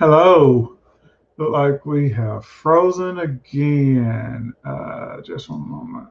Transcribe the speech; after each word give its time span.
Hello. 0.00 0.78
Look 1.36 1.50
like 1.50 1.84
we 1.84 2.08
have 2.12 2.46
frozen 2.46 3.18
again. 3.18 4.54
Uh, 4.64 5.20
just 5.20 5.50
one 5.50 5.68
moment. 5.68 6.08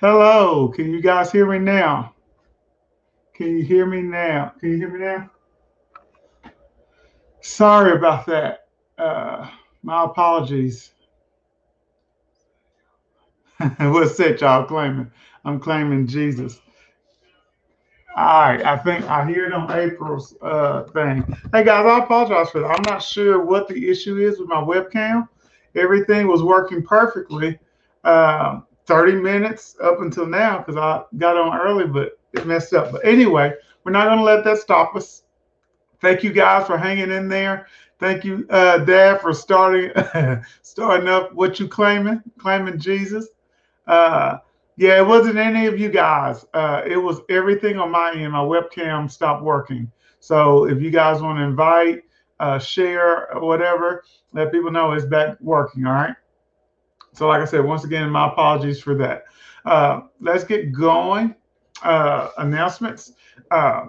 Hello. 0.00 0.68
Can 0.68 0.92
you 0.92 1.02
guys 1.02 1.32
hear 1.32 1.44
me 1.44 1.58
now? 1.58 2.14
Can 3.34 3.58
you 3.58 3.64
hear 3.64 3.84
me 3.84 4.00
now? 4.00 4.52
Can 4.60 4.70
you 4.70 4.76
hear 4.76 4.90
me 4.90 5.00
now? 5.00 5.28
Sorry 7.40 7.96
about 7.96 8.24
that. 8.26 8.68
Uh, 8.96 9.50
my 9.82 10.04
apologies. 10.04 10.92
What's 13.78 14.16
that 14.18 14.40
y'all 14.40 14.66
claiming? 14.66 15.10
I'm 15.44 15.58
claiming 15.58 16.06
Jesus. 16.06 16.60
All 18.16 18.42
right, 18.42 18.64
I 18.64 18.76
think 18.76 19.04
I 19.06 19.26
hear 19.28 19.46
it 19.46 19.52
on 19.52 19.68
April's 19.72 20.36
uh, 20.42 20.84
thing. 20.92 21.24
Hey 21.52 21.64
guys, 21.64 21.84
I 21.84 22.04
apologize 22.04 22.50
for 22.50 22.60
that. 22.60 22.68
I'm 22.68 22.82
not 22.82 23.02
sure 23.02 23.44
what 23.44 23.66
the 23.66 23.88
issue 23.90 24.18
is 24.18 24.38
with 24.38 24.48
my 24.48 24.62
webcam. 24.62 25.28
Everything 25.74 26.28
was 26.28 26.44
working 26.44 26.84
perfectly. 26.84 27.58
Um, 28.04 28.67
30 28.88 29.16
minutes 29.16 29.76
up 29.82 30.00
until 30.00 30.26
now 30.26 30.58
because 30.58 30.76
I 30.76 31.04
got 31.18 31.36
on 31.36 31.56
early, 31.56 31.86
but 31.86 32.18
it 32.32 32.46
messed 32.46 32.72
up. 32.72 32.90
But 32.90 33.04
anyway, 33.04 33.52
we're 33.84 33.92
not 33.92 34.06
going 34.06 34.18
to 34.18 34.24
let 34.24 34.44
that 34.44 34.58
stop 34.58 34.96
us. 34.96 35.22
Thank 36.00 36.24
you 36.24 36.32
guys 36.32 36.66
for 36.66 36.78
hanging 36.78 37.12
in 37.12 37.28
there. 37.28 37.66
Thank 38.00 38.24
you, 38.24 38.46
uh, 38.50 38.78
Dad, 38.78 39.20
for 39.20 39.34
starting 39.34 39.90
starting 40.62 41.08
up 41.08 41.34
what 41.34 41.60
you 41.60 41.68
claiming, 41.68 42.22
claiming 42.38 42.78
Jesus. 42.78 43.26
Uh, 43.86 44.38
yeah, 44.76 44.98
it 44.98 45.06
wasn't 45.06 45.36
any 45.36 45.66
of 45.66 45.78
you 45.78 45.90
guys. 45.90 46.46
Uh, 46.54 46.82
it 46.86 46.96
was 46.96 47.20
everything 47.28 47.78
on 47.78 47.90
my 47.90 48.12
end. 48.12 48.32
My 48.32 48.38
webcam 48.38 49.10
stopped 49.10 49.42
working. 49.42 49.90
So 50.20 50.66
if 50.66 50.80
you 50.80 50.90
guys 50.90 51.20
want 51.20 51.38
to 51.38 51.42
invite, 51.42 52.04
uh, 52.40 52.58
share, 52.58 53.28
whatever, 53.34 54.04
let 54.32 54.52
people 54.52 54.70
know 54.70 54.92
it's 54.92 55.04
back 55.04 55.36
working. 55.40 55.84
All 55.86 55.94
right. 55.94 56.14
So, 57.18 57.26
like 57.26 57.42
I 57.42 57.46
said, 57.46 57.64
once 57.64 57.82
again, 57.82 58.10
my 58.10 58.28
apologies 58.28 58.80
for 58.80 58.94
that. 58.94 59.24
Uh, 59.64 60.02
let's 60.20 60.44
get 60.44 60.70
going. 60.70 61.34
Uh, 61.82 62.28
announcements. 62.38 63.12
Uh, 63.50 63.86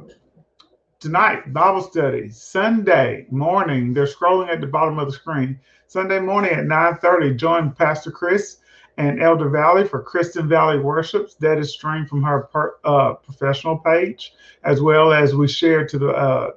tonight, 0.99 1.53
Bible 1.53 1.83
study, 1.83 2.29
Sunday 2.29 3.27
morning. 3.29 3.93
They're 3.93 4.07
scrolling 4.07 4.49
at 4.49 4.61
the 4.61 4.67
bottom 4.67 4.97
of 4.97 5.05
the 5.05 5.13
screen. 5.13 5.59
Sunday 5.85 6.19
morning 6.19 6.53
at 6.53 6.65
9:30, 6.65 7.35
join 7.35 7.71
Pastor 7.71 8.09
Chris 8.09 8.57
and 8.97 9.21
Elder 9.21 9.49
Valley 9.49 9.87
for 9.87 10.01
Kristen 10.01 10.49
Valley 10.49 10.79
Worships. 10.79 11.35
That 11.35 11.59
is 11.59 11.71
streamed 11.71 12.09
from 12.09 12.23
her 12.23 12.49
per, 12.51 12.77
uh, 12.83 13.13
professional 13.13 13.77
page, 13.77 14.33
as 14.63 14.81
well 14.81 15.13
as 15.13 15.35
we 15.35 15.47
share 15.47 15.85
to 15.85 15.99
the 15.99 16.09
uh, 16.09 16.51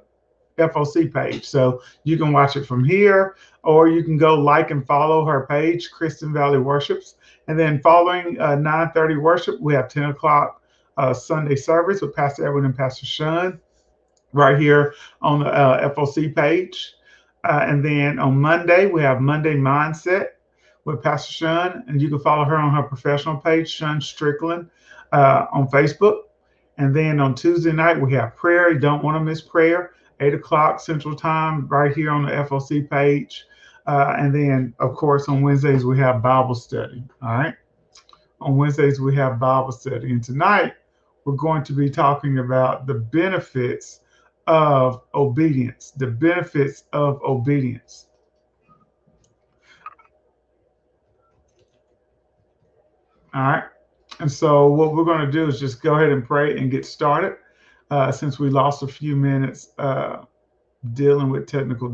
FOC 0.57 1.13
page. 1.13 1.45
So 1.45 1.81
you 2.03 2.17
can 2.17 2.31
watch 2.31 2.55
it 2.55 2.65
from 2.65 2.83
here, 2.83 3.35
or 3.63 3.87
you 3.87 4.03
can 4.03 4.17
go 4.17 4.35
like 4.35 4.71
and 4.71 4.85
follow 4.85 5.25
her 5.25 5.45
page, 5.47 5.91
Kristen 5.91 6.33
Valley 6.33 6.59
Worships. 6.59 7.15
And 7.47 7.59
then 7.59 7.81
following 7.81 8.39
uh, 8.39 8.55
9.30 8.55 9.21
worship, 9.21 9.59
we 9.59 9.73
have 9.73 9.89
10 9.89 10.05
o'clock 10.05 10.61
uh, 10.97 11.13
Sunday 11.13 11.55
service 11.55 12.01
with 12.01 12.15
Pastor 12.15 12.47
Edwin 12.47 12.65
and 12.65 12.75
Pastor 12.75 13.05
Sean 13.05 13.59
right 14.31 14.59
here 14.59 14.95
on 15.21 15.39
the 15.39 15.47
uh, 15.47 15.93
FOC 15.93 16.35
page. 16.35 16.93
Uh, 17.43 17.65
and 17.67 17.83
then 17.83 18.19
on 18.19 18.39
Monday, 18.39 18.85
we 18.85 19.01
have 19.01 19.21
Monday 19.21 19.55
Mindset 19.55 20.27
with 20.85 21.01
Pastor 21.01 21.33
Sean, 21.33 21.83
and 21.87 22.01
you 22.01 22.09
can 22.09 22.19
follow 22.19 22.45
her 22.45 22.55
on 22.55 22.73
her 22.73 22.83
professional 22.83 23.37
page, 23.37 23.69
Sean 23.69 24.01
Strickland, 24.01 24.69
uh, 25.11 25.45
on 25.51 25.67
Facebook. 25.67 26.23
And 26.77 26.95
then 26.95 27.19
on 27.19 27.35
Tuesday 27.35 27.71
night, 27.71 27.99
we 27.99 28.13
have 28.13 28.35
prayer. 28.35 28.71
You 28.71 28.79
don't 28.79 29.03
want 29.03 29.15
to 29.15 29.19
miss 29.19 29.41
prayer. 29.41 29.91
8 30.23 30.33
o'clock 30.33 30.79
Central 30.79 31.15
Time, 31.15 31.67
right 31.67 31.93
here 31.93 32.09
on 32.11 32.23
the 32.23 32.31
FOC 32.31 32.89
page. 32.89 33.45
Uh, 33.85 34.15
and 34.17 34.33
then, 34.33 34.73
of 34.79 34.95
course, 34.95 35.27
on 35.27 35.41
Wednesdays, 35.41 35.83
we 35.85 35.97
have 35.97 36.21
Bible 36.21 36.55
study. 36.55 37.03
All 37.21 37.29
right. 37.29 37.55
On 38.39 38.55
Wednesdays, 38.55 38.99
we 39.01 39.15
have 39.15 39.39
Bible 39.39 39.71
study. 39.71 40.11
And 40.11 40.23
tonight, 40.23 40.73
we're 41.25 41.35
going 41.35 41.63
to 41.63 41.73
be 41.73 41.89
talking 41.89 42.39
about 42.39 42.87
the 42.87 42.95
benefits 42.95 44.01
of 44.47 45.01
obedience, 45.13 45.91
the 45.91 46.07
benefits 46.07 46.83
of 46.93 47.21
obedience. 47.23 48.07
All 53.33 53.41
right. 53.41 53.63
And 54.19 54.31
so, 54.31 54.67
what 54.67 54.93
we're 54.93 55.05
going 55.05 55.25
to 55.25 55.31
do 55.31 55.47
is 55.47 55.59
just 55.59 55.81
go 55.81 55.95
ahead 55.95 56.11
and 56.11 56.25
pray 56.25 56.57
and 56.57 56.69
get 56.69 56.85
started 56.85 57.35
uh, 57.93 58.11
since 58.11 58.39
we 58.39 58.49
lost 58.49 58.81
a 58.81 58.87
few 58.87 59.15
minutes 59.15 59.69
uh, 59.77 60.23
dealing 60.93 61.29
with 61.29 61.45
technical 61.45 61.87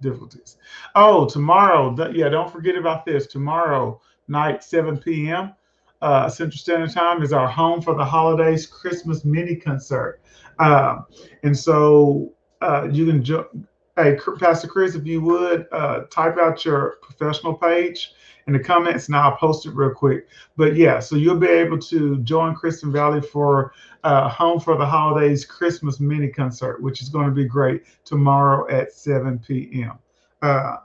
difficulties. 0.00 0.56
Oh, 0.94 1.26
tomorrow, 1.26 1.94
th- 1.94 2.16
yeah, 2.16 2.30
don't 2.30 2.50
forget 2.50 2.76
about 2.78 3.04
this. 3.04 3.26
Tomorrow 3.26 4.00
night, 4.26 4.64
7 4.64 4.96
p.m. 4.96 5.52
Uh, 6.00 6.30
Central 6.30 6.56
Standard 6.56 6.92
Time 6.92 7.22
is 7.22 7.34
our 7.34 7.46
Home 7.46 7.82
for 7.82 7.94
the 7.94 8.04
Holidays 8.04 8.66
Christmas 8.66 9.26
mini 9.26 9.54
concert. 9.54 10.22
Uh, 10.58 11.00
and 11.42 11.56
so 11.56 12.32
uh, 12.62 12.88
you 12.90 13.04
can, 13.04 13.22
jo- 13.22 13.50
hey, 13.96 14.18
Pastor 14.38 14.66
Chris, 14.66 14.94
if 14.94 15.06
you 15.06 15.20
would, 15.20 15.66
uh, 15.72 16.00
type 16.10 16.36
out 16.38 16.64
your 16.64 16.96
professional 17.02 17.54
page 17.54 18.12
in 18.46 18.52
the 18.52 18.58
comments 18.58 19.06
and 19.06 19.16
I'll 19.16 19.36
post 19.36 19.66
it 19.66 19.74
real 19.74 19.90
quick. 19.90 20.26
But 20.56 20.76
yeah, 20.76 20.98
so 20.98 21.16
you'll 21.16 21.38
be 21.38 21.48
able 21.48 21.78
to 21.78 22.18
join 22.18 22.54
Kristen 22.54 22.92
Valley 22.92 23.20
for 23.20 23.72
uh, 24.02 24.28
Home 24.28 24.60
for 24.60 24.76
the 24.76 24.84
Holidays 24.84 25.44
Christmas 25.44 26.00
mini 26.00 26.28
concert, 26.28 26.82
which 26.82 27.00
is 27.00 27.08
going 27.08 27.26
to 27.26 27.34
be 27.34 27.46
great 27.46 27.84
tomorrow 28.04 28.68
at 28.70 28.92
7 28.92 29.38
p.m. 29.38 29.98
Uh, 30.42 30.76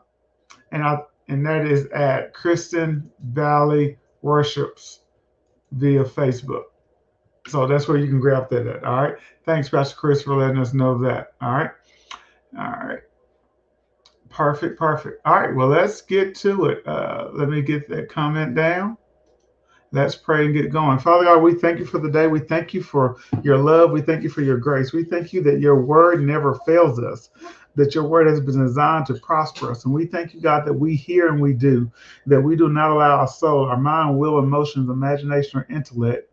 and 0.71 0.83
I 0.83 0.99
and 1.27 1.45
that 1.45 1.65
is 1.65 1.85
at 1.87 2.33
Kristen 2.33 3.11
Valley 3.23 3.97
Worships 4.21 5.01
via 5.71 6.03
Facebook. 6.03 6.63
So 7.47 7.67
that's 7.67 7.87
where 7.87 7.97
you 7.97 8.07
can 8.07 8.19
grab 8.19 8.49
that 8.49 8.67
at. 8.67 8.83
All 8.83 9.03
right. 9.03 9.15
Thanks, 9.45 9.69
Pastor 9.69 9.95
Chris, 9.95 10.23
for 10.23 10.35
letting 10.35 10.57
us 10.57 10.73
know 10.73 10.97
that. 10.99 11.33
All 11.41 11.51
right. 11.51 11.71
All 12.57 12.65
right. 12.65 12.99
Perfect, 14.29 14.77
perfect. 14.77 15.21
All 15.25 15.39
right, 15.39 15.55
well, 15.55 15.67
let's 15.67 16.01
get 16.01 16.35
to 16.35 16.65
it. 16.65 16.87
Uh, 16.87 17.29
let 17.33 17.49
me 17.49 17.61
get 17.61 17.89
that 17.89 18.09
comment 18.09 18.55
down. 18.55 18.97
Let's 19.91 20.15
pray 20.15 20.45
and 20.45 20.53
get 20.53 20.71
going. 20.71 20.99
Father 20.99 21.25
God, 21.25 21.41
we 21.41 21.55
thank 21.55 21.79
you 21.79 21.85
for 21.85 21.97
the 21.97 22.11
day. 22.11 22.27
We 22.27 22.39
thank 22.41 22.75
you 22.75 22.83
for 22.83 23.17
your 23.41 23.57
love. 23.57 23.89
We 23.91 24.01
thank 24.01 24.21
you 24.21 24.29
for 24.29 24.43
your 24.43 24.57
grace. 24.57 24.93
We 24.93 25.03
thank 25.03 25.33
you 25.33 25.41
that 25.43 25.59
your 25.59 25.81
word 25.81 26.21
never 26.21 26.59
fails 26.63 26.99
us, 26.99 27.31
that 27.73 27.95
your 27.95 28.07
word 28.07 28.27
has 28.27 28.39
been 28.39 28.63
designed 28.63 29.07
to 29.07 29.15
prosper 29.15 29.71
us. 29.71 29.85
And 29.85 29.93
we 29.93 30.05
thank 30.05 30.35
you, 30.35 30.41
God, 30.41 30.63
that 30.67 30.73
we 30.73 30.95
hear 30.95 31.29
and 31.29 31.41
we 31.41 31.53
do, 31.53 31.91
that 32.27 32.39
we 32.39 32.55
do 32.55 32.69
not 32.69 32.91
allow 32.91 33.17
our 33.17 33.27
soul, 33.27 33.65
our 33.65 33.77
mind, 33.77 34.19
will, 34.19 34.37
emotions, 34.37 34.91
imagination, 34.91 35.59
or 35.59 35.67
intellect 35.71 36.28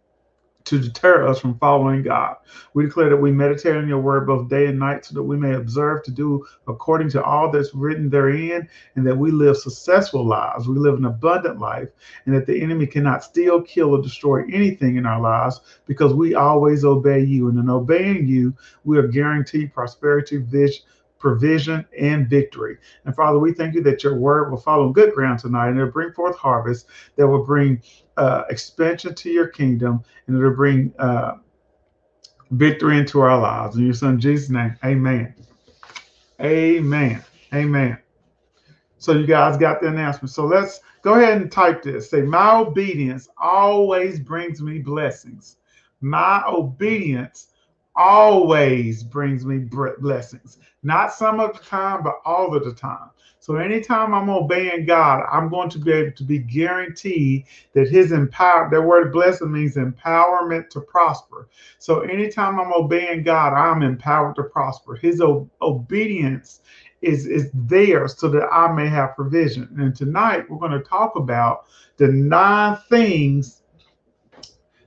to 0.67 0.81
deter 0.81 1.27
us 1.27 1.39
from 1.39 1.59
following 1.59 2.03
God. 2.03 2.37
We 2.75 2.85
declare 2.85 3.09
that 3.09 3.17
we 3.17 3.31
meditate 3.31 3.77
on 3.77 3.89
your 3.89 4.01
word 4.01 4.27
both 4.27 4.49
day 4.49 4.67
and 4.67 4.79
night 4.79 5.05
so 5.05 5.15
that 5.15 5.23
we 5.23 5.37
may 5.37 5.55
observe 5.55 6.03
to 6.05 6.11
do 6.11 6.45
according 6.67 7.09
to 7.11 7.23
all 7.23 7.51
that's 7.51 7.75
written 7.75 8.11
therein, 8.11 8.69
and 8.97 9.07
that 9.07 9.17
we 9.17 9.31
live 9.31 9.57
successful 9.57 10.27
lives. 10.27 10.69
We 10.69 10.77
live 10.77 10.97
an 10.97 11.05
abundant 11.05 11.59
life, 11.59 11.89
and 12.27 12.35
that 12.35 12.47
the 12.47 12.61
enemy 12.61 12.87
cannot 12.87 13.25
steal, 13.25 13.63
kill, 13.63 13.95
or 13.95 14.03
destroy 14.03 14.43
anything 14.53 14.97
in 14.97 15.07
our 15.07 15.21
lives 15.21 15.61
because 15.87 16.13
we 16.13 16.35
always 16.35 16.85
obey 16.85 17.23
you. 17.23 17.49
And 17.49 17.59
in 17.59 17.71
obeying 17.71 18.27
you, 18.27 18.55
we 18.85 18.99
are 18.99 19.07
guaranteed 19.07 19.73
prosperity, 19.73 20.39
vision 20.39 20.85
provision, 21.19 21.85
and 21.99 22.29
victory. 22.29 22.77
And 23.05 23.17
Father, 23.17 23.39
we 23.39 23.53
thank 23.53 23.75
you 23.75 23.83
that 23.83 24.05
your 24.05 24.17
word 24.17 24.51
will 24.51 24.61
fall 24.61 24.83
on 24.83 24.93
good 24.93 25.15
ground 25.15 25.39
tonight 25.39 25.69
and 25.69 25.79
it'll 25.79 25.91
bring 25.91 26.13
forth 26.13 26.37
harvest 26.37 26.87
that 27.17 27.27
will 27.27 27.45
bring 27.45 27.83
uh, 28.17 28.45
expansion 28.51 29.15
to 29.15 29.31
your 29.31 29.49
kingdom 29.49 30.03
and 30.27 30.37
it'll 30.37 30.55
bring 30.55 30.93
uh, 30.99 31.37
victory 32.51 32.99
into 32.99 33.21
our 33.21 33.39
lives. 33.39 33.77
In 33.77 33.85
your 33.85 33.95
son 33.95 34.21
Jesus' 34.21 34.51
name, 34.51 34.77
amen. 34.85 35.35
Amen. 36.41 37.25
Amen. 37.55 37.99
So 38.99 39.13
you 39.13 39.27
guys 39.27 39.57
got 39.57 39.81
the 39.81 39.89
announcement. 39.89 40.31
So 40.31 40.47
let's 40.47 40.81
go 41.03 41.15
ahead 41.15 41.41
and 41.41 41.51
type 41.51 41.83
this. 41.83 42.11
Say, 42.11 42.23
my 42.23 42.57
obedience 42.57 43.29
always 43.39 44.19
brings 44.19 44.61
me 44.61 44.79
blessings. 44.79 45.57
My 46.01 46.43
obedience 46.47 47.49
always 47.97 49.03
brings 49.03 49.45
me 49.45 49.59
blessings. 49.99 50.59
Not 50.83 51.13
some 51.13 51.41
of 51.41 51.57
the 51.57 51.65
time, 51.65 52.03
but 52.03 52.17
all 52.25 52.55
of 52.55 52.65
the 52.65 52.73
time. 52.73 53.11
So 53.39 53.57
anytime 53.57 54.13
I'm 54.13 54.29
obeying 54.29 54.87
God, 54.87 55.23
I'm 55.31 55.49
going 55.49 55.71
to 55.71 55.79
be 55.79 55.93
able 55.93 56.13
to 56.13 56.25
be 56.25 56.39
guaranteed 56.39 57.45
that 57.75 57.89
his 57.89 58.11
empower 58.11 58.69
that 58.71 58.83
word 58.83 59.13
blessing 59.13 59.53
means 59.53 59.77
empowerment 59.77 60.69
to 60.71 60.81
prosper. 60.81 61.49
So 61.79 62.01
anytime 62.01 62.59
I'm 62.59 62.73
obeying 62.73 63.23
God, 63.23 63.53
I'm 63.53 63.83
empowered 63.83 64.35
to 64.37 64.43
prosper. 64.45 64.97
His 64.97 65.21
o- 65.21 65.49
obedience 65.63 66.61
is 67.03 67.27
is 67.27 67.51
there 67.55 68.09
so 68.09 68.29
that 68.31 68.49
I 68.53 68.73
may 68.73 68.89
have 68.89 69.15
provision. 69.15 69.69
And 69.79 69.95
tonight 69.95 70.51
we're 70.51 70.59
going 70.59 70.73
to 70.73 70.81
talk 70.81 71.15
about 71.15 71.67
the 71.99 72.09
nine 72.09 72.79
things 72.89 73.63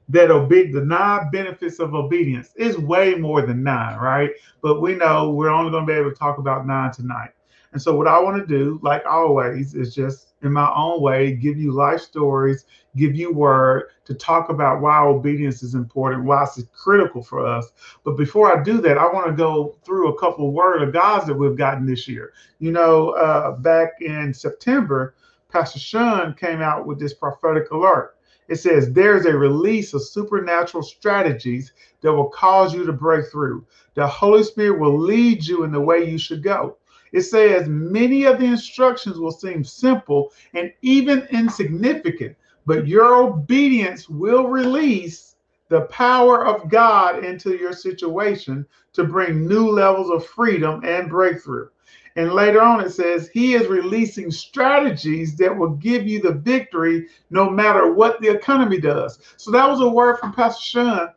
that 0.10 0.32
obe- 0.32 0.72
the 0.72 0.84
nine 0.84 1.30
benefits 1.32 1.80
of 1.80 1.94
obedience 1.94 2.52
is 2.56 2.78
way 2.78 3.16
more 3.16 3.44
than 3.44 3.64
nine, 3.64 3.98
right? 3.98 4.32
But 4.62 4.82
we 4.82 4.96
know 4.96 5.30
we're 5.30 5.50
only 5.50 5.72
going 5.72 5.86
to 5.86 5.92
be 5.92 5.98
able 5.98 6.12
to 6.12 6.18
talk 6.18 6.40
about 6.40 6.68
nine 6.68 6.92
tonight. 6.92 7.30
And 7.72 7.80
so, 7.80 7.96
what 7.96 8.08
I 8.08 8.18
want 8.20 8.38
to 8.38 8.48
do, 8.48 8.80
like 8.82 9.06
always, 9.06 9.76
is 9.76 9.94
just 9.94 10.34
in 10.42 10.52
my 10.52 10.74
own 10.74 11.02
way, 11.02 11.34
give 11.34 11.58
you 11.58 11.72
life 11.72 12.02
stories, 12.02 12.66
give 12.96 13.16
you 13.16 13.32
word 13.32 13.90
to 14.06 14.16
talk 14.16 14.50
about 14.50 14.82
why 14.82 15.00
obedience 15.04 15.62
is 15.62 15.76
important, 15.76 16.24
why 16.24 16.44
it's 16.44 16.64
critical 16.74 17.22
for 17.22 17.46
us. 17.46 17.72
But 18.04 18.18
before 18.18 18.58
I 18.58 18.64
do 18.64 18.82
that, 18.82 18.98
I 18.98 19.06
want 19.14 19.28
to 19.28 19.34
go 19.34 19.76
through 19.86 20.10
a 20.10 20.20
couple 20.20 20.48
of 20.48 20.54
word 20.54 20.82
of 20.82 20.94
God's 20.94 21.28
that 21.28 21.36
we've 21.36 21.58
gotten 21.58 21.86
this 21.86 22.08
year. 22.08 22.34
You 22.58 22.72
know, 22.72 23.12
uh, 23.12 23.52
back 23.52 24.02
in 24.02 24.34
September, 24.34 25.14
Pastor 25.50 25.80
Sean 25.80 26.34
came 26.34 26.62
out 26.62 26.88
with 26.88 27.00
this 27.00 27.14
prophetic 27.14 27.70
alert 27.70 28.16
it 28.50 28.56
says 28.56 28.92
there's 28.92 29.28
a 29.28 29.38
release 29.38 29.94
of 29.94 30.02
supernatural 30.02 30.82
strategies 30.82 31.72
that 32.02 32.12
will 32.12 32.30
cause 32.30 32.74
you 32.74 32.84
to 32.86 32.94
break 32.94 33.28
through. 33.28 33.66
The 33.94 34.08
Holy 34.08 34.44
Spirit 34.44 34.80
will 34.80 34.98
lead 34.98 35.46
you 35.46 35.64
in 35.64 35.72
the 35.72 35.80
way 35.80 36.10
you 36.10 36.18
should 36.18 36.42
go. 36.42 36.78
It 37.12 37.22
says 37.22 37.68
many 37.68 38.26
of 38.26 38.40
the 38.40 38.46
instructions 38.46 39.20
will 39.20 39.32
seem 39.32 39.64
simple 39.64 40.34
and 40.54 40.74
even 40.82 41.28
insignificant, 41.32 42.36
but 42.66 42.88
your 42.88 43.24
obedience 43.24 44.10
will 44.10 44.48
release 44.48 45.36
the 45.70 45.82
power 45.82 46.46
of 46.46 46.70
God 46.70 47.24
into 47.24 47.56
your 47.56 47.74
situation 47.74 48.66
to 48.94 49.04
bring 49.04 49.48
new 49.48 49.70
levels 49.70 50.10
of 50.10 50.26
freedom 50.26 50.82
and 50.84 51.10
breakthrough. 51.10 51.70
And 52.20 52.34
later 52.34 52.62
on, 52.62 52.82
it 52.82 52.90
says 52.90 53.30
he 53.30 53.54
is 53.54 53.68
releasing 53.68 54.30
strategies 54.30 55.38
that 55.38 55.56
will 55.56 55.70
give 55.70 56.06
you 56.06 56.22
the 56.22 56.34
victory 56.34 57.08
no 57.30 57.50
matter 57.50 57.94
what 57.94 58.20
the 58.20 58.28
economy 58.28 58.78
does. 58.78 59.20
So 59.38 59.52
that 59.52 59.66
was 59.66 59.80
a 59.80 59.88
word 59.88 60.18
from 60.20 60.34
Pastor 60.34 60.62
Sean 60.62 61.10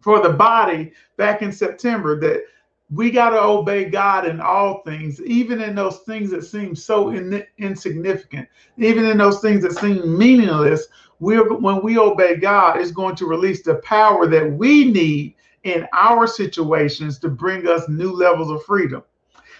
for 0.00 0.20
the 0.20 0.30
body 0.30 0.90
back 1.16 1.42
in 1.42 1.52
September 1.52 2.18
that 2.18 2.42
we 2.90 3.12
got 3.12 3.30
to 3.30 3.40
obey 3.40 3.84
God 3.84 4.26
in 4.26 4.40
all 4.40 4.82
things, 4.82 5.22
even 5.22 5.60
in 5.60 5.76
those 5.76 5.98
things 5.98 6.32
that 6.32 6.42
seem 6.42 6.74
so 6.74 7.10
in, 7.10 7.46
insignificant, 7.58 8.48
even 8.78 9.04
in 9.04 9.18
those 9.18 9.38
things 9.38 9.62
that 9.62 9.74
seem 9.74 10.18
meaningless. 10.18 10.88
We're, 11.20 11.54
when 11.56 11.84
we 11.84 11.98
obey 11.98 12.34
God, 12.34 12.80
it's 12.80 12.90
going 12.90 13.14
to 13.14 13.26
release 13.26 13.62
the 13.62 13.76
power 13.76 14.26
that 14.26 14.52
we 14.54 14.90
need 14.90 15.36
in 15.62 15.86
our 15.92 16.26
situations 16.26 17.20
to 17.20 17.28
bring 17.28 17.68
us 17.68 17.88
new 17.88 18.10
levels 18.10 18.50
of 18.50 18.64
freedom. 18.64 19.04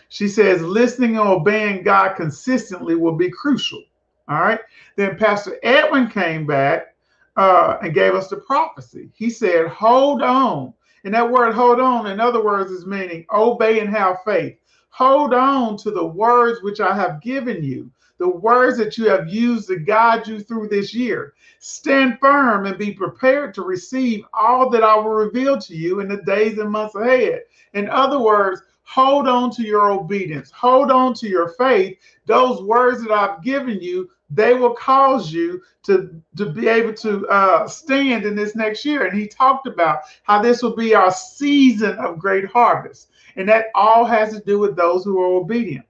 She 0.09 0.29
says 0.29 0.63
listening 0.63 1.19
and 1.19 1.29
obeying 1.29 1.83
God 1.83 2.15
consistently 2.15 2.95
will 2.95 3.17
be 3.17 3.31
crucial. 3.31 3.83
All 4.29 4.41
right. 4.41 4.61
Then 4.97 5.17
Pastor 5.17 5.59
Edwin 5.63 6.09
came 6.09 6.47
back 6.47 6.95
uh, 7.37 7.79
and 7.83 7.95
gave 7.95 8.15
us 8.15 8.29
the 8.29 8.39
prophecy. 8.39 9.11
He 9.15 9.31
said, 9.31 9.69
Hold 9.69 10.23
on. 10.23 10.73
And 11.05 11.15
that 11.15 11.31
word 11.31 11.55
hold 11.55 11.79
on, 11.79 12.07
in 12.07 12.19
other 12.19 12.43
words, 12.43 12.73
is 12.73 12.85
meaning 12.85 13.27
obey 13.33 13.79
and 13.79 13.89
have 13.91 14.25
faith. 14.25 14.59
Hold 14.89 15.35
on 15.35 15.77
to 15.79 15.91
the 15.93 16.05
words 16.05 16.63
which 16.63 16.81
I 16.81 16.97
have 16.97 17.21
given 17.21 17.63
you, 17.63 17.91
the 18.19 18.29
words 18.29 18.77
that 18.79 18.99
you 18.99 19.09
have 19.09 19.29
used 19.29 19.69
to 19.69 19.79
guide 19.79 20.27
you 20.27 20.41
through 20.41 20.69
this 20.69 20.93
year. 20.93 21.35
Stand 21.61 22.19
firm 22.19 22.67
and 22.67 22.77
be 22.77 22.93
prepared 22.93 23.55
to 23.55 23.63
receive 23.63 24.25
all 24.33 24.69
that 24.71 24.83
I 24.83 24.97
will 24.97 25.11
reveal 25.11 25.59
to 25.59 25.77
you 25.77 26.01
in 26.01 26.09
the 26.09 26.23
days 26.23 26.59
and 26.59 26.71
months 26.71 26.95
ahead. 26.97 27.43
In 27.75 27.89
other 27.89 28.19
words, 28.19 28.63
hold 28.87 29.27
on 29.27 29.51
to 29.51 29.63
your 29.63 29.91
obedience, 29.91 30.51
hold 30.53 30.91
on 30.91 31.13
to 31.13 31.29
your 31.29 31.49
faith. 31.51 31.99
Those 32.25 32.63
words 32.63 33.03
that 33.03 33.11
I've 33.11 33.43
given 33.43 33.81
you, 33.81 34.09
they 34.31 34.55
will 34.55 34.75
cause 34.75 35.33
you 35.33 35.61
to, 35.83 36.21
to 36.37 36.47
be 36.47 36.69
able 36.69 36.95
to 36.95 37.27
uh, 37.29 37.67
stand 37.67 38.25
in 38.25 38.37
this 38.37 38.55
next 38.55 38.85
year. 38.85 39.05
And 39.05 39.19
he 39.19 39.27
talked 39.27 39.67
about 39.67 40.01
how 40.23 40.41
this 40.41 40.63
will 40.63 40.77
be 40.77 40.95
our 40.95 41.11
season 41.11 41.99
of 41.99 42.19
great 42.19 42.47
harvest. 42.47 43.11
And 43.35 43.49
that 43.49 43.67
all 43.75 44.05
has 44.05 44.33
to 44.33 44.41
do 44.41 44.59
with 44.59 44.77
those 44.77 45.05
who 45.05 45.21
are 45.21 45.35
obedient. 45.35 45.85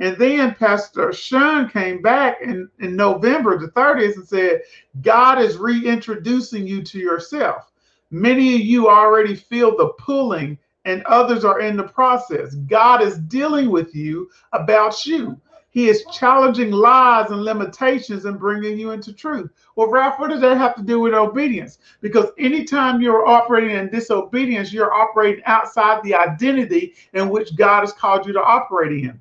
And 0.00 0.16
then 0.16 0.54
Pastor 0.54 1.12
Sean 1.12 1.68
came 1.68 2.02
back 2.02 2.40
in, 2.40 2.68
in 2.80 2.96
November 2.96 3.58
the 3.58 3.68
30th 3.68 4.16
and 4.16 4.26
said, 4.26 4.62
God 5.02 5.40
is 5.40 5.56
reintroducing 5.56 6.66
you 6.66 6.82
to 6.82 6.98
yourself. 6.98 7.70
Many 8.10 8.56
of 8.56 8.62
you 8.62 8.88
already 8.88 9.36
feel 9.36 9.76
the 9.76 9.90
pulling, 9.98 10.58
and 10.84 11.02
others 11.04 11.44
are 11.44 11.60
in 11.60 11.76
the 11.76 11.84
process. 11.84 12.54
God 12.54 13.02
is 13.02 13.18
dealing 13.18 13.70
with 13.70 13.94
you 13.94 14.30
about 14.52 15.06
you. 15.06 15.40
He 15.72 15.88
is 15.88 16.04
challenging 16.12 16.72
lies 16.72 17.30
and 17.30 17.44
limitations 17.44 18.24
and 18.24 18.40
bringing 18.40 18.76
you 18.76 18.90
into 18.90 19.12
truth. 19.12 19.50
Well, 19.76 19.88
Ralph, 19.88 20.18
what 20.18 20.30
does 20.30 20.40
that 20.40 20.56
have 20.56 20.74
to 20.74 20.82
do 20.82 20.98
with 20.98 21.14
obedience? 21.14 21.78
Because 22.00 22.30
anytime 22.38 23.00
you're 23.00 23.26
operating 23.26 23.76
in 23.76 23.88
disobedience, 23.88 24.72
you're 24.72 24.92
operating 24.92 25.44
outside 25.44 26.02
the 26.02 26.14
identity 26.14 26.94
in 27.12 27.28
which 27.28 27.54
God 27.54 27.80
has 27.80 27.92
called 27.92 28.26
you 28.26 28.32
to 28.32 28.42
operate 28.42 29.04
in. 29.04 29.20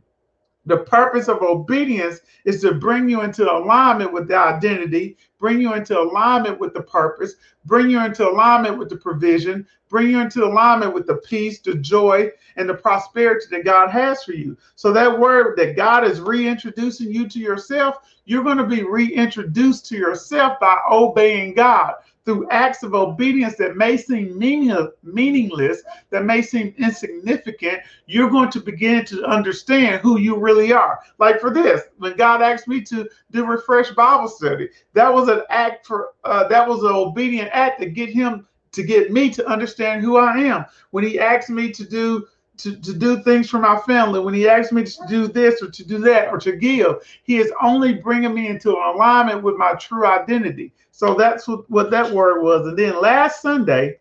The 0.69 0.77
purpose 0.77 1.27
of 1.27 1.41
obedience 1.41 2.19
is 2.45 2.61
to 2.61 2.75
bring 2.75 3.09
you 3.09 3.21
into 3.21 3.51
alignment 3.51 4.13
with 4.13 4.27
the 4.27 4.37
identity, 4.37 5.17
bring 5.39 5.59
you 5.59 5.73
into 5.73 5.99
alignment 5.99 6.59
with 6.59 6.75
the 6.75 6.83
purpose, 6.83 7.33
bring 7.65 7.89
you 7.89 7.99
into 8.05 8.29
alignment 8.29 8.77
with 8.77 8.87
the 8.87 8.97
provision, 8.97 9.65
bring 9.89 10.11
you 10.11 10.19
into 10.19 10.45
alignment 10.45 10.93
with 10.93 11.07
the 11.07 11.15
peace, 11.15 11.59
the 11.59 11.73
joy, 11.73 12.29
and 12.55 12.69
the 12.69 12.75
prosperity 12.75 13.47
that 13.49 13.65
God 13.65 13.89
has 13.89 14.23
for 14.23 14.33
you. 14.33 14.55
So 14.75 14.93
that 14.93 15.19
word 15.19 15.57
that 15.57 15.75
God 15.75 16.03
is 16.03 16.21
reintroducing 16.21 17.11
you 17.11 17.27
to 17.29 17.39
yourself, 17.39 17.95
you're 18.25 18.43
going 18.43 18.57
to 18.57 18.67
be 18.67 18.83
reintroduced 18.83 19.87
to 19.87 19.97
yourself 19.97 20.59
by 20.59 20.77
obeying 20.91 21.55
God 21.55 21.95
through 22.25 22.47
acts 22.49 22.83
of 22.83 22.93
obedience 22.93 23.55
that 23.55 23.77
may 23.77 23.97
seem 23.97 24.37
meaningless, 24.37 25.81
that 26.09 26.25
may 26.25 26.41
seem 26.41 26.73
insignificant, 26.77 27.79
you're 28.05 28.29
going 28.29 28.51
to 28.51 28.59
begin 28.59 29.05
to 29.05 29.23
understand 29.25 30.01
who 30.01 30.19
you 30.19 30.37
really 30.37 30.71
are. 30.71 30.99
Like 31.17 31.39
for 31.39 31.51
this, 31.51 31.81
when 31.97 32.15
God 32.17 32.41
asked 32.41 32.67
me 32.67 32.81
to 32.81 33.09
do 33.31 33.45
refresh 33.45 33.91
Bible 33.91 34.27
study, 34.27 34.69
that 34.93 35.13
was 35.13 35.27
an 35.27 35.41
act 35.49 35.85
for 35.85 36.09
uh, 36.23 36.47
that 36.49 36.67
was 36.67 36.83
an 36.83 36.91
obedient 36.91 37.49
act 37.53 37.79
to 37.81 37.89
get 37.89 38.09
him 38.09 38.47
to 38.71 38.83
get 38.83 39.11
me 39.11 39.29
to 39.31 39.47
understand 39.47 40.03
who 40.03 40.17
I 40.17 40.37
am. 40.37 40.65
When 40.91 41.03
he 41.03 41.19
asked 41.19 41.49
me 41.49 41.71
to 41.71 41.83
do 41.83 42.27
to, 42.59 42.75
to 42.75 42.93
do 42.93 43.23
things 43.23 43.49
for 43.49 43.59
my 43.59 43.79
family, 43.79 44.19
when 44.19 44.33
he 44.33 44.47
asked 44.47 44.73
me 44.73 44.83
to 44.83 45.07
do 45.07 45.27
this 45.27 45.61
or 45.61 45.69
to 45.71 45.85
do 45.85 45.97
that 45.99 46.27
or 46.27 46.37
to 46.39 46.51
give, 46.51 46.95
he 47.23 47.37
is 47.37 47.51
only 47.61 47.93
bringing 47.93 48.33
me 48.33 48.47
into 48.47 48.71
alignment 48.71 49.41
with 49.43 49.55
my 49.55 49.73
true 49.73 50.05
identity. 50.05 50.73
So 50.91 51.13
that's 51.13 51.47
what, 51.47 51.69
what 51.69 51.89
that 51.91 52.11
word 52.11 52.41
was. 52.43 52.67
And 52.67 52.77
then 52.77 53.01
last 53.01 53.41
Sunday, 53.41 53.99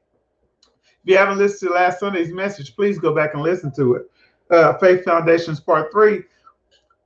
if 0.64 1.04
you 1.04 1.16
haven't 1.16 1.38
listened 1.38 1.70
to 1.70 1.74
last 1.74 2.00
Sunday's 2.00 2.32
message, 2.32 2.74
please 2.74 2.98
go 2.98 3.14
back 3.14 3.34
and 3.34 3.42
listen 3.42 3.72
to 3.76 3.94
it. 3.94 4.10
Uh, 4.50 4.76
Faith 4.78 5.04
Foundations 5.04 5.60
Part 5.60 5.92
3. 5.92 6.22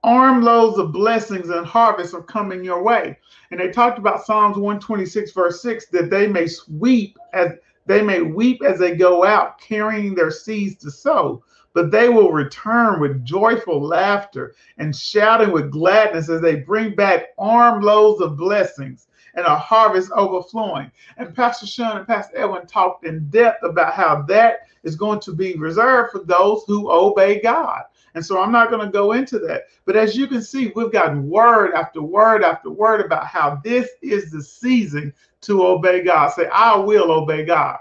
Armloads 0.04 0.78
of 0.78 0.90
blessings 0.90 1.50
and 1.50 1.66
harvests 1.66 2.14
are 2.14 2.23
coming 2.23 2.64
your 2.64 2.82
way. 2.82 3.18
And 3.50 3.61
they 3.61 3.71
talked 3.71 3.99
about 3.99 4.25
Psalms 4.25 4.56
126, 4.56 5.32
verse 5.32 5.61
6, 5.61 5.87
that 5.88 6.09
they 6.09 6.26
may 6.26 6.47
sweep 6.47 7.18
as 7.35 7.52
they 7.87 8.03
may 8.03 8.23
weep 8.23 8.62
as 8.62 8.79
they 8.79 8.97
go 8.97 9.25
out, 9.25 9.61
carrying 9.61 10.15
their 10.15 10.31
seeds 10.31 10.77
to 10.83 10.91
sow, 10.91 11.43
but 11.73 11.91
they 11.91 12.09
will 12.09 12.33
return 12.33 13.01
with 13.01 13.25
joyful 13.25 13.81
laughter 13.81 14.55
and 14.79 14.95
shouting 14.95 15.53
with 15.53 15.71
gladness 15.71 16.29
as 16.29 16.41
they 16.41 16.57
bring 16.57 16.95
back 16.95 17.29
armloads 17.39 18.21
of 18.21 18.37
blessings 18.37 19.07
and 19.35 19.47
a 19.47 19.57
harvest 19.57 20.11
overflowing. 20.12 20.91
And 21.17 21.35
Pastor 21.35 21.67
Sean 21.67 21.97
and 21.97 22.07
Pastor 22.07 22.37
Edwin 22.37 22.67
talked 22.67 23.07
in 23.07 23.29
depth 23.31 23.62
about 23.65 23.95
how 23.95 24.23
that 24.23 24.69
is 24.83 24.97
going 24.97 25.21
to 25.21 25.33
be 25.33 25.55
reserved 25.55 26.12
for 26.12 26.25
those 26.25 26.65
who 26.67 26.91
obey 26.91 27.41
God. 27.41 27.83
And 28.14 28.25
so 28.25 28.40
I'm 28.40 28.52
not 28.52 28.71
going 28.71 28.85
to 28.85 28.92
go 28.92 29.12
into 29.12 29.38
that. 29.40 29.64
But 29.85 29.97
as 29.97 30.16
you 30.16 30.26
can 30.26 30.42
see, 30.42 30.73
we've 30.75 30.92
gotten 30.92 31.28
word 31.28 31.73
after 31.73 32.02
word 32.02 32.45
after 32.45 32.71
word 32.71 33.00
about 33.00 33.26
how 33.26 33.61
this 33.64 33.88
is 34.02 34.31
the 34.31 34.42
season 34.42 35.14
to 35.42 35.66
obey 35.66 36.02
God. 36.02 36.28
Say, 36.31 36.47
I 36.52 36.76
will 36.76 37.11
obey 37.11 37.45
God. 37.45 37.78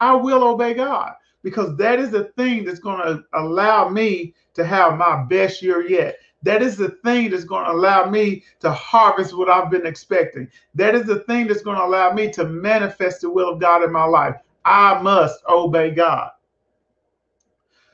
I 0.00 0.14
will 0.14 0.42
obey 0.42 0.74
God 0.74 1.12
because 1.42 1.76
that 1.76 2.00
is 2.00 2.10
the 2.10 2.24
thing 2.36 2.64
that's 2.64 2.80
going 2.80 3.02
to 3.06 3.24
allow 3.34 3.88
me 3.88 4.34
to 4.54 4.64
have 4.64 4.98
my 4.98 5.24
best 5.24 5.62
year 5.62 5.86
yet. 5.86 6.16
That 6.42 6.60
is 6.60 6.76
the 6.76 6.90
thing 7.04 7.30
that's 7.30 7.44
going 7.44 7.66
to 7.66 7.72
allow 7.72 8.10
me 8.10 8.42
to 8.60 8.72
harvest 8.72 9.36
what 9.36 9.48
I've 9.48 9.70
been 9.70 9.86
expecting. 9.86 10.48
That 10.74 10.94
is 10.96 11.06
the 11.06 11.20
thing 11.20 11.46
that's 11.46 11.62
going 11.62 11.76
to 11.76 11.84
allow 11.84 12.12
me 12.12 12.30
to 12.32 12.44
manifest 12.44 13.20
the 13.20 13.30
will 13.30 13.48
of 13.48 13.60
God 13.60 13.84
in 13.84 13.92
my 13.92 14.04
life. 14.04 14.34
I 14.64 15.00
must 15.00 15.44
obey 15.48 15.92
God. 15.92 16.30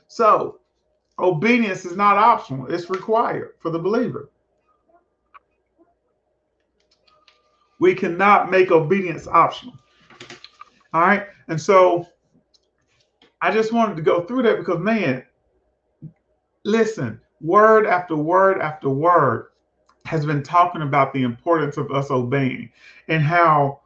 So, 0.07 0.59
obedience 1.19 1.85
is 1.85 1.95
not 1.95 2.17
optional, 2.17 2.71
it's 2.71 2.89
required 2.89 3.53
for 3.59 3.69
the 3.69 3.79
believer. 3.79 4.29
We 7.79 7.95
cannot 7.95 8.51
make 8.51 8.71
obedience 8.71 9.27
optional. 9.27 9.73
All 10.93 11.01
right. 11.01 11.27
And 11.47 11.59
so 11.59 12.07
I 13.41 13.51
just 13.51 13.71
wanted 13.71 13.95
to 13.95 14.01
go 14.01 14.23
through 14.25 14.43
that 14.43 14.57
because, 14.57 14.79
man, 14.79 15.23
listen, 16.65 17.21
word 17.41 17.85
after 17.85 18.15
word 18.15 18.59
after 18.59 18.89
word 18.89 19.47
has 20.05 20.25
been 20.25 20.43
talking 20.43 20.81
about 20.81 21.13
the 21.13 21.23
importance 21.23 21.77
of 21.77 21.91
us 21.91 22.11
obeying 22.11 22.69
and 23.07 23.21
how 23.21 23.78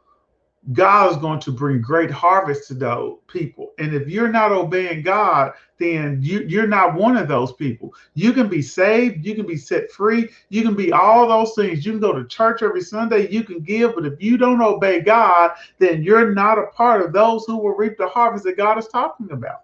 God 0.72 1.10
is 1.10 1.18
going 1.18 1.40
to 1.40 1.52
bring 1.52 1.82
great 1.82 2.10
harvest 2.10 2.68
to 2.68 2.74
those 2.74 3.18
people. 3.26 3.72
And 3.78 3.94
if 3.94 4.08
you're 4.08 4.28
not 4.28 4.50
obeying 4.50 5.02
God, 5.02 5.52
then 5.78 6.20
you, 6.22 6.62
are 6.62 6.66
not 6.66 6.94
one 6.94 7.16
of 7.16 7.28
those 7.28 7.52
people. 7.52 7.92
You 8.14 8.32
can 8.32 8.48
be 8.48 8.62
saved, 8.62 9.26
you 9.26 9.34
can 9.34 9.46
be 9.46 9.58
set 9.58 9.90
free, 9.90 10.30
you 10.48 10.62
can 10.62 10.74
be 10.74 10.90
all 10.92 11.28
those 11.28 11.54
things. 11.54 11.84
You 11.84 11.92
can 11.92 12.00
go 12.00 12.12
to 12.12 12.26
church 12.26 12.62
every 12.62 12.80
Sunday, 12.80 13.30
you 13.30 13.44
can 13.44 13.60
give, 13.60 13.94
but 13.94 14.06
if 14.06 14.22
you 14.22 14.38
don't 14.38 14.62
obey 14.62 15.00
God, 15.00 15.52
then 15.78 16.02
you're 16.02 16.32
not 16.32 16.58
a 16.58 16.68
part 16.68 17.02
of 17.04 17.12
those 17.12 17.44
who 17.44 17.58
will 17.58 17.74
reap 17.74 17.98
the 17.98 18.08
harvest 18.08 18.44
that 18.44 18.56
God 18.56 18.78
is 18.78 18.88
talking 18.88 19.32
about. 19.32 19.60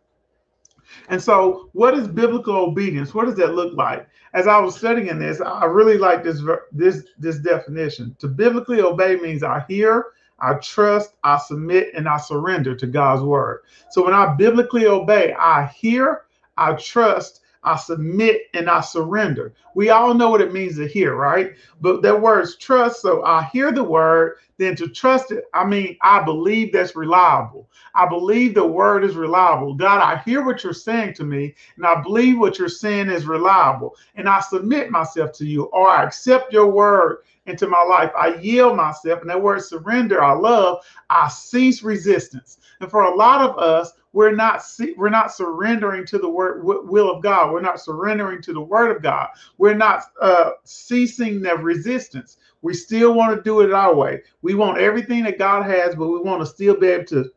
And 1.09 1.23
so, 1.23 1.71
what 1.73 1.95
is 1.95 2.09
biblical 2.09 2.57
obedience? 2.57 3.15
What 3.15 3.27
does 3.27 3.37
that 3.37 3.55
look 3.55 3.75
like? 3.77 4.09
As 4.35 4.47
I 4.47 4.59
was 4.59 4.77
studying 4.77 5.19
this, 5.19 5.41
I 5.41 5.65
really 5.65 5.99
like 5.99 6.23
this 6.25 6.43
this 6.73 7.05
this 7.19 7.39
definition. 7.39 8.17
To 8.19 8.29
biblically 8.29 8.81
obey 8.81 9.17
means 9.17 9.43
I 9.43 9.65
hear, 9.69 10.07
I 10.41 10.55
trust, 10.55 11.15
I 11.25 11.39
submit, 11.39 11.91
and 11.95 12.09
I 12.09 12.19
surrender 12.19 12.75
to 12.75 12.87
God's 12.87 13.23
word. 13.23 13.61
So 13.91 14.05
when 14.05 14.15
I 14.15 14.35
biblically 14.35 14.87
obey, 14.87 15.35
I 15.35 15.67
hear, 15.67 16.23
I 16.57 16.75
trust, 16.75 17.40
I 17.63 17.77
submit, 17.77 18.43
and 18.55 18.71
I 18.71 18.81
surrender. 18.81 19.55
We 19.75 19.91
all 19.91 20.15
know 20.15 20.31
what 20.31 20.41
it 20.41 20.53
means 20.53 20.77
to 20.77 20.89
hear, 20.89 21.15
right? 21.15 21.53
But 21.81 22.03
that 22.03 22.21
word's 22.21 22.57
trust. 22.57 23.03
So 23.03 23.25
I 23.25 23.45
hear 23.53 23.71
the 23.73 23.85
word, 23.85 24.39
then 24.57 24.77
to 24.77 24.89
trust 24.89 25.31
it, 25.31 25.45
I 25.55 25.65
mean, 25.65 25.97
I 26.03 26.23
believe 26.23 26.73
that's 26.73 26.97
reliable. 26.97 27.69
I 27.95 28.07
believe 28.07 28.55
the 28.55 28.67
word 28.67 29.05
is 29.05 29.17
reliable. 29.17 29.75
God, 29.75 30.01
I 30.01 30.23
hear 30.23 30.45
what 30.45 30.63
you're 30.65 30.73
saying 30.73 31.15
to 31.15 31.25
me, 31.25 31.55
and 31.77 31.87
I 31.87 32.01
believe 32.03 32.39
what 32.39 32.59
you're 32.59 32.69
saying 32.69 33.09
is 33.09 33.27
reliable. 33.27 33.97
And 34.15 34.29
I 34.29 34.41
submit 34.41 34.91
myself 34.91 35.33
to 35.33 35.47
you, 35.47 35.65
or 35.65 35.89
I 35.89 36.05
accept 36.05 36.53
your 36.53 36.67
word 36.67 37.19
into 37.47 37.67
my 37.67 37.83
life. 37.83 38.13
I 38.17 38.37
yield 38.37 38.77
myself. 38.77 39.21
And 39.21 39.31
that 39.31 39.43
word 39.43 39.63
surrender, 39.63 40.23
I 40.23 40.33
love. 40.33 40.85
I 41.09 41.29
cease 41.29 41.83
resistance. 41.83 42.59
And 42.81 42.91
for 42.91 43.05
a 43.05 43.15
lot 43.15 43.43
of 43.43 43.59
us, 43.59 43.93
we're 44.13 44.35
not 44.35 44.63
we're 44.97 45.11
not 45.11 45.33
surrendering 45.33 46.05
to 46.07 46.19
the 46.19 46.29
word 46.29 46.65
will 46.65 47.11
of 47.11 47.23
God. 47.23 47.53
We're 47.53 47.61
not 47.61 47.81
surrendering 47.81 48.43
to 48.43 48.53
the 48.53 48.61
word 48.61 48.97
of 48.97 49.03
God. 49.03 49.29
We're 49.59 49.75
not 49.75 50.05
uh, 50.21 50.53
ceasing 50.65 51.41
the 51.41 51.57
resistance. 51.57 52.37
We 52.63 52.75
still 52.75 53.15
want 53.15 53.37
to 53.37 53.43
do 53.43 53.61
it 53.61 53.73
our 53.73 53.95
way. 53.95 54.23
We 54.43 54.55
want 54.55 54.79
everything 54.79 55.25
that 55.25 55.39
God 55.39 55.65
has, 55.65 55.95
but 55.95 56.09
we 56.09 56.21
want 56.21 56.41
to 56.41 56.47
still 56.47 56.79
be 56.79 56.89
able 56.89 57.07
to 57.07 57.31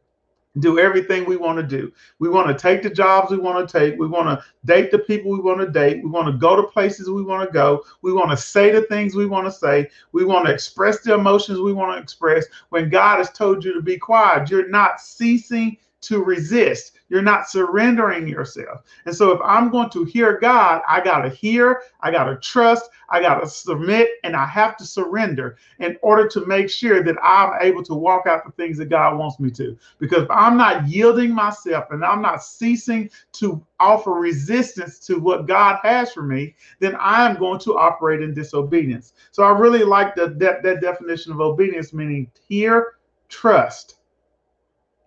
do 0.60 0.78
everything 0.78 1.26
we 1.26 1.36
want 1.36 1.58
to 1.58 1.64
do. 1.64 1.92
We 2.20 2.30
want 2.30 2.48
to 2.48 2.62
take 2.62 2.84
the 2.84 2.90
jobs 2.90 3.32
we 3.32 3.38
want 3.38 3.68
to 3.68 3.80
take. 3.80 4.00
We 4.00 4.08
want 4.08 4.28
to 4.28 4.46
date 4.66 4.92
the 4.92 5.00
people 5.00 5.32
we 5.32 5.40
want 5.40 5.60
to 5.62 5.70
date. 5.70 6.04
We 6.04 6.10
want 6.10 6.28
to 6.28 6.38
go 6.38 6.56
to 6.56 6.68
places 6.68 7.10
we 7.10 7.24
want 7.24 7.48
to 7.48 7.54
go. 7.54 7.84
We 8.02 8.14
want 8.14 8.30
to 8.32 8.38
say 8.38 8.72
the 8.72 8.84
things 8.84 9.16
we 9.16 9.26
want 9.26 9.46
to 9.46 9.52
say. 9.52 9.90
We 10.12 10.26
want 10.26 10.46
to 10.46 10.54
express 10.54 11.02
the 11.02 11.16
emotions 11.16 11.60
we 11.60 11.74
want 11.74 11.96
to 11.96 12.02
express. 12.02 12.46
When 12.70 12.90
God 12.90 13.18
has 13.18 13.32
told 13.32 13.64
you 13.64 13.74
to 13.74 13.82
be 13.82 13.98
quiet, 13.98 14.50
you're 14.50 14.70
not 14.70 15.02
ceasing 15.02 15.78
to 16.04 16.24
resist. 16.24 16.94
You're 17.10 17.22
not 17.22 17.50
surrendering 17.50 18.28
yourself. 18.28 18.82
And 19.06 19.16
so 19.16 19.32
if 19.32 19.40
I'm 19.44 19.70
going 19.70 19.90
to 19.92 20.04
hear 20.04 20.40
God, 20.40 20.82
I 20.88 21.02
got 21.02 21.22
to 21.22 21.30
hear, 21.30 21.84
I 22.02 22.12
got 22.12 22.26
to 22.26 22.38
trust, 22.38 22.90
I 23.10 23.22
got 23.22 23.40
to 23.40 23.48
submit, 23.48 24.10
and 24.24 24.36
I 24.36 24.46
have 24.46 24.76
to 24.78 24.86
surrender 24.86 25.58
in 25.80 25.98
order 26.02 26.28
to 26.30 26.46
make 26.46 26.70
sure 26.70 27.04
that 27.04 27.16
I'm 27.22 27.62
able 27.62 27.84
to 27.84 27.94
walk 27.94 28.26
out 28.26 28.46
the 28.46 28.52
things 28.54 28.78
that 28.78 28.90
God 28.90 29.18
wants 29.18 29.40
me 29.40 29.52
to. 29.52 29.78
Because 30.00 30.24
if 30.24 30.32
I'm 30.32 30.58
not 30.58 30.88
yielding 30.88 31.34
myself 31.34 31.86
and 31.92 32.04
I'm 32.04 32.22
not 32.22 32.44
ceasing 32.44 33.10
to 33.34 33.64
offer 33.80 34.12
resistance 34.12 35.00
to 35.08 35.20
what 35.20 35.48
God 35.48 35.80
has 35.84 36.12
for 36.12 36.24
me, 36.24 36.56
then 36.80 36.96
I 36.96 37.30
am 37.30 37.38
going 37.38 37.60
to 37.60 37.78
operate 37.78 38.22
in 38.22 38.34
disobedience. 38.34 39.14
So 39.32 39.44
I 39.44 39.50
really 39.50 39.84
like 39.84 40.16
the, 40.16 40.30
that, 40.40 40.64
that 40.64 40.82
definition 40.82 41.32
of 41.32 41.42
obedience, 41.42 41.94
meaning 41.94 42.32
hear, 42.48 42.94
trust 43.30 43.98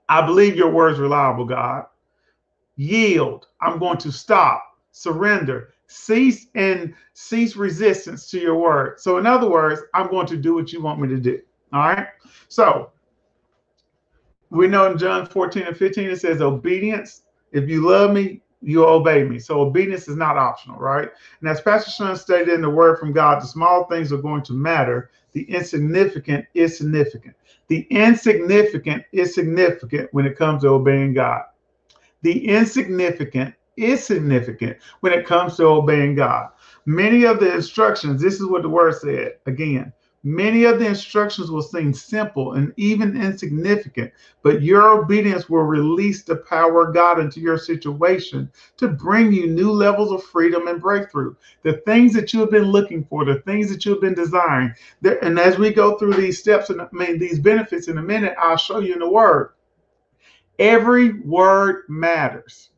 I 0.09 0.25
believe 0.25 0.57
your 0.57 0.71
words 0.71 0.99
reliable, 0.99 1.45
God. 1.45 1.87
Yield. 2.77 3.49
I'm 3.61 3.79
going 3.79 3.99
to 3.99 4.13
stop, 4.13 4.63
surrender, 4.93 5.75
cease 5.89 6.47
and 6.55 6.95
cease 7.15 7.57
resistance 7.57 8.31
to 8.31 8.39
your 8.39 8.57
word. 8.57 9.01
So, 9.01 9.19
in 9.19 9.27
other 9.27 9.49
words, 9.49 9.81
I'm 9.95 10.09
going 10.09 10.27
to 10.27 10.37
do 10.37 10.55
what 10.55 10.73
you 10.73 10.83
want 10.83 11.01
me 11.01 11.09
to 11.09 11.19
do. 11.19 11.41
All 11.73 11.89
right. 11.89 12.09
So, 12.49 12.91
we 14.51 14.69
know 14.69 14.91
in 14.91 14.99
John 14.99 15.27
14 15.27 15.65
and 15.65 15.77
15 15.77 16.11
it 16.11 16.21
says 16.21 16.41
obedience. 16.41 17.23
If 17.53 17.69
you 17.69 17.87
love 17.87 18.13
me, 18.13 18.43
you'll 18.63 18.87
obey 18.87 19.25
me. 19.25 19.39
So 19.39 19.61
obedience 19.61 20.09
is 20.09 20.17
not 20.17 20.37
optional, 20.37 20.79
right? 20.79 21.09
And 21.41 21.49
as 21.49 21.61
Pastor 21.61 21.91
Sean 21.91 22.17
stated 22.17 22.55
in 22.55 22.63
the 22.63 22.71
word 22.71 22.99
from 22.99 23.13
God, 23.13 23.43
the 23.43 23.47
small 23.47 23.85
things 23.85 24.13
are 24.13 24.19
going 24.19 24.43
to 24.45 24.53
matter. 24.53 25.11
The 25.37 25.43
insignificant 25.51 26.47
is 26.55 26.79
significant. 26.79 27.37
The 27.69 27.87
insignificant 27.91 29.05
is 29.13 29.35
significant 29.35 30.09
when 30.13 30.25
it 30.25 30.35
comes 30.35 30.63
to 30.63 30.69
obeying 30.69 31.13
God. 31.13 31.43
The 32.23 32.49
insignificant 32.49 33.55
is 33.77 34.03
significant 34.03 34.79
when 35.01 35.13
it 35.13 35.27
comes 35.27 35.59
to 35.59 35.65
obeying 35.67 36.15
God. 36.15 36.53
Many 36.87 37.25
of 37.25 37.39
the 37.39 37.55
instructions, 37.55 38.23
this 38.23 38.37
is 38.37 38.47
what 38.47 38.63
the 38.63 38.71
word 38.71 38.95
said 38.95 39.35
again. 39.45 39.93
Many 40.29 40.65
of 40.65 40.81
the 40.81 40.87
instructions 40.89 41.53
will 41.53 41.63
seem 41.63 41.95
simple 41.95 42.55
and 42.55 42.75
even 42.77 43.17
insignificant, 43.17 44.13
but 44.43 44.61
your 44.61 44.99
obedience 44.99 45.49
will 45.49 45.63
release 45.63 46.25
the 46.25 46.35
power 46.35 46.89
of 46.89 46.95
God 46.95 47.21
into 47.21 47.39
your 47.39 47.57
situation 47.57 48.51
to 48.79 48.89
bring 48.89 49.33
you 49.33 49.47
new 49.47 49.71
levels 49.71 50.11
of 50.11 50.25
freedom 50.25 50.67
and 50.67 50.81
breakthrough. 50.81 51.37
The 51.63 51.75
things 51.87 52.13
that 52.15 52.33
you 52.33 52.41
have 52.41 52.51
been 52.51 52.65
looking 52.65 53.05
for, 53.05 53.25
the 53.25 53.41
things 53.43 53.71
that 53.71 53.85
you 53.85 53.93
have 53.93 54.01
been 54.01 54.15
desiring. 54.15 54.75
And 55.23 55.39
as 55.39 55.59
we 55.59 55.73
go 55.73 55.97
through 55.97 56.15
these 56.15 56.41
steps 56.41 56.71
and 56.71 56.83
I 56.83 56.89
mean 56.91 57.21
these 57.21 57.39
benefits 57.39 57.87
in 57.87 57.99
a 57.99 58.03
minute, 58.03 58.35
I'll 58.37 58.57
show 58.57 58.81
you 58.81 58.95
in 58.95 58.99
the 58.99 59.09
word. 59.09 59.53
Every 60.59 61.21
word 61.21 61.85
matters. 61.89 62.71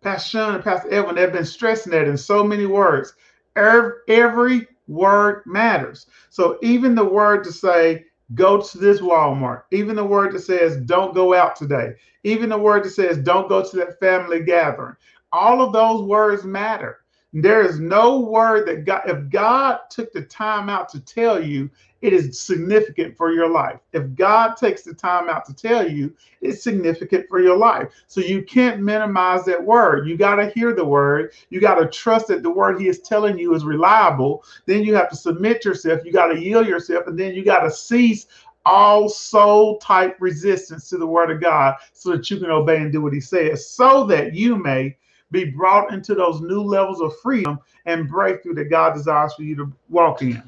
Pastor 0.00 0.28
Sean 0.28 0.54
and 0.56 0.64
Pastor 0.64 0.92
Edwin 0.92 1.18
have 1.18 1.32
been 1.32 1.44
stressing 1.44 1.92
that 1.92 2.08
in 2.08 2.16
so 2.16 2.42
many 2.42 2.66
words. 2.66 3.14
Every 3.54 4.66
word 4.86 5.42
matters. 5.46 6.06
So 6.30 6.58
even 6.62 6.94
the 6.94 7.04
word 7.04 7.44
to 7.44 7.52
say, 7.52 8.04
go 8.34 8.60
to 8.60 8.78
this 8.78 9.00
Walmart, 9.00 9.64
even 9.70 9.96
the 9.96 10.04
word 10.04 10.32
that 10.32 10.40
says, 10.40 10.76
don't 10.78 11.14
go 11.14 11.34
out 11.34 11.56
today, 11.56 11.94
even 12.24 12.48
the 12.48 12.58
word 12.58 12.84
that 12.84 12.90
says, 12.90 13.18
don't 13.18 13.48
go 13.48 13.62
to 13.62 13.76
that 13.76 14.00
family 14.00 14.42
gathering, 14.42 14.96
all 15.32 15.60
of 15.62 15.72
those 15.72 16.02
words 16.02 16.44
matter. 16.44 16.98
There 17.34 17.62
is 17.62 17.80
no 17.80 18.20
word 18.20 18.68
that 18.68 18.84
God, 18.84 19.02
if 19.06 19.30
God 19.30 19.80
took 19.90 20.12
the 20.12 20.22
time 20.22 20.68
out 20.68 20.88
to 20.90 21.00
tell 21.00 21.42
you, 21.42 21.70
it 22.02 22.12
is 22.12 22.38
significant 22.38 23.16
for 23.16 23.32
your 23.32 23.48
life. 23.48 23.78
If 23.92 24.14
God 24.16 24.56
takes 24.56 24.82
the 24.82 24.92
time 24.92 25.28
out 25.28 25.44
to 25.46 25.54
tell 25.54 25.88
you, 25.88 26.12
it's 26.40 26.62
significant 26.62 27.28
for 27.28 27.40
your 27.40 27.56
life. 27.56 27.92
So 28.08 28.20
you 28.20 28.42
can't 28.42 28.82
minimize 28.82 29.44
that 29.44 29.64
word. 29.64 30.08
You 30.08 30.16
got 30.16 30.34
to 30.36 30.50
hear 30.50 30.74
the 30.74 30.84
word. 30.84 31.32
You 31.48 31.60
got 31.60 31.76
to 31.76 31.86
trust 31.86 32.26
that 32.26 32.42
the 32.42 32.50
word 32.50 32.80
he 32.80 32.88
is 32.88 32.98
telling 32.98 33.38
you 33.38 33.54
is 33.54 33.64
reliable. 33.64 34.44
Then 34.66 34.82
you 34.82 34.96
have 34.96 35.10
to 35.10 35.16
submit 35.16 35.64
yourself. 35.64 36.04
You 36.04 36.12
got 36.12 36.26
to 36.26 36.40
yield 36.40 36.66
yourself. 36.66 37.06
And 37.06 37.16
then 37.16 37.34
you 37.34 37.44
got 37.44 37.60
to 37.60 37.70
cease 37.70 38.26
all 38.66 39.08
soul 39.08 39.78
type 39.78 40.16
resistance 40.18 40.88
to 40.88 40.98
the 40.98 41.06
word 41.06 41.30
of 41.30 41.40
God 41.40 41.76
so 41.92 42.10
that 42.10 42.28
you 42.30 42.38
can 42.38 42.50
obey 42.50 42.78
and 42.78 42.92
do 42.92 43.00
what 43.00 43.12
he 43.12 43.20
says, 43.20 43.68
so 43.68 44.04
that 44.04 44.34
you 44.34 44.56
may 44.56 44.96
be 45.30 45.44
brought 45.44 45.92
into 45.92 46.14
those 46.14 46.40
new 46.40 46.60
levels 46.62 47.00
of 47.00 47.16
freedom 47.20 47.58
and 47.86 48.08
breakthrough 48.08 48.54
that 48.54 48.70
God 48.70 48.94
desires 48.94 49.34
for 49.34 49.42
you 49.42 49.56
to 49.56 49.72
walk 49.88 50.22
in. 50.22 50.42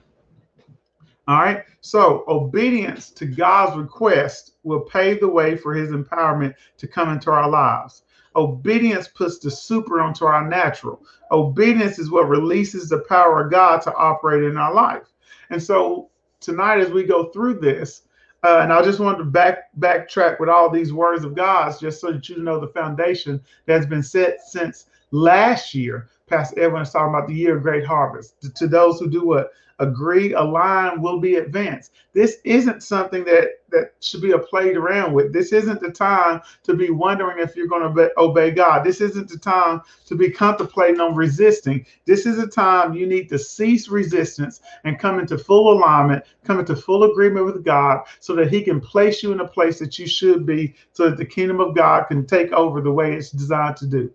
All 1.26 1.38
right. 1.38 1.64
So 1.80 2.24
obedience 2.28 3.10
to 3.12 3.24
God's 3.24 3.76
request 3.76 4.52
will 4.62 4.80
pave 4.80 5.20
the 5.20 5.28
way 5.28 5.56
for 5.56 5.74
his 5.74 5.90
empowerment 5.90 6.54
to 6.76 6.86
come 6.86 7.10
into 7.10 7.30
our 7.30 7.48
lives. 7.48 8.02
Obedience 8.36 9.08
puts 9.08 9.38
the 9.38 9.50
super 9.50 10.00
onto 10.00 10.24
our 10.24 10.46
natural. 10.46 11.00
Obedience 11.30 11.98
is 11.98 12.10
what 12.10 12.28
releases 12.28 12.88
the 12.88 13.04
power 13.08 13.44
of 13.44 13.50
God 13.50 13.80
to 13.82 13.94
operate 13.94 14.42
in 14.42 14.56
our 14.56 14.74
life. 14.74 15.12
And 15.50 15.62
so 15.62 16.10
tonight, 16.40 16.80
as 16.80 16.90
we 16.90 17.04
go 17.04 17.30
through 17.30 17.60
this, 17.60 18.02
uh, 18.42 18.58
and 18.62 18.72
I 18.72 18.82
just 18.82 19.00
wanted 19.00 19.18
to 19.18 19.24
back 19.24 19.70
backtrack 19.78 20.38
with 20.38 20.50
all 20.50 20.68
these 20.68 20.92
words 20.92 21.24
of 21.24 21.34
God's, 21.34 21.80
just 21.80 22.00
so 22.00 22.12
that 22.12 22.28
you 22.28 22.42
know 22.42 22.60
the 22.60 22.68
foundation 22.68 23.40
that's 23.64 23.86
been 23.86 24.02
set 24.02 24.42
since 24.46 24.86
last 25.12 25.74
year. 25.74 26.08
Pastor 26.26 26.60
Edwin 26.60 26.82
is 26.82 26.90
talking 26.90 27.14
about 27.14 27.28
the 27.28 27.34
year 27.34 27.56
of 27.56 27.62
great 27.62 27.86
harvest. 27.86 28.40
To, 28.42 28.52
to 28.54 28.66
those 28.66 28.98
who 28.98 29.08
do 29.08 29.24
what 29.24 29.52
agree, 29.78 30.32
align, 30.34 31.00
will 31.00 31.20
be 31.20 31.36
advanced. 31.36 31.92
This 32.12 32.38
isn't 32.44 32.82
something 32.82 33.24
that 33.24 33.48
that 33.70 33.92
should 34.00 34.22
be 34.22 34.30
a 34.30 34.38
played 34.38 34.76
around 34.76 35.12
with. 35.12 35.32
This 35.32 35.52
isn't 35.52 35.80
the 35.80 35.90
time 35.90 36.40
to 36.62 36.74
be 36.74 36.90
wondering 36.90 37.40
if 37.40 37.56
you're 37.56 37.66
going 37.66 37.94
to 37.94 38.10
obey 38.18 38.52
God. 38.52 38.84
This 38.84 39.00
isn't 39.00 39.28
the 39.28 39.38
time 39.38 39.82
to 40.06 40.14
be 40.14 40.30
contemplating 40.30 41.00
on 41.00 41.16
resisting. 41.16 41.84
This 42.04 42.24
is 42.24 42.38
a 42.38 42.46
time 42.46 42.94
you 42.94 43.06
need 43.06 43.28
to 43.30 43.38
cease 43.38 43.88
resistance 43.88 44.60
and 44.84 44.98
come 44.98 45.18
into 45.18 45.36
full 45.36 45.72
alignment, 45.72 46.24
come 46.44 46.60
into 46.60 46.76
full 46.76 47.02
agreement 47.10 47.46
with 47.46 47.64
God 47.64 48.04
so 48.20 48.34
that 48.36 48.52
He 48.52 48.62
can 48.62 48.80
place 48.80 49.22
you 49.22 49.32
in 49.32 49.40
a 49.40 49.48
place 49.48 49.80
that 49.80 49.98
you 49.98 50.06
should 50.06 50.46
be 50.46 50.74
so 50.92 51.10
that 51.10 51.18
the 51.18 51.26
kingdom 51.26 51.60
of 51.60 51.74
God 51.74 52.04
can 52.04 52.26
take 52.26 52.52
over 52.52 52.80
the 52.80 52.92
way 52.92 53.14
it's 53.14 53.30
designed 53.30 53.76
to 53.78 53.86
do. 53.86 54.10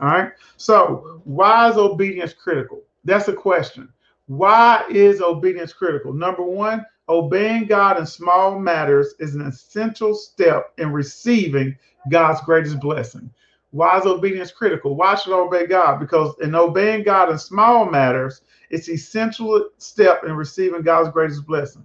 All 0.00 0.08
right. 0.08 0.32
So, 0.56 1.20
why 1.24 1.70
is 1.70 1.76
obedience 1.76 2.32
critical? 2.32 2.82
That's 3.04 3.28
a 3.28 3.32
question. 3.32 3.88
Why 4.26 4.84
is 4.88 5.20
obedience 5.20 5.72
critical? 5.72 6.12
Number 6.12 6.42
one, 6.42 6.84
obeying 7.08 7.66
God 7.66 7.98
in 7.98 8.06
small 8.06 8.58
matters 8.58 9.14
is 9.18 9.34
an 9.34 9.42
essential 9.42 10.14
step 10.14 10.72
in 10.78 10.92
receiving 10.92 11.76
God's 12.10 12.40
greatest 12.42 12.80
blessing. 12.80 13.30
Why 13.72 13.98
is 13.98 14.06
obedience 14.06 14.52
critical? 14.52 14.94
Why 14.94 15.14
should 15.16 15.34
I 15.34 15.40
obey 15.40 15.66
God? 15.66 15.98
Because 15.98 16.34
in 16.40 16.54
obeying 16.54 17.02
God 17.02 17.30
in 17.30 17.38
small 17.38 17.84
matters, 17.84 18.42
it's 18.70 18.88
essential 18.88 19.68
step 19.78 20.24
in 20.24 20.32
receiving 20.32 20.82
God's 20.82 21.10
greatest 21.10 21.44
blessing. 21.46 21.82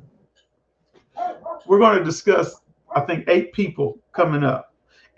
We're 1.66 1.80
going 1.80 1.98
to 1.98 2.04
discuss, 2.04 2.62
I 2.96 3.02
think, 3.02 3.26
eight 3.28 3.54
people 3.54 3.98
coming 4.14 4.44
up 4.44 4.69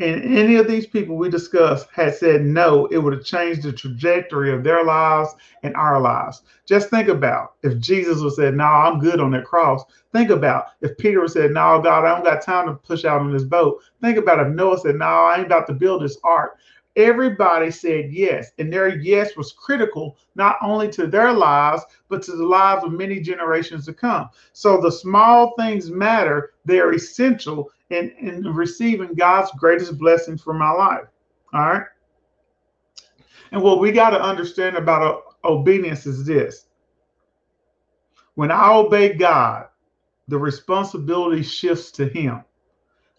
and 0.01 0.37
any 0.37 0.55
of 0.55 0.67
these 0.67 0.87
people 0.87 1.15
we 1.15 1.29
discussed 1.29 1.87
had 1.93 2.15
said 2.15 2.41
no, 2.43 2.87
it 2.87 2.97
would 2.97 3.13
have 3.13 3.23
changed 3.23 3.63
the 3.63 3.71
trajectory 3.71 4.53
of 4.53 4.63
their 4.63 4.83
lives 4.83 5.33
and 5.63 5.75
our 5.75 5.99
lives. 5.99 6.41
Just 6.65 6.89
think 6.89 7.07
about 7.07 7.53
if 7.63 7.79
Jesus 7.79 8.21
would 8.21 8.33
said, 8.33 8.55
"No, 8.55 8.63
nah, 8.63 8.89
I'm 8.89 8.99
good 8.99 9.19
on 9.19 9.31
that 9.31 9.45
cross." 9.45 9.83
Think 10.13 10.29
about 10.29 10.65
if 10.81 10.97
Peter 10.97 11.21
would 11.21 11.31
said, 11.31 11.51
"No, 11.51 11.77
nah, 11.77 11.79
God, 11.79 12.05
I 12.05 12.15
don't 12.15 12.25
got 12.25 12.41
time 12.41 12.67
to 12.67 12.73
push 12.73 13.05
out 13.05 13.21
on 13.21 13.31
this 13.31 13.43
boat." 13.43 13.81
Think 14.01 14.17
about 14.17 14.39
if 14.39 14.53
Noah 14.53 14.79
said, 14.79 14.95
"No, 14.95 15.05
nah, 15.05 15.27
I 15.27 15.37
ain't 15.37 15.45
about 15.45 15.67
to 15.67 15.73
build 15.73 16.01
this 16.01 16.17
ark." 16.23 16.57
Everybody 16.97 17.71
said 17.71 18.11
yes, 18.11 18.51
and 18.57 18.71
their 18.71 18.89
yes 18.89 19.37
was 19.37 19.53
critical 19.53 20.17
not 20.35 20.57
only 20.61 20.89
to 20.89 21.07
their 21.07 21.31
lives, 21.31 21.83
but 22.09 22.21
to 22.23 22.33
the 22.33 22.45
lives 22.45 22.83
of 22.83 22.91
many 22.91 23.21
generations 23.21 23.85
to 23.85 23.93
come. 23.93 24.29
So 24.51 24.81
the 24.81 24.91
small 24.91 25.53
things 25.57 25.89
matter, 25.89 26.51
they're 26.65 26.91
essential 26.91 27.71
in, 27.91 28.11
in 28.19 28.43
receiving 28.53 29.13
God's 29.13 29.51
greatest 29.57 29.97
blessings 29.97 30.41
for 30.41 30.53
my 30.53 30.71
life. 30.71 31.05
All 31.53 31.61
right. 31.61 31.83
And 33.51 33.61
what 33.61 33.79
we 33.79 33.91
got 33.91 34.11
to 34.11 34.21
understand 34.21 34.77
about 34.77 35.01
uh, 35.43 35.47
obedience 35.47 36.05
is 36.05 36.25
this 36.25 36.67
when 38.35 38.51
I 38.51 38.71
obey 38.71 39.13
God, 39.13 39.67
the 40.27 40.37
responsibility 40.37 41.43
shifts 41.43 41.91
to 41.91 42.07
Him. 42.07 42.43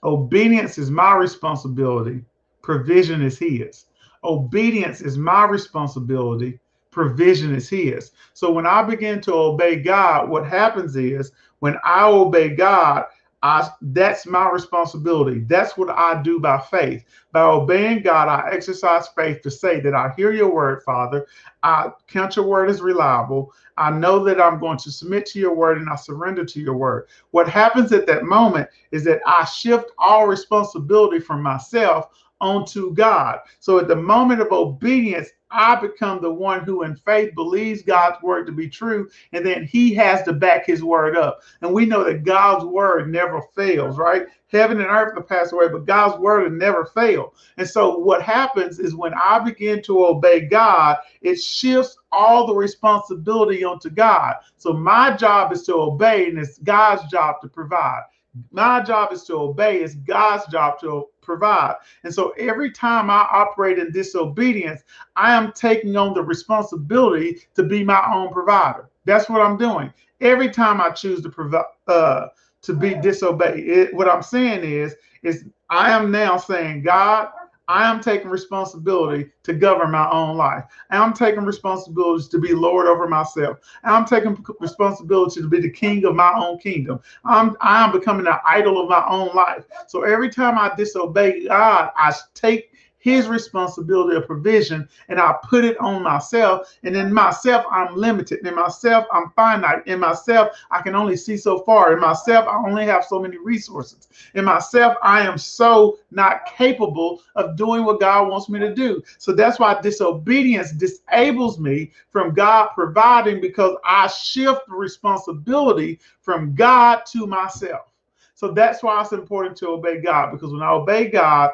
Obedience 0.02 0.78
is 0.78 0.90
my 0.90 1.14
responsibility 1.14 2.24
provision 2.62 3.22
is 3.22 3.38
his. 3.38 3.86
Obedience 4.24 5.00
is 5.02 5.18
my 5.18 5.44
responsibility, 5.44 6.58
provision 6.90 7.54
is 7.54 7.68
his. 7.68 8.12
So 8.34 8.52
when 8.52 8.66
I 8.66 8.82
begin 8.82 9.20
to 9.22 9.34
obey 9.34 9.76
God, 9.76 10.30
what 10.30 10.46
happens 10.46 10.96
is 10.96 11.32
when 11.58 11.76
I 11.84 12.06
obey 12.06 12.50
God, 12.50 13.04
I, 13.42 13.68
that's 13.80 14.24
my 14.24 14.48
responsibility. 14.50 15.40
That's 15.40 15.76
what 15.76 15.90
I 15.90 16.22
do 16.22 16.38
by 16.38 16.60
faith. 16.60 17.04
By 17.32 17.42
obeying 17.42 18.02
God, 18.02 18.28
I 18.28 18.50
exercise 18.52 19.08
faith 19.08 19.42
to 19.42 19.50
say 19.50 19.80
that 19.80 19.94
I 19.94 20.12
hear 20.16 20.32
your 20.32 20.52
word, 20.52 20.82
Father. 20.84 21.26
I 21.62 21.90
count 22.06 22.36
your 22.36 22.46
word 22.46 22.70
as 22.70 22.80
reliable. 22.80 23.52
I 23.76 23.90
know 23.90 24.22
that 24.24 24.40
I'm 24.40 24.60
going 24.60 24.78
to 24.78 24.92
submit 24.92 25.26
to 25.26 25.40
your 25.40 25.54
word 25.54 25.78
and 25.78 25.88
I 25.88 25.96
surrender 25.96 26.44
to 26.44 26.60
your 26.60 26.76
word. 26.76 27.08
What 27.32 27.48
happens 27.48 27.92
at 27.92 28.06
that 28.06 28.24
moment 28.24 28.68
is 28.92 29.02
that 29.04 29.20
I 29.26 29.44
shift 29.44 29.90
all 29.98 30.26
responsibility 30.26 31.18
from 31.18 31.42
myself 31.42 32.10
onto 32.40 32.92
God. 32.94 33.38
So 33.60 33.78
at 33.78 33.88
the 33.88 33.96
moment 33.96 34.40
of 34.40 34.52
obedience, 34.52 35.30
I 35.52 35.74
become 35.76 36.20
the 36.20 36.32
one 36.32 36.64
who 36.64 36.82
in 36.82 36.96
faith 36.96 37.34
believes 37.34 37.82
God's 37.82 38.22
word 38.22 38.46
to 38.46 38.52
be 38.52 38.68
true, 38.68 39.08
and 39.32 39.44
then 39.44 39.64
he 39.64 39.94
has 39.94 40.22
to 40.24 40.32
back 40.32 40.66
his 40.66 40.82
word 40.82 41.16
up. 41.16 41.42
And 41.60 41.72
we 41.72 41.86
know 41.86 42.04
that 42.04 42.24
God's 42.24 42.64
word 42.64 43.10
never 43.10 43.42
fails, 43.54 43.98
right? 43.98 44.26
Heaven 44.48 44.80
and 44.80 44.90
earth 44.90 45.14
will 45.14 45.22
pass 45.22 45.52
away, 45.52 45.68
but 45.68 45.86
God's 45.86 46.18
word 46.18 46.42
will 46.42 46.58
never 46.58 46.84
fail. 46.86 47.34
And 47.56 47.68
so 47.68 47.98
what 47.98 48.22
happens 48.22 48.78
is 48.78 48.94
when 48.94 49.14
I 49.14 49.38
begin 49.38 49.82
to 49.84 50.06
obey 50.06 50.40
God, 50.40 50.98
it 51.22 51.36
shifts 51.36 51.96
all 52.10 52.46
the 52.46 52.54
responsibility 52.54 53.64
onto 53.64 53.88
God. 53.88 54.36
So 54.58 54.72
my 54.72 55.16
job 55.16 55.52
is 55.52 55.62
to 55.64 55.74
obey, 55.74 56.28
and 56.28 56.38
it's 56.38 56.58
God's 56.58 57.10
job 57.10 57.40
to 57.40 57.48
provide. 57.48 58.02
My 58.50 58.80
job 58.82 59.12
is 59.12 59.24
to 59.24 59.34
obey, 59.34 59.82
it's 59.82 59.94
God's 59.94 60.46
job 60.46 60.80
to 60.80 61.08
provide. 61.20 61.76
And 62.04 62.14
so 62.14 62.30
every 62.38 62.70
time 62.70 63.10
I 63.10 63.26
operate 63.30 63.78
in 63.78 63.92
disobedience, 63.92 64.82
I 65.16 65.34
am 65.34 65.52
taking 65.52 65.96
on 65.96 66.14
the 66.14 66.22
responsibility 66.22 67.42
to 67.54 67.62
be 67.62 67.84
my 67.84 68.02
own 68.12 68.32
provider. 68.32 68.88
That's 69.04 69.28
what 69.28 69.40
I'm 69.42 69.56
doing. 69.56 69.92
Every 70.20 70.50
time 70.50 70.80
I 70.80 70.90
choose 70.90 71.20
to 71.22 71.28
provide, 71.28 71.64
uh, 71.88 72.28
to 72.62 72.74
be 72.74 72.94
disobeyed. 72.94 73.68
It, 73.68 73.94
what 73.94 74.08
I'm 74.08 74.22
saying 74.22 74.64
is, 74.64 74.94
is 75.22 75.44
I 75.68 75.90
am 75.90 76.10
now 76.10 76.36
saying, 76.36 76.82
God, 76.82 77.28
I 77.72 77.90
am 77.90 78.00
taking 78.00 78.28
responsibility 78.28 79.30
to 79.44 79.54
govern 79.54 79.92
my 79.92 80.10
own 80.10 80.36
life. 80.36 80.64
I'm 80.90 81.14
taking 81.14 81.44
responsibility 81.44 82.28
to 82.28 82.38
be 82.38 82.52
Lord 82.52 82.86
over 82.86 83.08
myself. 83.08 83.60
I'm 83.82 84.04
taking 84.04 84.44
responsibility 84.60 85.40
to 85.40 85.48
be 85.48 85.58
the 85.58 85.70
king 85.70 86.04
of 86.04 86.14
my 86.14 86.34
own 86.36 86.58
kingdom. 86.58 87.00
I'm 87.24 87.56
I 87.62 87.82
am 87.82 87.90
becoming 87.90 88.24
the 88.24 88.38
idol 88.46 88.82
of 88.82 88.90
my 88.90 89.02
own 89.08 89.34
life. 89.34 89.64
So 89.86 90.02
every 90.02 90.28
time 90.28 90.58
I 90.58 90.70
disobey 90.76 91.46
God, 91.46 91.92
I 91.96 92.12
take 92.34 92.71
his 93.02 93.26
responsibility 93.26 94.16
of 94.16 94.26
provision 94.26 94.88
and 95.08 95.20
I 95.20 95.34
put 95.42 95.64
it 95.64 95.76
on 95.78 96.04
myself. 96.04 96.72
And 96.84 96.96
in 96.96 97.12
myself, 97.12 97.66
I'm 97.68 97.96
limited. 97.96 98.46
In 98.46 98.54
myself, 98.54 99.06
I'm 99.12 99.30
finite. 99.34 99.86
In 99.88 99.98
myself, 99.98 100.56
I 100.70 100.80
can 100.82 100.94
only 100.94 101.16
see 101.16 101.36
so 101.36 101.58
far. 101.64 101.92
In 101.92 102.00
myself, 102.00 102.46
I 102.46 102.56
only 102.56 102.86
have 102.86 103.04
so 103.04 103.18
many 103.18 103.38
resources. 103.38 104.08
In 104.34 104.44
myself, 104.44 104.96
I 105.02 105.26
am 105.26 105.36
so 105.36 105.98
not 106.12 106.46
capable 106.46 107.22
of 107.34 107.56
doing 107.56 107.84
what 107.84 107.98
God 107.98 108.28
wants 108.28 108.48
me 108.48 108.60
to 108.60 108.72
do. 108.72 109.02
So 109.18 109.32
that's 109.32 109.58
why 109.58 109.80
disobedience 109.80 110.70
disables 110.70 111.58
me 111.58 111.90
from 112.10 112.34
God 112.34 112.68
providing 112.72 113.40
because 113.40 113.76
I 113.84 114.06
shift 114.06 114.60
the 114.68 114.74
responsibility 114.74 115.98
from 116.20 116.54
God 116.54 117.02
to 117.06 117.26
myself. 117.26 117.86
So 118.34 118.52
that's 118.52 118.82
why 118.82 119.00
it's 119.00 119.12
important 119.12 119.56
to 119.58 119.68
obey 119.68 120.00
God 120.00 120.32
because 120.32 120.52
when 120.52 120.62
I 120.62 120.70
obey 120.70 121.08
God, 121.08 121.50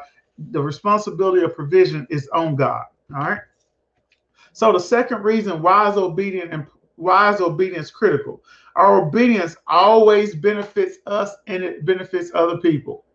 the 0.51 0.61
responsibility 0.61 1.43
of 1.43 1.55
provision 1.55 2.07
is 2.09 2.27
on 2.29 2.55
God. 2.55 2.85
All 3.15 3.21
right. 3.21 3.41
So 4.53 4.71
the 4.71 4.79
second 4.79 5.23
reason 5.23 5.61
why 5.61 5.89
is 5.89 5.97
obedience 5.97 6.49
and 6.51 6.65
why 6.95 7.33
is 7.33 7.41
obedience 7.41 7.91
critical? 7.91 8.43
Our 8.75 9.07
obedience 9.07 9.55
always 9.67 10.35
benefits 10.35 10.97
us 11.07 11.35
and 11.47 11.63
it 11.63 11.85
benefits 11.85 12.31
other 12.33 12.57
people. 12.57 13.05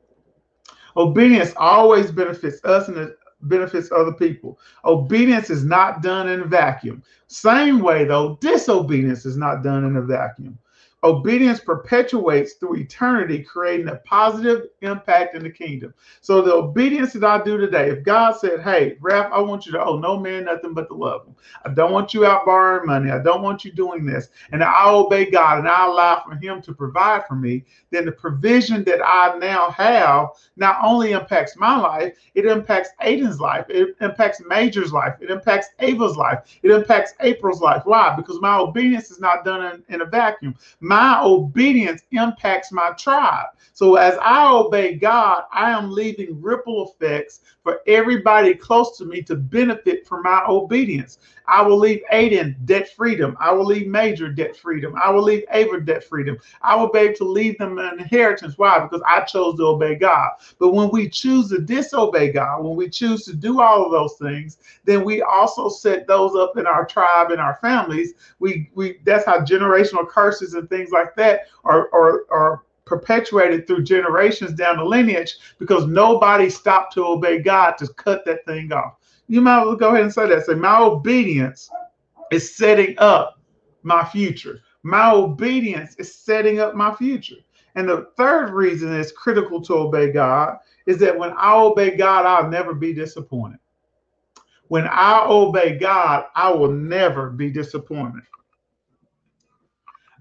Obedience 0.96 1.52
always 1.56 2.10
benefits 2.10 2.64
us 2.64 2.88
and 2.88 2.96
it 2.96 3.18
benefits 3.42 3.90
other 3.92 4.12
people. 4.12 4.58
Obedience 4.84 5.50
is 5.50 5.64
not 5.64 6.02
done 6.02 6.28
in 6.28 6.40
a 6.40 6.44
vacuum. 6.46 7.02
Same 7.26 7.80
way 7.80 8.04
though, 8.04 8.38
disobedience 8.40 9.26
is 9.26 9.36
not 9.36 9.62
done 9.62 9.84
in 9.84 9.96
a 9.96 10.02
vacuum. 10.02 10.58
Obedience 11.04 11.60
perpetuates 11.60 12.54
through 12.54 12.76
eternity, 12.76 13.42
creating 13.42 13.88
a 13.88 13.96
positive 13.96 14.68
impact 14.80 15.36
in 15.36 15.42
the 15.42 15.50
kingdom. 15.50 15.92
So 16.22 16.40
the 16.40 16.54
obedience 16.54 17.12
that 17.12 17.22
I 17.22 17.44
do 17.44 17.58
today, 17.58 17.90
if 17.90 18.02
God 18.04 18.32
said, 18.38 18.60
Hey, 18.60 18.96
Raph, 19.02 19.30
I 19.30 19.38
want 19.40 19.66
you 19.66 19.72
to 19.72 19.84
owe 19.84 19.98
no 19.98 20.18
man 20.18 20.46
nothing 20.46 20.72
but 20.72 20.88
to 20.88 20.94
love 20.94 21.26
him. 21.26 21.36
I 21.66 21.74
don't 21.74 21.92
want 21.92 22.14
you 22.14 22.24
out 22.24 22.46
borrowing 22.46 22.86
money. 22.86 23.10
I 23.10 23.18
don't 23.18 23.42
want 23.42 23.66
you 23.66 23.72
doing 23.72 24.06
this. 24.06 24.28
And 24.52 24.64
I 24.64 24.90
obey 24.90 25.30
God 25.30 25.58
and 25.58 25.68
I 25.68 25.86
allow 25.86 26.22
for 26.24 26.36
him 26.36 26.62
to 26.62 26.72
provide 26.72 27.26
for 27.26 27.34
me, 27.34 27.66
then 27.90 28.06
the 28.06 28.12
provision 28.12 28.82
that 28.84 29.00
I 29.04 29.36
now 29.38 29.70
have 29.70 30.28
not 30.56 30.78
only 30.82 31.12
impacts 31.12 31.56
my 31.56 31.76
life, 31.76 32.16
it 32.34 32.46
impacts 32.46 32.90
Aiden's 33.02 33.40
life, 33.40 33.66
it 33.68 33.94
impacts 34.00 34.40
Major's 34.48 34.92
life, 34.92 35.16
it 35.20 35.30
impacts 35.30 35.68
Ava's 35.80 36.16
life, 36.16 36.38
it 36.62 36.70
impacts 36.70 37.12
April's 37.20 37.60
life. 37.60 37.82
Why? 37.84 38.14
Because 38.16 38.40
my 38.40 38.56
obedience 38.56 39.10
is 39.10 39.20
not 39.20 39.44
done 39.44 39.64
in, 39.88 39.94
in 39.94 40.00
a 40.00 40.06
vacuum. 40.06 40.54
My 40.80 40.93
my 40.94 41.20
obedience 41.24 42.02
impacts 42.12 42.70
my 42.70 42.90
tribe. 42.92 43.46
So 43.72 43.96
as 43.96 44.16
I 44.22 44.48
obey 44.48 44.94
God, 44.94 45.42
I 45.52 45.72
am 45.72 45.90
leaving 45.90 46.40
ripple 46.40 46.88
effects 46.88 47.40
for 47.64 47.80
everybody 47.86 48.54
close 48.54 48.96
to 48.98 49.06
me 49.06 49.22
to 49.22 49.34
benefit 49.34 50.06
from 50.06 50.22
my 50.22 50.44
obedience. 50.46 51.18
I 51.46 51.62
will 51.62 51.78
leave 51.78 52.02
Aiden 52.12 52.54
debt 52.66 52.90
freedom. 52.94 53.36
I 53.40 53.52
will 53.52 53.64
leave 53.64 53.86
Major 53.86 54.28
debt 54.28 54.56
freedom. 54.56 54.94
I 55.02 55.10
will 55.10 55.22
leave 55.22 55.44
Ava 55.50 55.80
debt 55.80 56.04
freedom. 56.04 56.38
I 56.62 56.76
will 56.76 56.90
be 56.90 57.00
able 57.00 57.16
to 57.16 57.24
leave 57.24 57.58
them 57.58 57.78
an 57.78 57.98
inheritance. 57.98 58.56
Why? 58.56 58.80
Because 58.80 59.02
I 59.06 59.20
chose 59.22 59.56
to 59.56 59.64
obey 59.64 59.94
God. 59.96 60.30
But 60.58 60.72
when 60.72 60.90
we 60.90 61.08
choose 61.08 61.48
to 61.50 61.58
disobey 61.58 62.32
God, 62.32 62.64
when 62.64 62.76
we 62.76 62.88
choose 62.88 63.24
to 63.24 63.34
do 63.34 63.60
all 63.60 63.84
of 63.84 63.92
those 63.92 64.16
things, 64.18 64.58
then 64.84 65.04
we 65.04 65.22
also 65.22 65.68
set 65.68 66.06
those 66.06 66.34
up 66.34 66.56
in 66.56 66.66
our 66.66 66.86
tribe 66.86 67.30
and 67.30 67.40
our 67.40 67.56
families. 67.56 68.12
We 68.38 68.70
we 68.74 69.00
that's 69.04 69.24
how 69.24 69.40
generational 69.40 70.08
curses 70.08 70.54
and 70.54 70.68
things 70.68 70.90
like 70.90 71.14
that 71.16 71.42
are 71.64 71.88
are 71.94 72.26
are 72.30 72.62
perpetuated 72.84 73.66
through 73.66 73.82
generations 73.82 74.52
down 74.52 74.76
the 74.76 74.84
lineage 74.84 75.36
because 75.58 75.86
nobody 75.86 76.50
stopped 76.50 76.92
to 76.94 77.04
obey 77.04 77.40
God 77.40 77.72
to 77.78 77.88
cut 77.94 78.24
that 78.26 78.44
thing 78.46 78.72
off. 78.72 78.94
You 79.28 79.40
might 79.40 79.64
well 79.64 79.76
go 79.76 79.90
ahead 79.90 80.02
and 80.02 80.12
say 80.12 80.28
that. 80.28 80.44
Say, 80.44 80.54
my 80.54 80.78
obedience 80.78 81.70
is 82.30 82.54
setting 82.54 82.94
up 82.98 83.40
my 83.82 84.04
future. 84.04 84.60
My 84.82 85.10
obedience 85.10 85.94
is 85.96 86.14
setting 86.14 86.60
up 86.60 86.74
my 86.74 86.94
future. 86.94 87.36
And 87.74 87.88
the 87.88 88.10
third 88.16 88.52
reason 88.52 88.92
it's 88.92 89.12
critical 89.12 89.60
to 89.62 89.74
obey 89.74 90.12
God 90.12 90.58
is 90.86 90.98
that 90.98 91.18
when 91.18 91.32
I 91.36 91.54
obey 91.54 91.96
God, 91.96 92.26
I'll 92.26 92.50
never 92.50 92.74
be 92.74 92.92
disappointed. 92.92 93.58
When 94.68 94.86
I 94.86 95.24
obey 95.26 95.78
God, 95.78 96.26
I 96.34 96.50
will 96.50 96.70
never 96.70 97.30
be 97.30 97.50
disappointed 97.50 98.22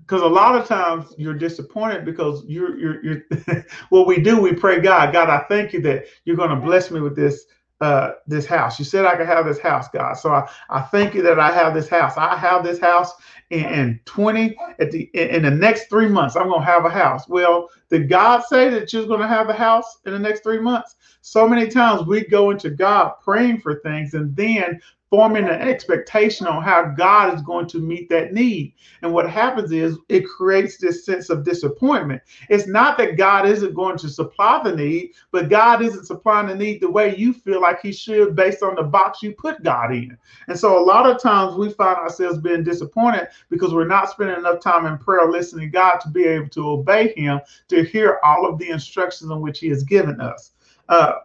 because 0.05 0.21
a 0.21 0.27
lot 0.27 0.55
of 0.55 0.67
times 0.67 1.13
you're 1.17 1.33
disappointed 1.33 2.05
because 2.05 2.43
you're 2.45 2.77
you're, 2.77 3.03
you're 3.03 3.65
what 3.89 4.07
we 4.07 4.19
do 4.19 4.41
we 4.41 4.53
pray 4.53 4.79
god 4.79 5.13
god 5.13 5.29
i 5.29 5.39
thank 5.47 5.73
you 5.73 5.81
that 5.81 6.05
you're 6.25 6.35
going 6.35 6.49
to 6.49 6.55
bless 6.55 6.91
me 6.91 6.99
with 6.99 7.15
this 7.15 7.45
uh, 7.81 8.13
this 8.27 8.45
house. 8.45 8.79
You 8.79 8.85
said 8.85 9.03
I 9.03 9.17
could 9.17 9.27
have 9.27 9.45
this 9.45 9.59
house, 9.59 9.89
God. 9.89 10.13
So 10.13 10.31
I, 10.31 10.49
I 10.69 10.79
thank 10.83 11.13
you 11.13 11.21
that 11.23 11.37
I 11.37 11.51
have 11.51 11.73
this 11.73 11.89
house. 11.89 12.13
I 12.15 12.37
have 12.37 12.63
this 12.63 12.79
house 12.79 13.11
in, 13.49 13.65
in 13.65 13.99
20 14.05 14.55
at 14.79 14.89
the 14.89 15.09
in 15.13 15.43
the 15.43 15.51
next 15.51 15.89
three 15.89 16.07
months. 16.07 16.37
I'm 16.37 16.49
gonna 16.49 16.63
have 16.63 16.85
a 16.85 16.89
house. 16.89 17.27
Well, 17.27 17.69
did 17.89 18.07
God 18.07 18.41
say 18.45 18.69
that 18.69 18.93
you're 18.93 19.05
gonna 19.05 19.27
have 19.27 19.49
a 19.49 19.53
house 19.53 19.97
in 20.05 20.13
the 20.13 20.19
next 20.19 20.43
three 20.43 20.59
months? 20.61 20.95
So 21.19 21.45
many 21.45 21.67
times 21.67 22.07
we 22.07 22.25
go 22.25 22.51
into 22.51 22.69
God 22.69 23.15
praying 23.21 23.59
for 23.59 23.81
things 23.81 24.13
and 24.13 24.33
then 24.33 24.79
forming 25.13 25.43
an 25.43 25.61
expectation 25.61 26.47
on 26.47 26.63
how 26.63 26.81
God 26.81 27.35
is 27.35 27.43
going 27.43 27.67
to 27.67 27.77
meet 27.77 28.09
that 28.09 28.33
need. 28.33 28.73
And 29.03 29.13
what 29.13 29.29
happens 29.29 29.71
is 29.71 29.99
it 30.09 30.25
creates 30.25 30.77
this 30.77 31.05
sense 31.05 31.29
of 31.29 31.43
disappointment. 31.43 32.23
It's 32.49 32.65
not 32.65 32.97
that 32.97 33.15
God 33.15 33.47
isn't 33.47 33.75
going 33.75 33.95
to 33.99 34.09
supply 34.09 34.63
the 34.63 34.75
need, 34.75 35.11
but 35.29 35.51
God 35.51 35.83
isn't 35.83 36.07
supplying 36.07 36.47
the 36.47 36.55
need 36.55 36.81
the 36.81 36.89
way 36.89 37.15
you 37.15 37.31
feel 37.31 37.61
like 37.61 37.79
He 37.79 37.93
should 37.93 38.35
based 38.35 38.63
on 38.63 38.73
the 38.73 38.81
box 38.81 39.21
you 39.21 39.33
put 39.33 39.61
God 39.61 39.93
in. 39.93 40.17
And 40.47 40.57
so 40.57 40.79
a 40.79 40.83
lot 40.83 41.07
of 41.07 41.21
times 41.21 41.57
we 41.57 41.69
find 41.69 41.97
ourselves 41.97 42.39
being 42.39 42.63
disappointed 42.63 43.27
because 43.51 43.71
we're 43.71 43.85
not 43.85 44.09
spending 44.09 44.37
enough 44.37 44.61
time 44.61 44.87
in 44.87 44.97
prayer 44.97 45.29
listening 45.29 45.67
to 45.67 45.71
God 45.71 45.99
to 45.99 46.09
be 46.09 46.23
able 46.23 46.49
to 46.49 46.69
obey 46.69 47.13
Him, 47.15 47.39
to 47.67 47.83
hear 47.83 48.17
all 48.23 48.47
of 48.47 48.57
the 48.57 48.71
instructions 48.71 49.29
in 49.29 49.41
which 49.41 49.59
He 49.59 49.69
has 49.69 49.83
given 49.83 50.19
us. 50.19 50.53
Uh, 50.89 51.17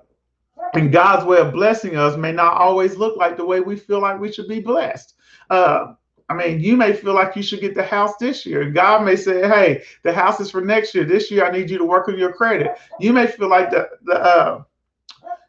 and 0.74 0.92
God's 0.92 1.24
way 1.24 1.38
of 1.38 1.52
blessing 1.52 1.96
us 1.96 2.16
may 2.16 2.32
not 2.32 2.54
always 2.54 2.96
look 2.96 3.16
like 3.16 3.36
the 3.36 3.44
way 3.44 3.60
we 3.60 3.76
feel 3.76 4.00
like 4.00 4.20
we 4.20 4.32
should 4.32 4.48
be 4.48 4.60
blessed. 4.60 5.14
Uh, 5.50 5.94
I 6.30 6.34
mean, 6.34 6.60
you 6.60 6.76
may 6.76 6.92
feel 6.92 7.14
like 7.14 7.36
you 7.36 7.42
should 7.42 7.60
get 7.60 7.74
the 7.74 7.82
house 7.82 8.16
this 8.20 8.44
year. 8.44 8.70
God 8.70 9.02
may 9.02 9.16
say, 9.16 9.48
hey, 9.48 9.82
the 10.02 10.12
house 10.12 10.40
is 10.40 10.50
for 10.50 10.60
next 10.60 10.94
year. 10.94 11.04
This 11.04 11.30
year, 11.30 11.46
I 11.46 11.50
need 11.50 11.70
you 11.70 11.78
to 11.78 11.86
work 11.86 12.08
on 12.08 12.18
your 12.18 12.32
credit. 12.32 12.76
You 13.00 13.14
may 13.14 13.26
feel 13.26 13.48
like 13.48 13.70
the, 13.70 13.88
the 14.04 14.14
uh, 14.14 14.62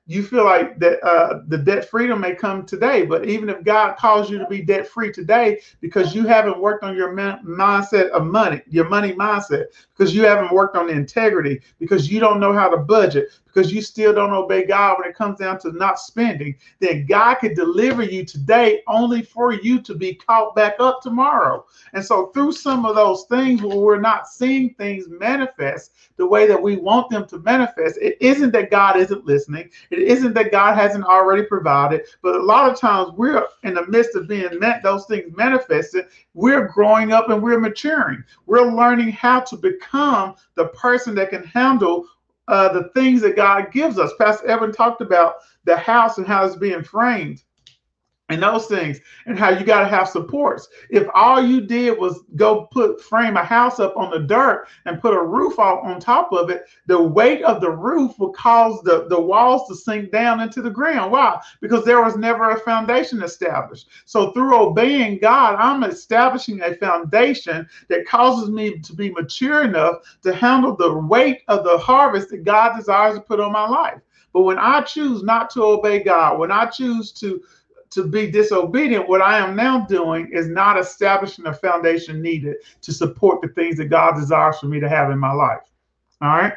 you 0.10 0.24
feel 0.24 0.44
like 0.44 0.80
that 0.80 1.04
uh, 1.06 1.42
the 1.50 1.58
debt 1.60 1.88
freedom 1.88 2.22
may 2.22 2.34
come 2.34 2.66
today, 2.66 3.06
but 3.06 3.30
even 3.30 3.48
if 3.48 3.64
God 3.64 3.96
calls 3.96 4.28
you 4.28 4.40
to 4.40 4.48
be 4.48 4.60
debt 4.60 4.88
free 4.88 5.12
today 5.12 5.62
because 5.82 6.16
you 6.16 6.26
haven't 6.26 6.60
worked 6.60 6.84
on 6.84 6.96
your 6.96 7.14
mindset 7.14 8.10
of 8.10 8.26
money, 8.26 8.60
your 8.68 8.90
money 8.90 9.14
mindset, 9.14 9.66
because 9.96 10.16
you 10.16 10.26
haven't 10.26 10.52
worked 10.52 10.76
on 10.76 10.88
the 10.88 10.94
integrity, 10.94 11.62
because 11.78 12.10
you 12.10 12.20
don't 12.20 12.40
know 12.40 12.54
how 12.54 12.70
to 12.70 12.78
budget, 12.78 13.28
because 13.54 13.72
you 13.72 13.82
still 13.82 14.14
don't 14.14 14.34
obey 14.34 14.66
God 14.66 14.98
when 15.00 15.10
it 15.10 15.16
comes 15.16 15.40
down 15.40 15.60
to 15.60 15.72
not 15.72 16.00
spending, 16.00 16.56
then 16.80 17.06
God 17.06 17.36
could 17.36 17.56
deliver 17.56 18.04
you 18.04 18.24
today 18.26 18.82
only 18.88 19.22
for 19.22 19.54
you 19.54 19.82
to 19.82 19.96
be 19.96 20.16
caught 20.16 20.56
back 20.56 20.76
up 20.80 21.02
tomorrow. 21.02 21.66
And 21.94 22.04
so, 22.04 22.28
through 22.28 22.54
some 22.54 22.86
of 22.86 22.96
those 22.96 23.26
things 23.26 23.62
where 23.62 23.78
we're 23.78 24.00
not 24.00 24.28
seeing 24.28 24.74
things 24.76 25.08
manifest 25.08 25.94
the 26.18 26.28
way 26.28 26.48
that 26.48 26.62
we 26.62 26.78
want 26.78 27.10
them 27.10 27.26
to 27.28 27.40
manifest, 27.40 27.98
it 28.02 28.18
isn't 28.22 28.52
that 28.52 28.72
God 28.72 28.98
isn't 28.98 29.26
listening, 29.26 29.70
it 29.90 30.00
isn't 30.00 30.34
that 30.34 30.52
God 30.52 30.76
hasn't 30.76 31.06
already 31.06 31.44
provided, 31.44 32.02
but 32.22 32.36
a 32.36 32.44
lot 32.44 32.70
of 32.70 32.80
times 32.80 33.12
we're 33.16 33.46
in 33.64 33.74
the 33.74 33.88
midst 33.88 34.16
of 34.16 34.28
being 34.28 34.60
met, 34.60 34.84
those 34.84 35.06
things 35.06 35.36
manifested, 35.36 36.06
we're 36.34 36.68
growing 36.68 37.12
up 37.12 37.30
and 37.30 37.42
we're 37.42 37.60
maturing. 37.60 38.24
We're 38.46 38.72
learning 38.72 39.12
how 39.12 39.42
to 39.42 39.58
become 39.58 40.36
the 40.56 40.68
person 40.70 41.16
that 41.16 41.30
can 41.30 41.44
handle 41.44 42.06
uh, 42.50 42.74
the 42.74 42.90
things 42.96 43.22
that 43.22 43.36
God 43.38 43.72
gives 43.72 44.00
us. 44.00 44.12
Pastor 44.20 44.48
Evan 44.48 44.72
talked 44.74 45.02
about 45.02 45.36
the 45.66 45.78
house 45.78 46.18
and 46.18 46.28
how 46.28 46.46
it's 46.46 46.56
being 46.56 46.84
framed. 46.84 47.44
And 48.30 48.42
those 48.42 48.68
things 48.68 49.00
and 49.26 49.38
how 49.38 49.50
you 49.50 49.66
got 49.66 49.82
to 49.82 49.88
have 49.88 50.08
supports. 50.08 50.68
If 50.90 51.08
all 51.14 51.44
you 51.44 51.62
did 51.62 51.98
was 51.98 52.24
go 52.36 52.68
put 52.72 53.02
frame 53.02 53.38
a 53.38 53.44
house 53.44 53.80
up 53.80 53.98
on 53.98 54.12
the 54.12 54.20
dirt 54.20 54.68
and 54.86 55.02
put 55.02 55.16
a 55.16 55.22
roof 55.22 55.60
off 55.60 55.84
on 55.84 56.00
top 56.00 56.32
of 56.32 56.50
it 56.50 56.66
the 56.86 57.02
weight 57.02 57.44
of 57.44 57.60
the 57.60 57.72
roof 57.72 58.18
would 58.20 58.34
cause 58.34 58.82
the, 58.84 59.08
the 59.10 59.20
walls 59.20 59.68
to 59.68 59.76
sink 59.76 60.12
down 60.12 60.40
into 60.40 60.62
the 60.62 60.70
ground. 60.70 61.12
Why? 61.12 61.40
Because 61.60 61.84
there 61.84 62.04
was 62.04 62.16
never 62.16 62.52
a 62.52 62.60
foundation 62.60 63.22
established. 63.24 63.90
So 64.06 64.32
through 64.32 64.56
obeying 64.56 65.20
god 65.20 65.56
i'm 65.56 65.84
establishing 65.84 66.62
a 66.62 66.76
foundation 66.76 67.68
that 67.88 68.06
causes 68.06 68.50
me 68.50 68.80
to 68.80 68.94
be 68.94 69.12
mature 69.12 69.64
enough 69.64 69.96
to 70.22 70.34
handle 70.34 70.76
the 70.76 70.98
weight 71.00 71.42
of 71.48 71.64
the 71.64 71.78
harvest 71.78 72.30
that 72.30 72.44
god 72.44 72.76
desires 72.78 73.16
to 73.16 73.22
put 73.22 73.40
on 73.40 73.52
my 73.52 73.68
life. 73.68 74.00
But 74.34 74.44
when 74.44 74.60
i 74.60 74.82
choose 74.82 75.24
not 75.24 75.50
to 75.52 75.64
obey 75.64 76.04
god 76.04 76.38
when 76.38 76.52
i 76.52 76.66
choose 76.66 77.12
to 77.14 77.42
to 77.92 78.08
be 78.08 78.30
disobedient, 78.30 79.10
what 79.10 79.22
I 79.22 79.40
am 79.40 79.56
now 79.56 79.86
doing 79.86 80.30
is 80.32 80.48
not 80.48 80.78
establishing 80.78 81.48
a 81.48 81.54
foundation 81.54 82.22
needed 82.22 82.58
to 82.82 82.94
support 82.94 83.42
the 83.42 83.50
things 83.50 83.78
that 83.78 83.86
God 83.86 84.16
desires 84.16 84.60
for 84.60 84.68
me 84.68 84.80
to 84.80 84.90
have 84.90 85.10
in 85.12 85.20
my 85.20 85.34
life. 85.34 85.62
All 86.22 86.30
right. 86.30 86.54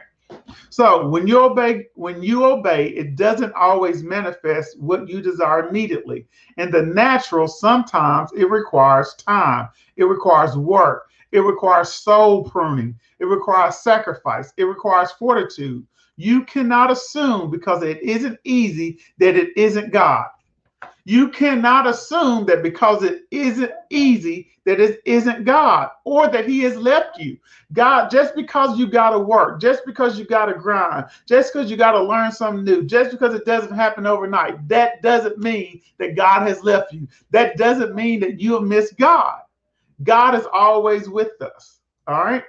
So 0.71 1.09
when 1.09 1.27
you 1.27 1.41
obey, 1.41 1.87
when 1.95 2.23
you 2.23 2.45
obey, 2.45 2.89
it 2.89 3.17
doesn't 3.17 3.53
always 3.55 4.03
manifest 4.03 4.81
what 4.81 5.09
you 5.09 5.21
desire 5.21 5.69
immediately. 5.69 6.27
In 6.57 6.71
the 6.71 6.83
natural, 6.83 7.47
sometimes 7.49 8.31
it 8.33 8.51
requires 8.51 9.15
time, 9.15 9.69
it 9.97 10.05
requires 10.05 10.57
work, 10.57 11.11
it 11.33 11.41
requires 11.41 11.93
soul 11.93 12.45
pruning, 12.45 12.99
it 13.19 13.27
requires 13.27 13.79
sacrifice, 13.79 14.53
it 14.57 14.65
requires 14.65 15.13
fortitude. 15.13 15.87
You 16.17 16.45
cannot 16.45 16.91
assume 16.91 17.51
because 17.51 17.83
it 17.83 18.03
isn't 18.03 18.39
easy 18.45 18.99
that 19.19 19.37
it 19.37 19.57
isn't 19.57 19.93
God. 19.93 20.27
You 21.05 21.31
cannot 21.31 21.87
assume 21.87 22.47
that 22.47 22.63
because 22.63 23.03
it 23.03 23.23
isn't 23.31 23.73
easy, 23.91 24.51
that 24.65 24.79
it 24.79 25.01
isn't 25.05 25.45
God 25.45 25.91
or 26.05 26.29
that 26.29 26.49
He 26.49 26.61
has 26.61 26.77
left 26.77 27.19
you. 27.19 27.39
God, 27.73 28.09
just 28.11 28.37
because 28.37 28.79
you 28.79 28.87
got 28.87 29.11
to 29.11 29.19
work, 29.19 29.61
just 29.61 29.85
because 29.85 30.19
you 30.19 30.25
got 30.25 30.47
to 30.47 30.55
grind, 30.55 31.07
just 31.27 31.53
because 31.53 31.71
you 31.71 31.77
got 31.77 31.93
to 31.93 32.03
learn 32.03 32.31
something 32.31 32.65
new, 32.65 32.85
just 32.85 33.11
because 33.11 33.35
it 33.35 33.45
doesn't 33.45 33.75
happen 33.75 34.07
overnight, 34.07 34.69
that 34.69 35.03
doesn't 35.03 35.39
mean 35.39 35.81
that 35.99 36.15
God 36.15 36.47
has 36.47 36.63
left 36.63 36.93
you. 36.93 37.09
That 37.31 37.57
doesn't 37.57 37.95
mean 37.97 38.21
that 38.21 38.41
you 38.41 38.55
have 38.55 38.63
missed 38.63 38.97
God. 38.97 39.41
God 40.05 40.35
is 40.37 40.47
always 40.53 41.09
with 41.09 41.41
us. 41.43 41.81
All 42.07 42.23
right. 42.23 42.45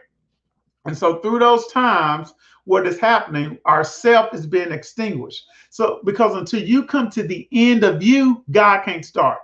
And 0.85 0.97
so 0.97 1.19
through 1.19 1.39
those 1.39 1.67
times, 1.67 2.33
what 2.65 2.87
is 2.87 2.99
happening, 2.99 3.57
our 3.65 3.83
self 3.83 4.33
is 4.33 4.47
being 4.47 4.71
extinguished. 4.71 5.45
So, 5.69 6.01
because 6.05 6.35
until 6.35 6.61
you 6.61 6.85
come 6.85 7.09
to 7.11 7.23
the 7.23 7.47
end 7.51 7.83
of 7.83 8.01
you, 8.01 8.43
God 8.51 8.83
can't 8.83 9.05
start. 9.05 9.39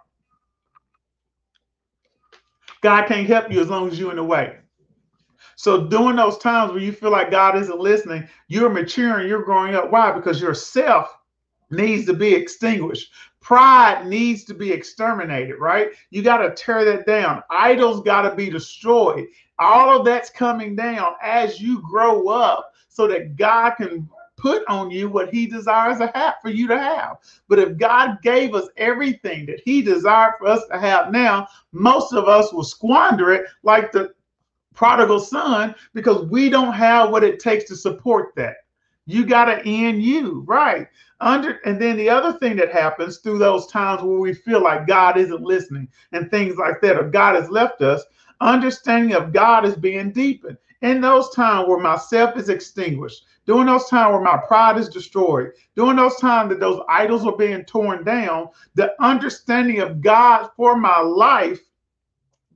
God 2.81 3.07
can't 3.07 3.27
help 3.27 3.51
you 3.51 3.59
as 3.59 3.69
long 3.69 3.89
as 3.89 3.99
you're 3.99 4.11
in 4.11 4.17
the 4.17 4.23
way. 4.23 4.57
So, 5.55 5.87
during 5.87 6.15
those 6.15 6.37
times 6.37 6.71
where 6.71 6.81
you 6.81 6.93
feel 6.93 7.11
like 7.11 7.31
God 7.31 7.57
isn't 7.57 7.79
listening, 7.79 8.27
you're 8.47 8.69
maturing, 8.69 9.27
you're 9.27 9.43
growing 9.43 9.75
up. 9.75 9.91
Why? 9.91 10.11
Because 10.11 10.39
your 10.39 10.53
self 10.53 11.13
needs 11.69 12.05
to 12.05 12.13
be 12.13 12.33
extinguished. 12.33 13.11
Pride 13.41 14.05
needs 14.07 14.43
to 14.45 14.53
be 14.53 14.71
exterminated, 14.71 15.57
right? 15.59 15.89
You 16.11 16.21
got 16.21 16.37
to 16.37 16.51
tear 16.51 16.85
that 16.85 17.05
down. 17.05 17.43
Idols 17.49 18.01
got 18.01 18.29
to 18.29 18.35
be 18.35 18.49
destroyed. 18.49 19.27
All 19.57 19.97
of 19.97 20.05
that's 20.05 20.29
coming 20.29 20.75
down 20.75 21.13
as 21.21 21.59
you 21.59 21.81
grow 21.81 22.29
up 22.29 22.68
so 22.89 23.07
that 23.07 23.37
God 23.37 23.71
can 23.71 24.09
put 24.39 24.65
on 24.67 24.89
you 24.89 25.09
what 25.09 25.29
he 25.33 25.45
desires 25.45 25.99
to 25.99 26.11
have 26.15 26.35
for 26.41 26.49
you 26.49 26.67
to 26.67 26.77
have. 26.77 27.17
But 27.47 27.59
if 27.59 27.77
God 27.77 28.17
gave 28.23 28.55
us 28.55 28.67
everything 28.77 29.45
that 29.47 29.61
he 29.63 29.81
desired 29.81 30.33
for 30.39 30.47
us 30.47 30.65
to 30.71 30.79
have 30.79 31.11
now, 31.11 31.47
most 31.71 32.13
of 32.13 32.27
us 32.27 32.51
will 32.51 32.63
squander 32.63 33.31
it 33.31 33.45
like 33.63 33.91
the 33.91 34.13
prodigal 34.73 35.19
son 35.19 35.75
because 35.93 36.25
we 36.29 36.49
don't 36.49 36.73
have 36.73 37.09
what 37.09 37.23
it 37.23 37.39
takes 37.39 37.65
to 37.65 37.75
support 37.75 38.33
that. 38.35 38.57
You 39.05 39.25
got 39.25 39.45
to 39.45 39.65
end 39.65 40.03
you, 40.03 40.43
right? 40.47 40.87
Under 41.19 41.59
and 41.65 41.81
then 41.81 41.97
the 41.97 42.09
other 42.09 42.37
thing 42.37 42.55
that 42.57 42.71
happens 42.71 43.17
through 43.17 43.39
those 43.39 43.67
times 43.67 44.01
where 44.03 44.19
we 44.19 44.33
feel 44.33 44.63
like 44.63 44.87
God 44.87 45.17
isn't 45.17 45.41
listening 45.41 45.89
and 46.13 46.29
things 46.29 46.55
like 46.55 46.79
that, 46.81 46.95
or 46.95 47.09
God 47.09 47.35
has 47.35 47.49
left 47.49 47.81
us, 47.81 48.03
understanding 48.39 49.15
of 49.15 49.33
God 49.33 49.65
is 49.65 49.75
being 49.75 50.13
deepened 50.13 50.57
in 50.81 51.01
those 51.01 51.29
times 51.31 51.67
where 51.67 51.79
myself 51.79 52.37
is 52.37 52.49
extinguished, 52.49 53.25
during 53.45 53.65
those 53.65 53.87
times 53.87 54.13
where 54.13 54.21
my 54.21 54.37
pride 54.37 54.77
is 54.77 54.89
destroyed, 54.89 55.51
during 55.75 55.97
those 55.97 56.15
times 56.17 56.49
that 56.49 56.59
those 56.59 56.81
idols 56.87 57.25
are 57.25 57.35
being 57.35 57.63
torn 57.65 58.03
down, 58.03 58.49
the 58.75 58.93
understanding 59.01 59.79
of 59.79 60.01
God 60.01 60.49
for 60.55 60.77
my 60.77 60.99
life 60.99 61.59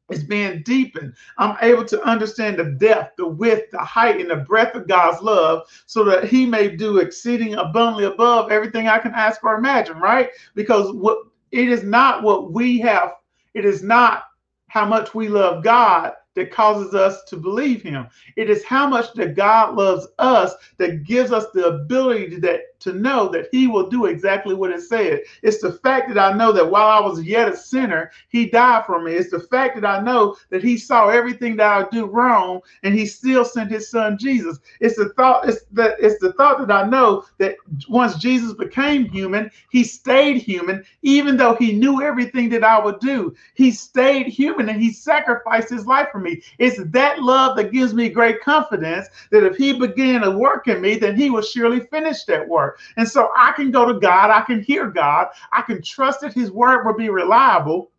is 0.09 0.23
being 0.23 0.61
deepened. 0.63 1.13
I'm 1.37 1.57
able 1.61 1.85
to 1.85 2.01
understand 2.03 2.57
the 2.57 2.65
depth, 2.65 3.15
the 3.17 3.27
width, 3.27 3.71
the 3.71 3.79
height, 3.79 4.21
and 4.21 4.29
the 4.29 4.37
breadth 4.37 4.75
of 4.75 4.87
God's 4.87 5.21
love 5.21 5.67
so 5.85 6.03
that 6.05 6.25
He 6.25 6.45
may 6.45 6.75
do 6.75 6.97
exceeding 6.97 7.55
abundantly 7.55 8.05
above 8.05 8.51
everything 8.51 8.87
I 8.87 8.99
can 8.99 9.13
ask 9.13 9.43
or 9.43 9.55
imagine, 9.55 9.99
right? 9.99 10.29
Because 10.55 10.91
what 10.93 11.19
it 11.51 11.69
is 11.69 11.83
not 11.83 12.23
what 12.23 12.51
we 12.51 12.79
have, 12.79 13.13
it 13.53 13.65
is 13.65 13.83
not 13.83 14.23
how 14.67 14.85
much 14.85 15.13
we 15.13 15.27
love 15.27 15.63
God 15.63 16.13
that 16.35 16.51
causes 16.51 16.93
us 16.93 17.23
to 17.25 17.37
believe 17.37 17.81
him. 17.81 18.07
It 18.35 18.49
is 18.49 18.63
how 18.63 18.87
much 18.87 19.13
that 19.13 19.35
God 19.35 19.75
loves 19.75 20.07
us 20.19 20.53
that 20.77 21.03
gives 21.03 21.31
us 21.31 21.45
the 21.53 21.67
ability 21.67 22.29
to, 22.31 22.39
that, 22.41 22.72
to 22.83 22.93
know 22.93 23.27
that 23.29 23.47
he 23.51 23.67
will 23.67 23.89
do 23.89 24.05
exactly 24.05 24.53
what 24.53 24.71
it 24.71 24.81
said. 24.81 25.21
It's 25.41 25.61
the 25.61 25.73
fact 25.73 26.13
that 26.13 26.17
I 26.17 26.35
know 26.35 26.51
that 26.51 26.69
while 26.69 26.87
I 26.87 27.05
was 27.05 27.23
yet 27.23 27.51
a 27.51 27.55
sinner, 27.55 28.11
he 28.29 28.47
died 28.47 28.85
for 28.85 29.01
me. 29.01 29.13
It's 29.13 29.31
the 29.31 29.39
fact 29.39 29.75
that 29.75 29.85
I 29.85 30.01
know 30.01 30.35
that 30.49 30.63
he 30.63 30.77
saw 30.77 31.09
everything 31.09 31.55
that 31.57 31.71
I 31.71 31.89
do 31.89 32.05
wrong 32.05 32.61
and 32.83 32.93
he 32.93 33.05
still 33.05 33.45
sent 33.45 33.71
his 33.71 33.89
son 33.89 34.17
Jesus. 34.17 34.59
It's 34.79 34.97
the 34.97 35.09
thought, 35.09 35.47
it's 35.47 35.61
it's 35.75 36.19
the 36.19 36.33
thought 36.33 36.59
that 36.59 36.71
I 36.71 36.87
know 36.87 37.25
that 37.37 37.55
once 37.89 38.15
Jesus 38.15 38.53
became 38.53 39.09
human, 39.09 39.49
he 39.69 39.83
stayed 39.83 40.41
human, 40.41 40.83
even 41.01 41.37
though 41.37 41.55
he 41.55 41.73
knew 41.73 42.01
everything 42.01 42.49
that 42.49 42.63
I 42.63 42.83
would 42.83 42.99
do. 42.99 43.35
He 43.55 43.71
stayed 43.71 44.27
human 44.27 44.69
and 44.69 44.81
he 44.81 44.91
sacrificed 44.91 45.69
his 45.69 45.85
life 45.85 46.09
for 46.11 46.19
me. 46.19 46.41
It's 46.59 46.81
that 46.83 47.21
love 47.21 47.57
that 47.57 47.71
gives 47.71 47.93
me 47.93 48.09
great 48.09 48.41
confidence 48.41 49.07
that 49.31 49.43
if 49.43 49.55
he 49.55 49.73
began 49.73 50.21
to 50.21 50.31
work 50.31 50.67
in 50.67 50.81
me, 50.81 50.95
then 50.95 51.15
he 51.15 51.29
will 51.29 51.41
surely 51.41 51.81
finish 51.81 52.23
that 52.25 52.47
work. 52.47 52.72
And 52.97 53.07
so 53.07 53.31
I 53.35 53.51
can 53.53 53.71
go 53.71 53.85
to 53.91 53.99
God, 53.99 54.29
I 54.29 54.41
can 54.41 54.61
hear 54.61 54.89
God, 54.89 55.27
I 55.51 55.61
can 55.61 55.81
trust 55.81 56.21
that 56.21 56.33
his 56.33 56.51
word 56.51 56.85
will 56.85 56.95
be 56.95 57.09
reliable. 57.09 57.91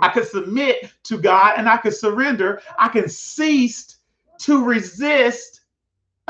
I 0.00 0.08
can 0.08 0.24
submit 0.24 0.92
to 1.04 1.18
God 1.18 1.54
and 1.56 1.68
I 1.68 1.76
can 1.76 1.92
surrender. 1.92 2.62
I 2.78 2.88
can 2.88 3.08
cease 3.08 3.98
to 4.40 4.64
resist 4.64 5.59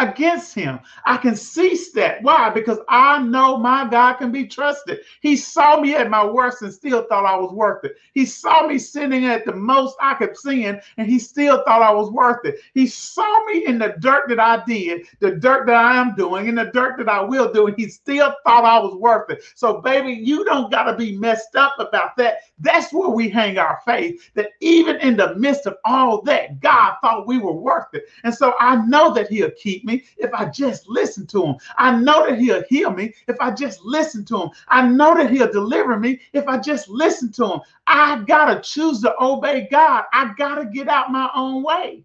against 0.01 0.55
him. 0.55 0.81
I 1.05 1.17
can 1.17 1.37
cease 1.37 1.93
that. 1.93 2.23
Why? 2.23 2.51
Because 2.51 2.79
I 2.89 3.23
know 3.23 3.57
my 3.59 3.89
God 3.89 4.15
can 4.15 4.33
be 4.33 4.47
trusted. 4.47 5.01
He 5.21 5.37
saw 5.37 5.81
me 5.81 5.95
at 5.95 6.11
my 6.11 6.25
worst 6.25 6.63
and 6.63 6.73
still 6.73 7.07
thought 7.09 7.27
I 7.27 7.37
was 7.37 7.53
worth 7.53 7.85
it. 7.85 7.97
He 8.15 8.25
saw 8.25 8.67
me 8.67 8.79
sinning 8.79 9.27
at 9.27 9.45
the 9.45 9.55
most 9.55 9.97
I 10.01 10.15
could 10.15 10.37
sin 10.37 10.81
and 10.97 11.07
he 11.07 11.19
still 11.19 11.63
thought 11.65 11.83
I 11.83 11.93
was 11.93 12.11
worth 12.11 12.45
it. 12.45 12.61
He 12.75 12.87
saw 12.87 13.45
me 13.47 13.67
in 13.67 13.79
the 13.79 13.95
dirt 14.01 14.29
that 14.29 14.41
I 14.41 14.65
did, 14.65 15.07
the 15.21 15.33
dirt 15.33 15.67
that 15.67 15.77
I 15.77 15.97
am 15.97 16.15
doing, 16.15 16.49
and 16.49 16.59
the 16.59 16.71
dirt 16.73 16.99
that 16.99 17.09
I 17.09 17.21
will 17.21 17.53
do, 17.53 17.67
and 17.67 17.77
he 17.77 17.89
still 17.89 18.35
thought 18.45 18.65
I 18.65 18.79
was 18.79 18.95
worth 18.97 19.31
it. 19.31 19.43
So, 19.55 19.81
baby, 19.81 20.13
you 20.13 20.45
don't 20.45 20.71
got 20.71 20.85
to 20.85 20.97
be 20.97 21.17
messed 21.17 21.57
up 21.57 21.75
about 21.79 22.17
that. 22.17 22.39
That's 22.61 22.93
where 22.93 23.09
we 23.09 23.29
hang 23.29 23.59
our 23.59 23.81
faith, 23.85 24.31
that 24.35 24.51
even 24.61 24.97
in 24.97 25.17
the 25.17 25.35
midst 25.37 25.67
of 25.67 25.77
all 25.85 26.23
that, 26.23 26.61
God 26.61 26.97
thought 27.01 27.27
we 27.27 27.39
were 27.39 27.53
worth 27.53 27.87
it. 27.95 28.05
And 28.25 28.35
so 28.35 28.55
I 28.61 28.85
know 28.87 29.13
that 29.15 29.29
he'll 29.29 29.51
keep 29.53 29.85
me 29.85 30.05
if 30.19 30.33
I 30.35 30.47
just 30.47 30.89
listen 30.89 31.27
to 31.29 31.45
him. 31.45 31.57
I 31.79 31.97
know 31.97 32.29
that 32.29 32.39
he'll 32.39 32.63
heal 32.69 32.91
me 32.91 33.15
if 33.29 33.37
I 33.41 33.51
just 33.51 33.81
listen 33.83 34.25
to 34.27 34.43
him. 34.43 34.51
I 34.69 34.87
know 34.87 35.15
that 35.15 35.31
he'll 35.31 35.51
deliver 35.51 35.99
me 35.99 36.21
if 36.33 36.47
I 36.47 36.59
just 36.59 36.89
listen 36.89 37.33
to 37.33 37.47
him. 37.47 37.61
I 37.87 38.23
got 38.27 38.47
to 38.55 38.61
choose 38.61 39.01
to 39.03 39.15
obey 39.21 39.69
God. 39.71 40.05
I 40.13 40.33
got 40.37 40.57
to 40.57 40.67
get 40.67 40.89
out 40.89 41.11
my 41.11 41.31
own 41.35 41.63
way. 41.63 42.05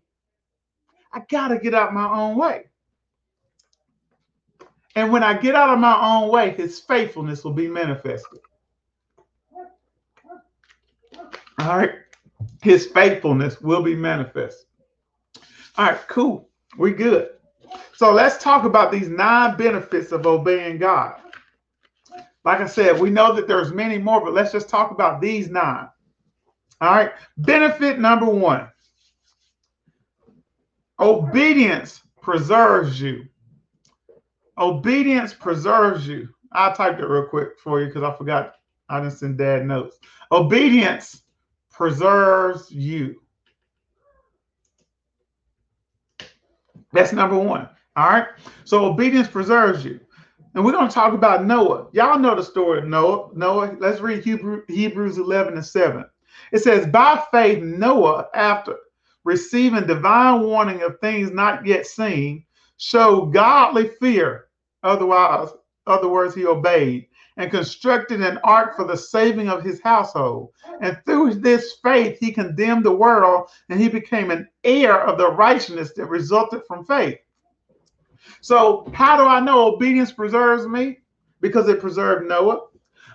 I 1.12 1.22
got 1.30 1.50
to 1.50 1.60
get 1.60 1.74
out 1.74 1.94
my 1.94 2.08
own 2.08 2.38
way. 2.38 2.66
And 4.96 5.12
when 5.12 5.24
I 5.24 5.38
get 5.38 5.56
out 5.56 5.72
of 5.72 5.80
my 5.80 6.00
own 6.00 6.30
way, 6.30 6.52
his 6.52 6.80
faithfulness 6.80 7.44
will 7.44 7.54
be 7.54 7.68
manifested. 7.68 8.40
All 11.60 11.78
right. 11.78 11.92
His 12.62 12.86
faithfulness 12.88 13.62
will 13.62 13.82
be 13.82 13.96
manifest. 13.96 14.66
All 15.78 15.86
right, 15.86 16.08
cool. 16.08 16.50
We're 16.78 16.94
good. 16.94 17.30
So 17.94 18.12
let's 18.12 18.42
talk 18.42 18.64
about 18.66 18.92
these 18.92 19.10
nine 19.10 19.58
benefits 19.58 20.12
of 20.12 20.26
obeying 20.26 20.78
God. 20.78 21.16
Like 22.44 22.62
I 22.62 22.68
said, 22.68 23.00
we 23.00 23.10
know 23.10 23.34
that 23.34 23.48
there's 23.48 23.72
many 23.72 23.98
more, 23.98 24.22
but 24.22 24.34
let's 24.34 24.52
just 24.52 24.70
talk 24.70 24.92
about 24.92 25.22
these 25.22 25.50
nine. 25.50 25.88
All 26.82 26.92
right. 26.92 27.12
Benefit 27.38 28.00
number 28.00 28.26
one. 28.26 28.70
Obedience 31.00 32.02
preserves 32.22 33.02
you. 33.02 33.26
Obedience 34.58 35.34
preserves 35.34 36.08
you. 36.08 36.30
I 36.52 36.72
typed 36.72 37.02
it 37.02 37.08
real 37.08 37.28
quick 37.28 37.60
for 37.60 37.82
you 37.82 37.88
because 37.88 38.04
I 38.04 38.16
forgot 38.16 38.56
I 38.88 39.00
didn't 39.00 39.14
send 39.14 39.38
dad 39.38 39.66
notes. 39.66 40.00
Obedience 40.32 41.24
preserves 41.76 42.72
you. 42.72 43.22
That's 46.94 47.12
number 47.12 47.38
one. 47.38 47.68
All 47.96 48.10
right. 48.10 48.28
So 48.64 48.86
obedience 48.86 49.28
preserves 49.28 49.84
you. 49.84 50.00
And 50.54 50.64
we're 50.64 50.72
going 50.72 50.88
to 50.88 50.94
talk 50.94 51.14
about 51.14 51.44
Noah. 51.44 51.88
Y'all 51.92 52.18
know 52.18 52.34
the 52.34 52.44
story 52.44 52.80
of 52.80 52.86
Noah. 52.86 53.30
Noah, 53.34 53.76
let's 53.80 54.00
read 54.00 54.24
Hebrew, 54.24 54.64
Hebrews 54.70 55.18
11 55.18 55.56
and 55.56 55.66
7. 55.66 56.06
It 56.54 56.60
says, 56.60 56.88
By 56.88 57.22
faith, 57.32 57.62
Noah, 57.62 58.28
after 58.34 58.78
receiving 59.26 59.86
divine 59.86 60.42
warning 60.42 60.82
of 60.82 61.00
things 61.02 61.32
not 61.32 61.66
yet 61.66 61.86
seen, 61.86 62.46
showed 62.78 63.34
godly 63.34 63.90
fear. 64.00 64.46
Otherwise, 64.84 65.50
other 65.88 66.08
words, 66.08 66.34
he 66.34 66.46
obeyed 66.46 67.08
and 67.38 67.52
constructed 67.52 68.22
an 68.22 68.40
ark 68.44 68.76
for 68.76 68.86
the 68.86 68.96
saving 68.98 69.50
of 69.50 69.64
his 69.64 69.82
household. 69.82 70.52
And 70.82 70.98
through 71.06 71.36
this 71.36 71.78
faith, 71.84 72.18
he 72.20 72.32
condemned 72.32 72.86
the 72.86 72.96
world 72.96 73.50
and 73.70 73.80
he 73.80 73.90
became 73.90 74.32
an 74.32 74.48
heir 74.64 75.02
of 75.02 75.18
the 75.18 75.32
righteousness 75.32 75.92
that 75.96 76.06
resulted 76.06 76.62
from 76.68 76.86
faith. 76.86 77.18
So, 78.42 78.90
how 78.94 79.18
do 79.18 79.24
I 79.24 79.40
know 79.40 79.76
obedience 79.76 80.12
preserves 80.12 80.68
me? 80.68 81.00
Because 81.42 81.68
it 81.68 81.80
preserved 81.82 82.28
Noah, 82.28 82.68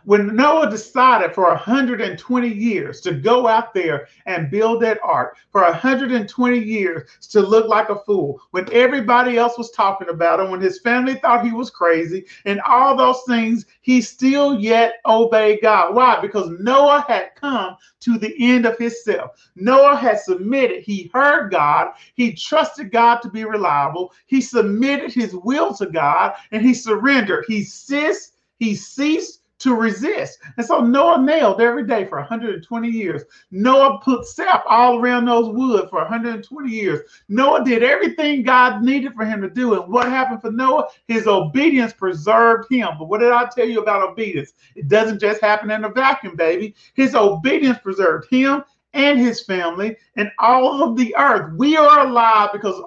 when 0.04 0.34
Noah 0.34 0.70
decided 0.70 1.34
for 1.34 1.44
120 1.44 2.48
years 2.48 3.00
to 3.02 3.12
go 3.12 3.46
out 3.46 3.74
there 3.74 4.08
and 4.26 4.50
build 4.50 4.82
that 4.82 5.00
ark, 5.02 5.36
for 5.50 5.62
120 5.62 6.58
years 6.58 7.08
to 7.28 7.40
look 7.40 7.68
like 7.68 7.88
a 7.88 8.00
fool, 8.04 8.40
when 8.50 8.72
everybody 8.72 9.36
else 9.36 9.58
was 9.58 9.70
talking 9.70 10.08
about 10.08 10.40
him, 10.40 10.50
when 10.50 10.60
his 10.60 10.80
family 10.80 11.14
thought 11.16 11.44
he 11.44 11.52
was 11.52 11.70
crazy, 11.70 12.24
and 12.44 12.60
all 12.62 12.96
those 12.96 13.22
things, 13.26 13.66
he 13.82 14.00
still 14.00 14.58
yet 14.58 14.94
obeyed 15.06 15.60
God. 15.62 15.94
Why? 15.94 16.20
Because 16.20 16.50
Noah 16.60 17.04
had 17.06 17.34
come 17.34 17.76
to 18.00 18.18
the 18.18 18.34
end 18.38 18.66
of 18.66 18.78
himself. 18.78 19.48
Noah 19.56 19.96
had 19.96 20.20
submitted. 20.20 20.82
He 20.82 21.10
heard 21.12 21.50
God. 21.50 21.92
He 22.14 22.32
trusted 22.32 22.90
God 22.90 23.18
to 23.18 23.30
be 23.30 23.44
reliable. 23.44 24.12
He 24.26 24.40
submitted 24.40 25.12
his 25.12 25.34
will 25.34 25.74
to 25.74 25.86
God 25.86 26.34
and 26.50 26.62
he 26.62 26.74
surrendered. 26.74 27.44
He 27.46 27.62
ceased. 27.62 28.36
He 28.58 28.74
ceased 28.74 29.39
to 29.60 29.74
resist. 29.74 30.38
And 30.56 30.66
so 30.66 30.80
Noah 30.80 31.22
nailed 31.22 31.60
every 31.60 31.86
day 31.86 32.06
for 32.06 32.18
120 32.18 32.88
years. 32.88 33.22
Noah 33.50 34.00
put 34.02 34.26
sap 34.26 34.64
all 34.66 34.98
around 34.98 35.26
those 35.26 35.54
wood 35.54 35.88
for 35.90 36.00
120 36.00 36.70
years. 36.70 37.00
Noah 37.28 37.64
did 37.64 37.82
everything 37.82 38.42
God 38.42 38.82
needed 38.82 39.14
for 39.14 39.24
him 39.24 39.40
to 39.42 39.50
do. 39.50 39.80
And 39.80 39.92
what 39.92 40.08
happened 40.08 40.40
for 40.40 40.50
Noah? 40.50 40.88
His 41.06 41.26
obedience 41.26 41.92
preserved 41.92 42.66
him. 42.70 42.88
But 42.98 43.08
what 43.08 43.20
did 43.20 43.32
I 43.32 43.48
tell 43.54 43.68
you 43.68 43.80
about 43.80 44.08
obedience? 44.08 44.54
It 44.74 44.88
doesn't 44.88 45.20
just 45.20 45.40
happen 45.42 45.70
in 45.70 45.84
a 45.84 45.90
vacuum, 45.90 46.36
baby. 46.36 46.74
His 46.94 47.14
obedience 47.14 47.78
preserved 47.78 48.28
him 48.30 48.64
and 48.92 49.20
his 49.20 49.42
family 49.42 49.96
and 50.16 50.30
all 50.38 50.82
of 50.82 50.96
the 50.96 51.14
earth. 51.16 51.54
We 51.56 51.76
are 51.76 52.06
alive 52.06 52.50
because 52.52 52.82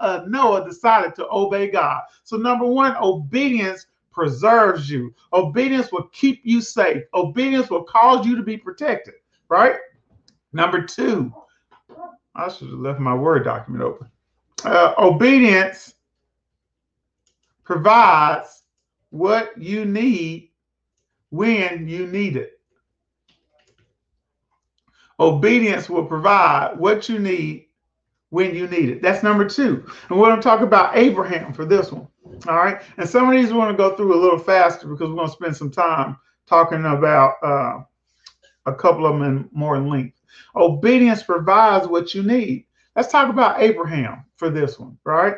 uh, 0.00 0.22
Noah 0.26 0.64
decided 0.64 1.14
to 1.16 1.28
obey 1.30 1.70
God. 1.70 2.02
So, 2.24 2.36
number 2.36 2.66
one, 2.66 2.96
obedience 2.96 3.86
preserves 4.14 4.88
you. 4.88 5.12
Obedience 5.32 5.92
will 5.92 6.08
keep 6.12 6.40
you 6.44 6.60
safe. 6.60 7.02
Obedience 7.12 7.68
will 7.68 7.82
cause 7.82 8.24
you 8.24 8.36
to 8.36 8.42
be 8.42 8.56
protected, 8.56 9.14
right? 9.48 9.76
Number 10.52 10.82
two, 10.82 11.34
I 12.34 12.48
should 12.48 12.68
have 12.68 12.78
left 12.78 13.00
my 13.00 13.14
Word 13.14 13.44
document 13.44 13.84
open. 13.84 14.08
Uh, 14.64 14.94
obedience 14.96 15.94
provides 17.64 18.62
what 19.10 19.56
you 19.58 19.84
need 19.84 20.50
when 21.30 21.88
you 21.88 22.06
need 22.06 22.36
it. 22.36 22.60
Obedience 25.20 25.88
will 25.88 26.04
provide 26.04 26.78
what 26.78 27.08
you 27.08 27.18
need 27.18 27.66
when 28.30 28.54
you 28.54 28.66
need 28.66 28.88
it. 28.88 29.00
That's 29.00 29.22
number 29.22 29.48
two. 29.48 29.84
And 30.08 30.18
we're 30.18 30.28
going 30.28 30.40
to 30.40 30.42
talk 30.42 30.60
about 30.60 30.96
Abraham 30.96 31.52
for 31.52 31.64
this 31.64 31.92
one. 31.92 32.08
All 32.46 32.56
right. 32.56 32.82
And 32.98 33.08
some 33.08 33.28
of 33.28 33.32
these 33.32 33.52
we 33.52 33.58
want 33.58 33.70
to 33.70 33.76
go 33.76 33.96
through 33.96 34.14
a 34.14 34.20
little 34.20 34.38
faster 34.38 34.86
because 34.86 35.08
we're 35.08 35.16
going 35.16 35.28
to 35.28 35.32
spend 35.32 35.56
some 35.56 35.70
time 35.70 36.16
talking 36.46 36.84
about 36.84 37.34
uh, 37.42 37.82
a 38.66 38.74
couple 38.74 39.06
of 39.06 39.14
them 39.14 39.22
in 39.22 39.48
more 39.52 39.78
length. 39.78 40.20
Obedience 40.54 41.22
provides 41.22 41.86
what 41.86 42.14
you 42.14 42.22
need. 42.22 42.66
Let's 42.96 43.10
talk 43.10 43.28
about 43.28 43.60
Abraham 43.60 44.24
for 44.36 44.50
this 44.50 44.78
one, 44.78 44.98
right? 45.04 45.36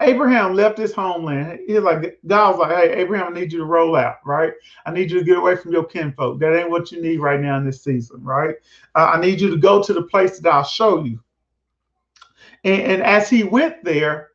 Abraham 0.00 0.54
left 0.54 0.78
his 0.78 0.92
homeland. 0.92 1.60
He's 1.66 1.80
like, 1.80 2.18
God 2.26 2.50
was 2.50 2.60
like, 2.60 2.76
hey, 2.76 3.00
Abraham, 3.00 3.34
I 3.34 3.40
need 3.40 3.52
you 3.52 3.58
to 3.58 3.64
roll 3.64 3.96
out, 3.96 4.16
right? 4.24 4.52
I 4.86 4.92
need 4.92 5.10
you 5.10 5.18
to 5.18 5.24
get 5.24 5.38
away 5.38 5.56
from 5.56 5.72
your 5.72 5.84
kinfolk. 5.84 6.38
That 6.38 6.56
ain't 6.56 6.70
what 6.70 6.92
you 6.92 7.02
need 7.02 7.18
right 7.18 7.40
now 7.40 7.56
in 7.56 7.66
this 7.66 7.82
season, 7.82 8.22
right? 8.22 8.54
Uh, 8.94 9.12
I 9.14 9.20
need 9.20 9.40
you 9.40 9.50
to 9.50 9.56
go 9.56 9.82
to 9.82 9.92
the 9.92 10.02
place 10.02 10.38
that 10.38 10.52
I'll 10.52 10.62
show 10.62 11.04
you. 11.04 11.20
And, 12.64 12.82
and 12.82 13.02
as 13.02 13.28
he 13.28 13.42
went 13.42 13.82
there, 13.82 14.27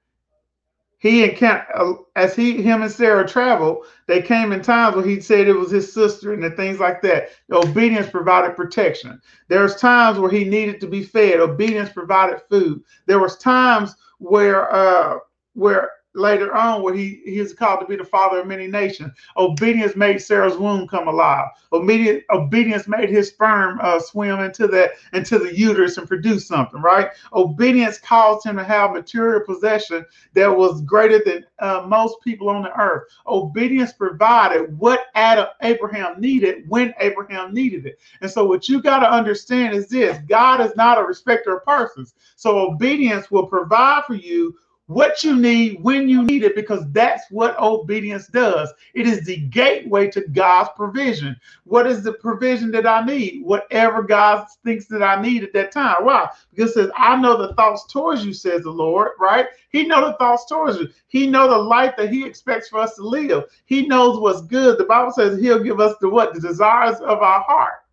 he 1.04 1.26
and 1.26 1.64
uh, 1.76 1.96
as 2.16 2.34
he 2.34 2.62
him 2.62 2.82
and 2.82 2.90
Sarah 2.90 3.28
traveled, 3.28 3.86
they 4.08 4.22
came 4.22 4.54
in 4.54 4.62
times 4.62 4.96
where 4.96 5.06
he 5.06 5.20
said 5.20 5.50
it 5.50 5.54
was 5.54 5.70
his 5.70 5.94
sister 5.94 6.32
and 6.32 6.42
the 6.42 6.52
things 6.52 6.80
like 6.80 7.02
that. 7.02 7.32
The 7.50 7.58
obedience 7.58 8.10
provided 8.10 8.56
protection. 8.56 9.22
There 9.50 9.64
was 9.64 9.76
times 9.76 10.18
where 10.18 10.32
he 10.32 10.46
needed 10.46 10.80
to 10.80 10.88
be 10.88 11.04
fed. 11.04 11.42
Obedience 11.42 11.90
provided 11.90 12.42
food. 12.50 12.84
There 13.06 13.20
was 13.20 13.38
times 13.38 13.96
where 14.20 14.74
uh 14.74 15.18
where 15.56 15.92
later 16.16 16.56
on 16.56 16.82
where 16.82 16.94
he, 16.94 17.22
he 17.26 17.40
is 17.40 17.54
called 17.54 17.80
to 17.80 17.86
be 17.86 17.96
the 17.96 18.04
father 18.04 18.40
of 18.40 18.48
many 18.48 18.68
nations. 18.68 19.12
Obedience 19.38 19.96
made 19.96 20.22
Sarah's 20.22 20.58
womb 20.58 20.88
come 20.88 21.08
alive. 21.08 21.48
Obedience, 21.72 22.24
obedience 22.32 22.88
made 22.88 23.10
his 23.10 23.30
sperm 23.30 23.80
uh, 23.82 24.00
swim 24.00 24.40
into 24.40 24.68
that 24.68 24.92
into 25.14 25.40
the 25.40 25.58
uterus 25.58 25.98
and 25.98 26.08
produce 26.08 26.48
something, 26.48 26.82
right? 26.82 27.10
Obedience 27.34 27.98
caused 27.98 28.46
him 28.46 28.58
to 28.58 28.64
have 28.64 28.92
material 28.92 29.42
possession 29.46 30.06
that 30.34 30.48
was 30.48 30.82
greater 30.82 31.22
than 31.24 31.46
uh, 31.60 31.86
most 31.88 32.18
people 32.22 32.50
on 32.50 32.64
the 32.64 32.80
earth. 32.80 33.04
Obedience 33.28 33.94
provided 33.94 34.78
what 34.78 35.06
Adam 35.16 35.48
Abraham 35.62 36.20
needed 36.20 36.64
when 36.68 36.94
Abraham 37.00 37.54
needed 37.54 37.86
it. 37.86 38.00
And 38.22 38.30
so 38.30 38.46
what 38.46 38.70
you 38.70 38.82
got 38.82 39.00
to 39.00 39.12
understand 39.12 39.76
is 39.76 39.88
this 39.88 40.18
God 40.28 40.62
is 40.62 40.76
not 40.76 41.00
a 41.00 41.04
respecter 41.04 41.58
of 41.58 41.66
persons. 41.66 42.14
So 42.36 42.58
obedience 42.60 43.32
will 43.32 43.48
provide 43.48 44.04
for 44.06 44.16
you 44.16 44.56
what 44.88 45.24
you 45.24 45.36
need 45.36 45.82
when 45.82 46.10
you 46.10 46.24
need 46.24 46.44
it 46.44 46.56
because 46.56 46.84
that's 46.92 47.24
what 47.32 47.58
obedience 47.58 48.28
does. 48.28 48.74
It 48.94 49.08
is 49.08 49.26
the 49.26 49.38
gateway 49.38 50.10
to 50.12 50.22
God's 50.22 50.70
provision. 50.76 51.38
What 51.64 51.88
is 51.88 52.04
the 52.04 52.14
provision 52.14 52.70
that 52.72 52.86
I 52.86 53.06
need? 53.06 53.46
Whatever 53.46 54.04
God 54.04 54.46
thinks 54.66 54.86
that 54.88 55.02
I 55.02 55.22
need 55.22 55.44
at 55.44 55.54
that 55.54 55.72
time. 55.72 56.04
Why? 56.04 56.30
Because 56.54 56.72
it 56.72 56.74
says, 56.74 56.92
I 56.98 57.16
know 57.16 57.38
the 57.38 57.54
thoughts 57.54 57.86
towards 57.92 58.26
you, 58.26 58.34
says 58.34 58.64
the 58.64 58.72
Lord, 58.72 59.12
right? 59.20 59.48
He 59.70 59.88
know 59.88 60.06
the 60.06 60.18
thoughts 60.18 60.46
towards 60.46 60.78
you. 60.78 60.90
He 61.08 61.28
know 61.28 61.50
the 61.50 61.58
life 61.58 61.96
that 61.98 62.12
he 62.12 62.26
expects 62.26 62.68
for 62.68 62.80
us 62.80 62.96
to 62.96 63.04
live. 63.04 63.46
He 63.66 63.88
knows 63.88 64.20
what's 64.20 64.42
good. 64.42 64.78
The 64.78 64.84
Bible 64.84 65.12
says 65.12 65.40
he'll 65.40 65.64
give 65.64 65.80
us 65.80 65.96
the 66.02 66.10
what? 66.10 66.34
The 66.34 66.42
desires 66.42 67.00
of 67.00 67.20
our 67.20 67.42
heart. 67.42 67.84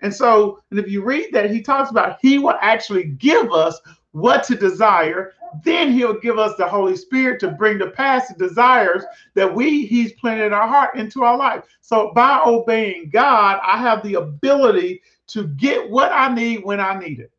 And 0.00 0.14
so, 0.14 0.62
and 0.70 0.78
if 0.78 0.88
you 0.88 1.02
read 1.02 1.32
that, 1.32 1.50
he 1.50 1.60
talks 1.60 1.90
about 1.90 2.18
he 2.22 2.38
will 2.38 2.56
actually 2.60 3.04
give 3.04 3.52
us 3.52 3.78
what 4.12 4.44
to 4.44 4.54
desire. 4.54 5.32
Then 5.64 5.92
he'll 5.92 6.18
give 6.20 6.38
us 6.38 6.56
the 6.56 6.66
Holy 6.66 6.96
Spirit 6.96 7.40
to 7.40 7.50
bring 7.50 7.78
the 7.78 7.90
past 7.90 8.36
desires 8.38 9.04
that 9.34 9.52
we 9.52 9.86
he's 9.86 10.12
planted 10.14 10.46
in 10.46 10.52
our 10.52 10.68
heart 10.68 10.96
into 10.96 11.22
our 11.22 11.36
life. 11.36 11.64
So 11.80 12.12
by 12.14 12.42
obeying 12.44 13.10
God, 13.10 13.60
I 13.62 13.78
have 13.78 14.02
the 14.02 14.14
ability 14.14 15.02
to 15.28 15.48
get 15.48 15.88
what 15.90 16.12
I 16.12 16.34
need 16.34 16.64
when 16.64 16.80
I 16.80 16.98
need 16.98 17.20
it. 17.20 17.32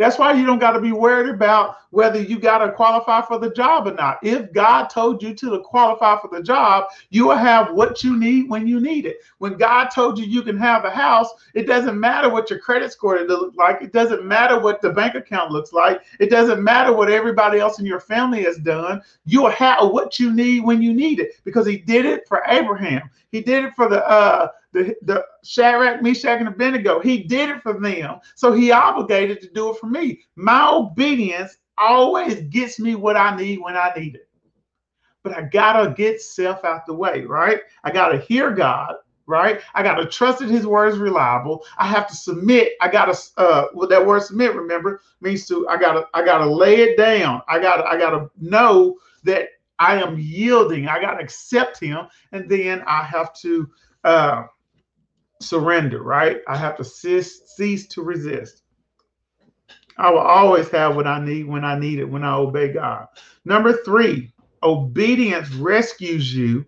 That's 0.00 0.18
why 0.18 0.32
you 0.32 0.46
don't 0.46 0.58
got 0.58 0.72
to 0.72 0.80
be 0.80 0.92
worried 0.92 1.28
about 1.28 1.76
whether 1.90 2.18
you 2.18 2.38
got 2.38 2.64
to 2.64 2.72
qualify 2.72 3.20
for 3.20 3.38
the 3.38 3.50
job 3.50 3.86
or 3.86 3.92
not. 3.92 4.18
If 4.22 4.50
God 4.50 4.86
told 4.86 5.22
you 5.22 5.34
to 5.34 5.60
qualify 5.60 6.18
for 6.18 6.30
the 6.32 6.42
job, 6.42 6.84
you 7.10 7.26
will 7.26 7.36
have 7.36 7.74
what 7.74 8.02
you 8.02 8.16
need 8.16 8.48
when 8.48 8.66
you 8.66 8.80
need 8.80 9.04
it. 9.04 9.18
When 9.38 9.58
God 9.58 9.88
told 9.88 10.18
you 10.18 10.24
you 10.24 10.40
can 10.40 10.56
have 10.56 10.86
a 10.86 10.90
house, 10.90 11.28
it 11.52 11.66
doesn't 11.66 12.00
matter 12.00 12.30
what 12.30 12.48
your 12.48 12.60
credit 12.60 12.90
score 12.92 13.20
looks 13.20 13.58
like. 13.58 13.82
It 13.82 13.92
doesn't 13.92 14.24
matter 14.24 14.58
what 14.58 14.80
the 14.80 14.88
bank 14.88 15.16
account 15.16 15.50
looks 15.50 15.74
like. 15.74 16.00
It 16.18 16.30
doesn't 16.30 16.64
matter 16.64 16.94
what 16.94 17.10
everybody 17.10 17.58
else 17.58 17.78
in 17.78 17.84
your 17.84 18.00
family 18.00 18.44
has 18.44 18.56
done. 18.56 19.02
You 19.26 19.42
will 19.42 19.50
have 19.50 19.90
what 19.90 20.18
you 20.18 20.32
need 20.32 20.64
when 20.64 20.80
you 20.80 20.94
need 20.94 21.20
it 21.20 21.32
because 21.44 21.66
He 21.66 21.76
did 21.76 22.06
it 22.06 22.26
for 22.26 22.42
Abraham. 22.48 23.10
He 23.32 23.42
did 23.42 23.66
it 23.66 23.74
for 23.74 23.86
the 23.86 24.02
uh, 24.08 24.48
the, 24.72 24.94
the 25.02 25.24
Shadrach, 25.44 26.02
Meshach, 26.02 26.38
and 26.38 26.48
Abednego. 26.48 27.00
He 27.00 27.24
did 27.24 27.48
it 27.50 27.62
for 27.62 27.78
them. 27.78 28.20
So 28.34 28.52
he 28.52 28.70
obligated 28.70 29.40
to 29.42 29.50
do 29.50 29.70
it 29.70 29.78
for 29.78 29.86
me. 29.86 30.20
My 30.36 30.70
obedience 30.70 31.56
always 31.76 32.42
gets 32.42 32.78
me 32.78 32.94
what 32.94 33.16
I 33.16 33.36
need 33.36 33.60
when 33.60 33.76
I 33.76 33.92
need 33.96 34.14
it. 34.14 34.28
But 35.22 35.36
I 35.36 35.42
gotta 35.42 35.90
get 35.90 36.20
self 36.20 36.64
out 36.64 36.86
the 36.86 36.94
way, 36.94 37.22
right? 37.22 37.60
I 37.84 37.90
gotta 37.90 38.18
hear 38.18 38.50
God, 38.52 38.94
right? 39.26 39.60
I 39.74 39.82
gotta 39.82 40.06
trust 40.06 40.38
that 40.38 40.48
His 40.48 40.66
word 40.66 40.92
is 40.92 40.98
reliable. 40.98 41.64
I 41.76 41.86
have 41.86 42.08
to 42.08 42.16
submit. 42.16 42.72
I 42.80 42.88
gotta 42.88 43.18
uh 43.36 43.66
what 43.74 43.90
that 43.90 44.04
word 44.04 44.22
submit, 44.22 44.54
remember, 44.54 45.02
means 45.20 45.46
to 45.48 45.68
I 45.68 45.76
gotta 45.76 46.06
I 46.14 46.24
gotta 46.24 46.46
lay 46.46 46.76
it 46.76 46.96
down. 46.96 47.42
I 47.48 47.58
gotta 47.58 47.84
I 47.84 47.98
gotta 47.98 48.30
know 48.40 48.96
that 49.24 49.48
I 49.78 50.00
am 50.00 50.18
yielding. 50.18 50.88
I 50.88 51.00
gotta 51.00 51.22
accept 51.22 51.80
Him, 51.80 52.06
and 52.32 52.48
then 52.48 52.82
I 52.86 53.02
have 53.02 53.34
to 53.40 53.68
uh 54.04 54.44
surrender, 55.40 56.02
right? 56.02 56.38
I 56.48 56.56
have 56.56 56.76
to 56.76 56.84
cease, 56.84 57.42
cease 57.56 57.88
to 57.88 58.02
resist. 58.02 58.62
I 59.98 60.10
will 60.10 60.18
always 60.18 60.68
have 60.70 60.96
what 60.96 61.06
I 61.06 61.22
need 61.22 61.46
when 61.46 61.64
I 61.64 61.78
need 61.78 61.98
it, 61.98 62.04
when 62.04 62.24
I 62.24 62.34
obey 62.34 62.72
God. 62.72 63.06
Number 63.44 63.72
three, 63.84 64.32
obedience 64.62 65.52
rescues 65.54 66.34
you 66.34 66.64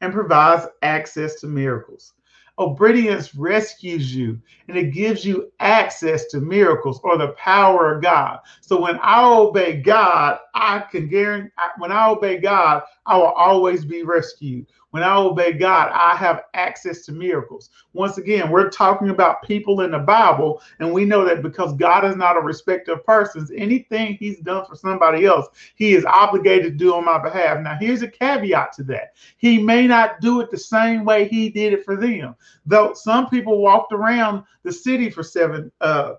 and 0.00 0.12
provides 0.12 0.66
access 0.82 1.40
to 1.40 1.46
miracles. 1.46 2.12
Obedience 2.58 3.34
rescues 3.34 4.14
you 4.14 4.38
and 4.68 4.76
it 4.76 4.92
gives 4.92 5.24
you 5.24 5.50
access 5.58 6.26
to 6.26 6.40
miracles 6.40 7.00
or 7.02 7.18
the 7.18 7.32
power 7.32 7.94
of 7.94 8.02
God. 8.02 8.38
So 8.60 8.80
when 8.80 8.98
I 9.02 9.24
obey 9.24 9.80
God, 9.80 10.38
I 10.54 10.80
can 10.90 11.08
guarantee, 11.08 11.50
when 11.78 11.90
I 11.90 12.08
obey 12.08 12.38
God, 12.38 12.82
I 13.06 13.16
will 13.16 13.32
always 13.32 13.84
be 13.84 14.02
rescued. 14.02 14.66
When 14.90 15.02
I 15.02 15.16
obey 15.16 15.54
God, 15.54 15.90
I 15.92 16.14
have 16.16 16.44
access 16.54 17.04
to 17.06 17.12
miracles. 17.12 17.70
Once 17.94 18.16
again, 18.16 18.48
we're 18.48 18.70
talking 18.70 19.10
about 19.10 19.42
people 19.42 19.80
in 19.80 19.90
the 19.90 19.98
Bible, 19.98 20.62
and 20.78 20.92
we 20.92 21.04
know 21.04 21.24
that 21.24 21.42
because 21.42 21.74
God 21.74 22.04
is 22.04 22.14
not 22.14 22.36
a 22.36 22.40
respecter 22.40 22.92
of 22.92 23.04
persons, 23.04 23.50
anything 23.56 24.14
He's 24.14 24.38
done 24.38 24.64
for 24.66 24.76
somebody 24.76 25.26
else, 25.26 25.48
He 25.74 25.94
is 25.94 26.04
obligated 26.04 26.64
to 26.64 26.78
do 26.78 26.94
on 26.94 27.04
my 27.04 27.18
behalf. 27.18 27.60
Now, 27.60 27.76
here's 27.78 28.02
a 28.02 28.08
caveat 28.08 28.72
to 28.74 28.84
that 28.84 29.14
He 29.36 29.60
may 29.60 29.88
not 29.88 30.20
do 30.20 30.40
it 30.40 30.50
the 30.52 30.58
same 30.58 31.04
way 31.04 31.26
He 31.26 31.50
did 31.50 31.72
it 31.72 31.84
for 31.84 31.96
them. 31.96 32.36
Though 32.64 32.94
some 32.94 33.28
people 33.28 33.58
walked 33.58 33.92
around 33.92 34.44
the 34.62 34.72
city 34.72 35.10
for 35.10 35.24
seven 35.24 35.72
uh, 35.80 36.14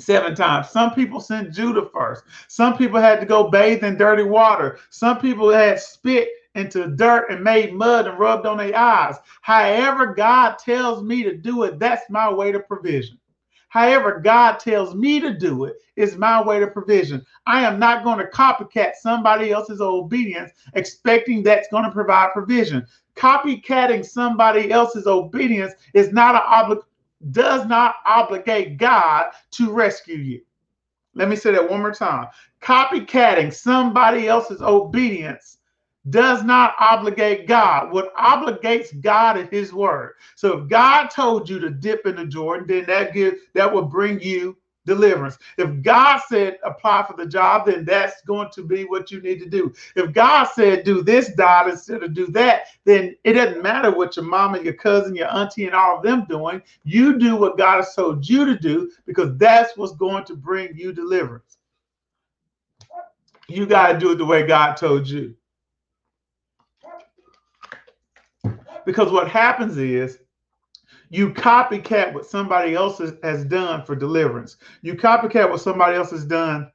seven 0.00 0.34
times. 0.34 0.70
Some 0.70 0.94
people 0.94 1.20
sent 1.20 1.52
Judah 1.54 1.88
first. 1.92 2.24
Some 2.48 2.76
people 2.76 3.00
had 3.00 3.20
to 3.20 3.26
go 3.26 3.50
bathe 3.50 3.84
in 3.84 3.96
dirty 3.96 4.24
water. 4.24 4.78
Some 4.90 5.20
people 5.20 5.50
had 5.50 5.80
spit 5.80 6.28
into 6.54 6.88
dirt 6.96 7.30
and 7.30 7.44
made 7.44 7.74
mud 7.74 8.06
and 8.06 8.18
rubbed 8.18 8.46
on 8.46 8.58
their 8.58 8.76
eyes. 8.76 9.16
However, 9.42 10.14
God 10.14 10.56
tells 10.58 11.02
me 11.02 11.22
to 11.22 11.36
do 11.36 11.62
it, 11.64 11.78
that's 11.78 12.10
my 12.10 12.32
way 12.32 12.52
to 12.52 12.60
provision. 12.60 13.18
However, 13.68 14.20
God 14.22 14.58
tells 14.58 14.96
me 14.96 15.20
to 15.20 15.32
do 15.32 15.64
it 15.64 15.76
is 15.94 16.16
my 16.16 16.42
way 16.42 16.58
to 16.58 16.66
provision. 16.66 17.24
I 17.46 17.62
am 17.62 17.78
not 17.78 18.02
going 18.02 18.18
to 18.18 18.26
copycat 18.26 18.94
somebody 19.00 19.52
else's 19.52 19.80
obedience, 19.80 20.50
expecting 20.74 21.44
that's 21.44 21.68
going 21.68 21.84
to 21.84 21.92
provide 21.92 22.32
provision. 22.32 22.84
Copycatting 23.14 24.04
somebody 24.04 24.72
else's 24.72 25.06
obedience 25.06 25.72
is 25.94 26.12
not 26.12 26.34
an 26.34 26.40
obli- 26.50 26.82
does 27.30 27.66
not 27.66 27.96
obligate 28.06 28.78
God 28.78 29.30
to 29.52 29.72
rescue 29.72 30.16
you. 30.16 30.40
Let 31.14 31.28
me 31.28 31.36
say 31.36 31.52
that 31.52 31.68
one 31.68 31.80
more 31.80 31.92
time. 31.92 32.28
Copycatting 32.62 33.52
somebody 33.52 34.28
else's 34.28 34.62
obedience 34.62 35.58
does 36.08 36.42
not 36.44 36.74
obligate 36.78 37.46
God. 37.46 37.92
What 37.92 38.14
obligates 38.16 38.98
God 39.00 39.36
is 39.36 39.48
his 39.50 39.72
word. 39.72 40.14
So 40.36 40.58
if 40.58 40.68
God 40.68 41.08
told 41.08 41.48
you 41.48 41.58
to 41.58 41.70
dip 41.70 42.06
in 42.06 42.16
the 42.16 42.26
Jordan, 42.26 42.66
then 42.66 42.86
that 42.86 43.12
give 43.12 43.34
that 43.54 43.72
will 43.72 43.84
bring 43.84 44.20
you 44.20 44.56
deliverance. 44.86 45.38
If 45.58 45.82
God 45.82 46.20
said 46.28 46.58
apply 46.64 47.04
for 47.06 47.16
the 47.16 47.26
job, 47.26 47.66
then 47.66 47.84
that's 47.84 48.22
going 48.22 48.48
to 48.52 48.62
be 48.62 48.84
what 48.84 49.10
you 49.10 49.20
need 49.20 49.40
to 49.40 49.48
do. 49.48 49.72
If 49.96 50.12
God 50.12 50.44
said 50.44 50.84
do 50.84 51.02
this 51.02 51.32
diet 51.34 51.68
instead 51.68 52.02
of 52.02 52.14
do 52.14 52.26
that, 52.28 52.66
then 52.84 53.16
it 53.24 53.34
doesn't 53.34 53.62
matter 53.62 53.90
what 53.90 54.16
your 54.16 54.24
mama, 54.24 54.60
your 54.62 54.74
cousin, 54.74 55.14
your 55.14 55.32
auntie, 55.34 55.66
and 55.66 55.74
all 55.74 55.98
of 55.98 56.02
them 56.02 56.24
doing. 56.28 56.62
You 56.84 57.18
do 57.18 57.36
what 57.36 57.58
God 57.58 57.76
has 57.76 57.94
told 57.94 58.28
you 58.28 58.44
to 58.44 58.58
do 58.58 58.90
because 59.06 59.36
that's 59.36 59.76
what's 59.76 59.94
going 59.94 60.24
to 60.24 60.34
bring 60.34 60.76
you 60.76 60.92
deliverance. 60.92 61.58
You 63.48 63.66
got 63.66 63.92
to 63.92 63.98
do 63.98 64.12
it 64.12 64.18
the 64.18 64.24
way 64.24 64.46
God 64.46 64.76
told 64.76 65.08
you. 65.08 65.34
Because 68.86 69.12
what 69.12 69.28
happens 69.28 69.76
is 69.76 70.20
you 71.10 71.30
copycat 71.30 72.14
what 72.14 72.24
somebody 72.24 72.74
else 72.74 72.98
has 72.98 73.44
done 73.44 73.84
for 73.84 73.96
deliverance. 73.96 74.56
You 74.82 74.94
copycat 74.94 75.50
what 75.50 75.60
somebody 75.60 75.96
else 75.96 76.10
has 76.12 76.24
done 76.24 76.70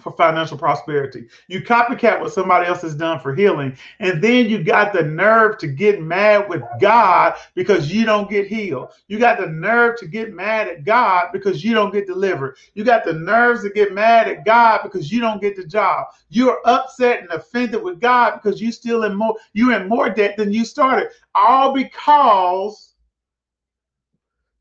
for 0.00 0.12
financial 0.12 0.58
prosperity. 0.58 1.26
You 1.46 1.60
copycat 1.60 2.20
what 2.20 2.32
somebody 2.32 2.66
else 2.66 2.82
has 2.82 2.94
done 2.94 3.20
for 3.20 3.34
healing. 3.34 3.76
And 4.00 4.22
then 4.22 4.48
you 4.48 4.64
got 4.64 4.92
the 4.92 5.02
nerve 5.02 5.58
to 5.58 5.68
get 5.68 6.02
mad 6.02 6.48
with 6.48 6.62
God 6.80 7.34
because 7.54 7.92
you 7.92 8.04
don't 8.04 8.28
get 8.28 8.46
healed. 8.46 8.88
You 9.06 9.18
got 9.18 9.38
the 9.38 9.46
nerve 9.46 9.98
to 10.00 10.08
get 10.08 10.32
mad 10.32 10.66
at 10.66 10.84
God 10.84 11.28
because 11.32 11.62
you 11.62 11.74
don't 11.74 11.92
get 11.92 12.06
delivered. 12.06 12.56
You 12.74 12.84
got 12.84 13.04
the 13.04 13.12
nerves 13.12 13.62
to 13.62 13.70
get 13.70 13.92
mad 13.92 14.26
at 14.26 14.44
God 14.44 14.80
because 14.82 15.12
you 15.12 15.20
don't 15.20 15.40
get 15.40 15.56
the 15.56 15.64
job. 15.64 16.06
You're 16.28 16.58
upset 16.64 17.20
and 17.20 17.30
offended 17.30 17.82
with 17.82 18.00
God 18.00 18.40
because 18.42 18.60
you 18.60 18.72
still 18.72 19.04
in 19.04 19.14
more 19.14 19.36
you're 19.52 19.80
in 19.80 19.88
more 19.88 20.10
debt 20.10 20.36
than 20.36 20.52
you 20.52 20.64
started. 20.64 21.10
All 21.34 21.72
because 21.72 22.93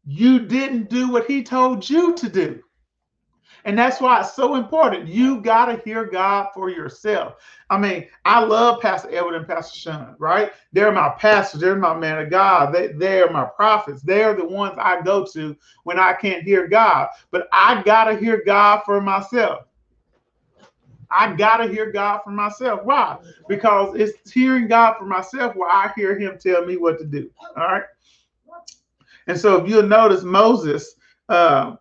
you 0.05 0.39
didn't 0.39 0.89
do 0.89 1.11
what 1.11 1.25
he 1.27 1.43
told 1.43 1.89
you 1.89 2.13
to 2.15 2.29
do. 2.29 2.61
And 3.65 3.77
that's 3.77 4.01
why 4.01 4.19
it's 4.19 4.33
so 4.33 4.55
important. 4.55 5.07
You 5.07 5.39
got 5.39 5.67
to 5.67 5.81
hear 5.85 6.03
God 6.05 6.49
for 6.53 6.69
yourself. 6.69 7.35
I 7.69 7.77
mean, 7.77 8.07
I 8.25 8.43
love 8.43 8.81
Pastor 8.81 9.09
Edward 9.13 9.35
and 9.35 9.47
Pastor 9.47 9.77
Sean, 9.77 10.15
right? 10.19 10.51
They're 10.73 10.91
my 10.91 11.09
pastors. 11.17 11.61
They're 11.61 11.77
my 11.77 11.97
man 11.97 12.19
of 12.19 12.29
God. 12.29 12.73
They, 12.73 12.87
they're 12.87 13.31
my 13.31 13.45
prophets. 13.45 14.01
They're 14.01 14.35
the 14.35 14.45
ones 14.45 14.75
I 14.77 15.01
go 15.01 15.25
to 15.33 15.55
when 15.83 15.97
I 15.97 16.13
can't 16.13 16.43
hear 16.43 16.67
God. 16.67 17.07
But 17.31 17.47
I 17.53 17.81
got 17.83 18.05
to 18.05 18.17
hear 18.17 18.43
God 18.45 18.81
for 18.85 18.99
myself. 18.99 19.65
I 21.09 21.33
got 21.33 21.57
to 21.57 21.67
hear 21.67 21.91
God 21.91 22.21
for 22.23 22.31
myself. 22.31 22.81
Why? 22.83 23.17
Because 23.47 23.95
it's 23.95 24.31
hearing 24.31 24.67
God 24.67 24.95
for 24.97 25.05
myself 25.05 25.55
where 25.55 25.69
I 25.69 25.91
hear 25.95 26.17
him 26.17 26.37
tell 26.37 26.65
me 26.65 26.75
what 26.75 26.97
to 26.99 27.05
do. 27.05 27.29
All 27.55 27.67
right. 27.67 27.83
And 29.27 29.39
so 29.39 29.63
if 29.63 29.69
you'll 29.69 29.83
notice, 29.83 30.23
Moses, 30.23 30.95
uh, 31.29 31.75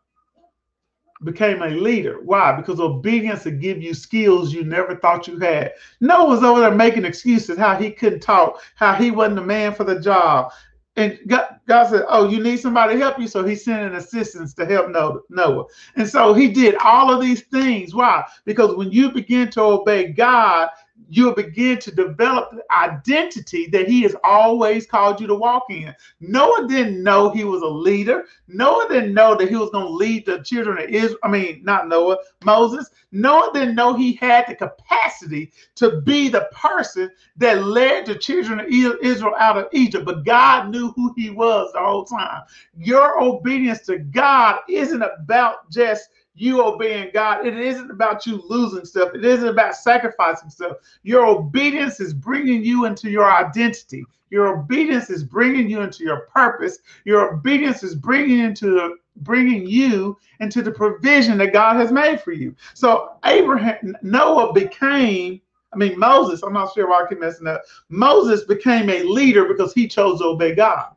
became 1.25 1.63
a 1.63 1.69
leader. 1.69 2.21
Why? 2.23 2.53
Because 2.53 2.81
obedience 2.81 3.45
will 3.45 3.53
give 3.53 3.83
you 3.83 3.95
skills 3.95 4.53
you 4.53 4.65
never 4.65 4.97
thought 4.97 5.29
you 5.29 5.39
had. 5.39 5.73
Noah 6.01 6.29
was 6.29 6.43
over 6.43 6.61
there 6.61 6.75
making 6.75 7.05
excuses 7.05 7.59
how 7.59 7.77
he 7.77 7.91
couldn't 7.91 8.21
talk, 8.21 8.61
how 8.75 8.95
he 8.95 9.11
wasn't 9.11 9.37
the 9.37 9.43
man 9.43 9.75
for 9.75 9.85
the 9.85 10.01
job. 10.01 10.53
And 10.97 11.19
God, 11.27 11.59
God 11.67 11.89
said, 11.89 12.05
Oh, 12.09 12.29
you 12.29 12.43
need 12.43 12.59
somebody 12.59 12.95
to 12.95 12.99
help 12.99 13.19
you. 13.19 13.27
So 13.27 13.45
he 13.45 13.55
sent 13.55 13.87
an 13.87 13.95
assistance 13.95 14.53
to 14.55 14.67
help 14.67 14.91
Noah. 15.31 15.65
And 15.97 16.07
so 16.07 16.35
he 16.35 16.49
did 16.49 16.75
all 16.77 17.11
of 17.11 17.21
these 17.21 17.43
things. 17.43 17.95
Why? 17.95 18.25
Because 18.45 18.77
when 18.77 18.91
you 18.91 19.11
begin 19.11 19.51
to 19.53 19.63
obey 19.63 20.13
God, 20.13 20.69
you'll 21.13 21.35
begin 21.35 21.79
to 21.79 21.95
develop 21.95 22.51
the 22.53 22.65
identity 22.73 23.67
that 23.67 23.87
he 23.87 24.01
has 24.01 24.17
always 24.25 24.87
called 24.87 25.21
you 25.21 25.27
to 25.27 25.35
walk 25.35 25.65
in. 25.69 25.95
Noah 26.21 26.67
didn't 26.67 27.03
know 27.03 27.29
he 27.29 27.45
was 27.45 27.61
a 27.61 27.67
leader. 27.67 28.25
Noah 28.49 28.87
didn't 28.89 29.13
know 29.13 29.35
that 29.35 29.51
he 29.51 29.57
was 29.57 29.69
going 29.69 29.89
to 29.89 29.93
lead 29.93 30.25
the 30.25 30.43
children 30.43 30.79
of 30.79 30.89
Israel. 30.89 31.19
I 31.23 31.29
mean, 31.29 31.61
not 31.65 31.87
Noah, 31.87 32.17
Moses. 32.45 32.89
Noah 33.13 33.51
didn't 33.53 33.75
know 33.75 33.93
he 33.93 34.15
had 34.15 34.47
the 34.49 34.55
capacity 34.55 35.53
to 35.75 36.01
be 36.01 36.31
the 36.31 36.49
person 36.51 37.11
that 37.37 37.63
led 37.63 38.07
the 38.07 38.15
children 38.15 38.61
of 38.61 38.67
Israel 38.69 39.35
out 39.39 39.59
of 39.59 39.69
Egypt. 39.73 40.07
But 40.07 40.25
God 40.25 40.71
knew 40.71 40.93
who 40.93 41.13
he 41.15 41.29
was 41.29 41.71
the 41.75 41.81
whole 41.81 42.07
time. 42.07 42.41
Your 42.75 43.23
obedience 43.23 43.83
to 43.83 43.99
God 43.99 44.61
isn't 44.67 45.03
about 45.03 45.71
just 45.71 46.09
you 46.35 46.65
obeying 46.65 47.11
God. 47.13 47.47
It 47.47 47.59
isn't 47.59 47.91
about 47.91 48.27
you 48.27 48.43
losing 48.49 48.85
stuff. 48.85 49.15
It 49.15 49.25
isn't 49.25 49.49
about 49.49 49.77
sacrificing 49.77 50.51
stuff. 50.51 50.79
Your 51.03 51.27
obedience 51.27 52.01
is 52.01 52.15
bringing 52.15 52.65
you 52.65 52.87
into 52.87 53.11
your 53.11 53.31
identity. 53.31 54.05
Your 54.31 54.59
obedience 54.59 55.11
is 55.11 55.25
bringing 55.25 55.69
you 55.69 55.83
into 55.83 56.05
your 56.05 56.21
purpose. 56.35 56.79
Your 57.05 57.35
obedience 57.35 57.83
is 57.83 57.95
bringing 57.95 58.39
into 58.39 58.97
bringing 59.17 59.67
you 59.67 60.17
into 60.41 60.63
the 60.63 60.71
provision 60.71 61.37
that 61.37 61.53
God 61.53 61.77
has 61.77 61.93
made 61.93 62.19
for 62.19 62.33
you. 62.33 62.57
So 62.73 63.13
Abraham, 63.27 63.95
Noah 64.03 64.55
became. 64.55 65.41
I 65.75 65.77
mean 65.77 65.99
Moses. 65.99 66.43
I'm 66.43 66.53
not 66.55 66.73
sure 66.75 66.89
why 66.89 67.03
I 67.03 67.09
keep 67.09 67.21
messing 67.21 67.47
up. 67.47 67.63
Moses 67.91 68.45
became 68.45 68.89
a 68.89 69.03
leader 69.03 69.45
because 69.47 69.75
he 69.75 69.87
chose 69.87 70.21
to 70.21 70.27
obey 70.27 70.55
God 70.55 70.95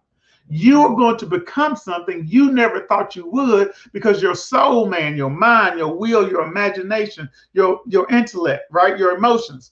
you're 0.48 0.96
going 0.96 1.18
to 1.18 1.26
become 1.26 1.76
something 1.76 2.24
you 2.28 2.52
never 2.52 2.82
thought 2.88 3.16
you 3.16 3.28
would 3.28 3.72
because 3.94 4.22
your 4.22 4.36
soul 4.36 4.88
man 4.88 5.16
your 5.16 5.30
mind 5.30 5.80
your 5.80 5.96
will 5.96 6.30
your 6.30 6.44
imagination 6.44 7.30
your 7.54 7.82
your 7.88 8.08
intellect 8.10 8.64
right? 8.72 8.98
Your 8.98 9.16
emotions 9.16 9.72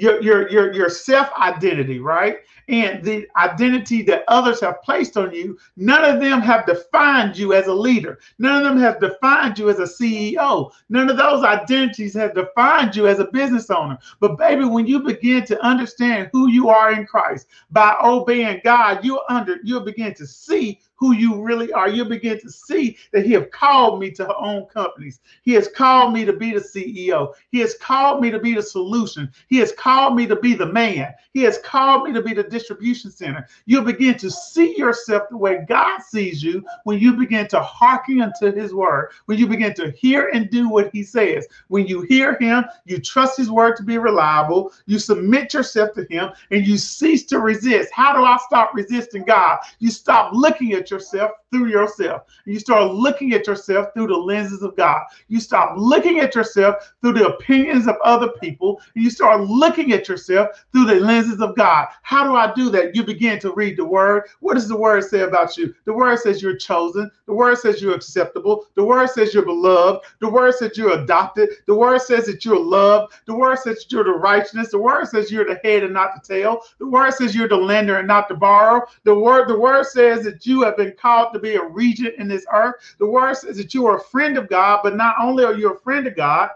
your 0.00 0.22
your 0.22 0.50
your, 0.50 0.72
your 0.72 0.88
self 0.88 1.30
identity 1.38 1.98
right 1.98 2.38
and 2.68 3.02
the 3.02 3.26
identity 3.36 4.00
that 4.02 4.22
others 4.28 4.60
have 4.60 4.80
placed 4.82 5.16
on 5.16 5.34
you, 5.34 5.58
none 5.76 6.04
of 6.04 6.20
them 6.20 6.40
have 6.40 6.66
defined 6.66 7.36
you 7.36 7.52
as 7.52 7.66
a 7.66 7.74
leader. 7.74 8.20
None 8.38 8.64
of 8.64 8.68
them 8.68 8.78
have 8.78 9.00
defined 9.00 9.58
you 9.58 9.68
as 9.70 9.80
a 9.80 9.82
CEO. 9.82 10.70
None 10.88 11.10
of 11.10 11.16
those 11.16 11.42
identities 11.42 12.14
have 12.14 12.34
defined 12.34 12.94
you 12.94 13.08
as 13.08 13.18
a 13.18 13.26
business 13.32 13.70
owner. 13.70 13.98
But 14.20 14.38
baby, 14.38 14.64
when 14.64 14.86
you 14.86 15.00
begin 15.00 15.44
to 15.46 15.60
understand 15.64 16.30
who 16.32 16.48
you 16.48 16.68
are 16.68 16.92
in 16.92 17.06
Christ 17.06 17.48
by 17.72 17.96
obeying 18.02 18.60
God, 18.62 19.04
you 19.04 19.20
under 19.28 19.56
you'll 19.64 19.80
begin 19.80 20.14
to 20.14 20.26
see 20.26 20.80
who 21.00 21.14
you 21.14 21.42
really 21.42 21.72
are. 21.72 21.88
You 21.88 22.04
begin 22.04 22.38
to 22.40 22.50
see 22.50 22.98
that 23.12 23.24
He 23.24 23.32
has 23.32 23.46
called 23.50 23.98
me 23.98 24.10
to 24.12 24.36
own 24.36 24.66
companies. 24.66 25.20
He 25.42 25.54
has 25.54 25.66
called 25.66 26.12
me 26.12 26.26
to 26.26 26.34
be 26.34 26.52
the 26.52 26.60
CEO. 26.60 27.32
He 27.50 27.58
has 27.60 27.74
called 27.74 28.20
me 28.20 28.30
to 28.30 28.38
be 28.38 28.54
the 28.54 28.62
solution. 28.62 29.32
He 29.48 29.56
has 29.58 29.72
called 29.72 30.14
me 30.14 30.26
to 30.26 30.36
be 30.36 30.54
the 30.54 30.70
man. 30.70 31.14
He 31.32 31.42
has 31.42 31.58
called 31.58 32.04
me 32.04 32.12
to 32.12 32.22
be 32.22 32.34
the 32.34 32.42
distribution 32.42 33.10
center. 33.10 33.46
You'll 33.64 33.84
begin 33.84 34.18
to 34.18 34.30
see 34.30 34.76
yourself 34.76 35.24
the 35.30 35.38
way 35.38 35.64
God 35.66 36.02
sees 36.02 36.42
you 36.42 36.62
when 36.84 36.98
you 36.98 37.14
begin 37.14 37.48
to 37.48 37.60
hearken 37.60 38.20
unto 38.20 38.52
His 38.52 38.74
word, 38.74 39.10
when 39.24 39.38
you 39.38 39.46
begin 39.46 39.72
to 39.74 39.90
hear 39.92 40.28
and 40.34 40.50
do 40.50 40.68
what 40.68 40.90
He 40.92 41.02
says. 41.02 41.46
When 41.68 41.86
you 41.86 42.02
hear 42.02 42.36
Him, 42.38 42.66
you 42.84 43.00
trust 43.00 43.38
His 43.38 43.50
word 43.50 43.76
to 43.76 43.82
be 43.82 43.96
reliable, 43.96 44.72
you 44.84 44.98
submit 44.98 45.54
yourself 45.54 45.94
to 45.94 46.06
Him, 46.10 46.30
and 46.50 46.66
you 46.66 46.76
cease 46.76 47.24
to 47.26 47.38
resist. 47.38 47.90
How 47.92 48.12
do 48.12 48.22
I 48.22 48.36
stop 48.44 48.74
resisting 48.74 49.24
God? 49.24 49.58
You 49.78 49.90
stop 49.90 50.32
looking 50.34 50.72
at 50.74 50.89
yourself 50.90 51.32
through 51.50 51.66
yourself. 51.66 52.22
You 52.44 52.58
start 52.58 52.92
looking 52.92 53.32
at 53.32 53.46
yourself 53.46 53.88
through 53.94 54.08
the 54.08 54.16
lenses 54.16 54.62
of 54.62 54.76
God. 54.76 55.02
You 55.28 55.40
stop 55.40 55.74
looking 55.76 56.20
at 56.20 56.34
yourself 56.34 56.92
through 57.00 57.14
the 57.14 57.28
opinions 57.28 57.86
of 57.86 57.96
other 58.04 58.28
people. 58.40 58.80
You 58.94 59.10
start 59.10 59.42
looking 59.42 59.92
at 59.92 60.08
yourself 60.08 60.64
through 60.72 60.86
the 60.86 60.96
lenses 60.96 61.40
of 61.40 61.56
God. 61.56 61.88
How 62.02 62.24
do 62.24 62.36
I 62.36 62.52
do 62.54 62.70
that? 62.70 62.94
You 62.94 63.04
begin 63.04 63.38
to 63.40 63.52
read 63.52 63.76
the 63.76 63.84
word. 63.84 64.24
What 64.40 64.54
does 64.54 64.68
the 64.68 64.76
word 64.76 65.04
say 65.04 65.20
about 65.20 65.56
you? 65.56 65.74
The 65.84 65.92
word 65.92 66.18
says 66.18 66.42
you're 66.42 66.56
chosen. 66.56 67.10
The 67.26 67.34
word 67.34 67.58
says 67.58 67.82
you're 67.82 67.94
acceptable. 67.94 68.66
The 68.74 68.84
word 68.84 69.10
says 69.10 69.34
you're 69.34 69.44
beloved. 69.44 70.04
The 70.20 70.30
word 70.30 70.54
says 70.54 70.76
you're 70.76 70.98
adopted. 71.00 71.50
The 71.66 71.74
word 71.74 72.00
says 72.02 72.26
that 72.26 72.44
you're 72.44 72.58
loved. 72.58 73.14
The 73.26 73.34
word 73.34 73.58
says 73.58 73.86
you're 73.88 74.04
the 74.04 74.12
righteousness. 74.12 74.70
The 74.70 74.78
word 74.78 75.08
says 75.08 75.30
you're 75.30 75.46
the 75.46 75.60
head 75.64 75.82
and 75.82 75.92
not 75.92 76.10
the 76.14 76.20
tail. 76.20 76.60
The 76.78 76.86
word 76.86 77.12
says 77.14 77.34
you're 77.34 77.48
the 77.48 77.56
lender 77.56 77.98
and 77.98 78.08
not 78.08 78.28
the 78.28 78.34
borrower. 78.34 78.86
The 79.04 79.14
word, 79.14 79.48
the 79.48 79.58
word 79.58 79.86
says 79.86 80.24
that 80.24 80.46
you 80.46 80.62
have 80.62 80.76
been 80.76 80.94
called 81.00 81.32
to 81.32 81.39
be 81.40 81.56
a 81.56 81.64
regent 81.64 82.16
in 82.18 82.28
this 82.28 82.46
earth. 82.52 82.76
The 82.98 83.06
word 83.06 83.36
says 83.36 83.56
that 83.56 83.74
you 83.74 83.86
are 83.86 83.96
a 83.96 84.04
friend 84.04 84.38
of 84.38 84.48
God, 84.48 84.80
but 84.82 84.96
not 84.96 85.16
only 85.20 85.44
are 85.44 85.54
you 85.54 85.72
a 85.72 85.78
friend 85.78 86.06
of 86.06 86.16
God, 86.16 86.50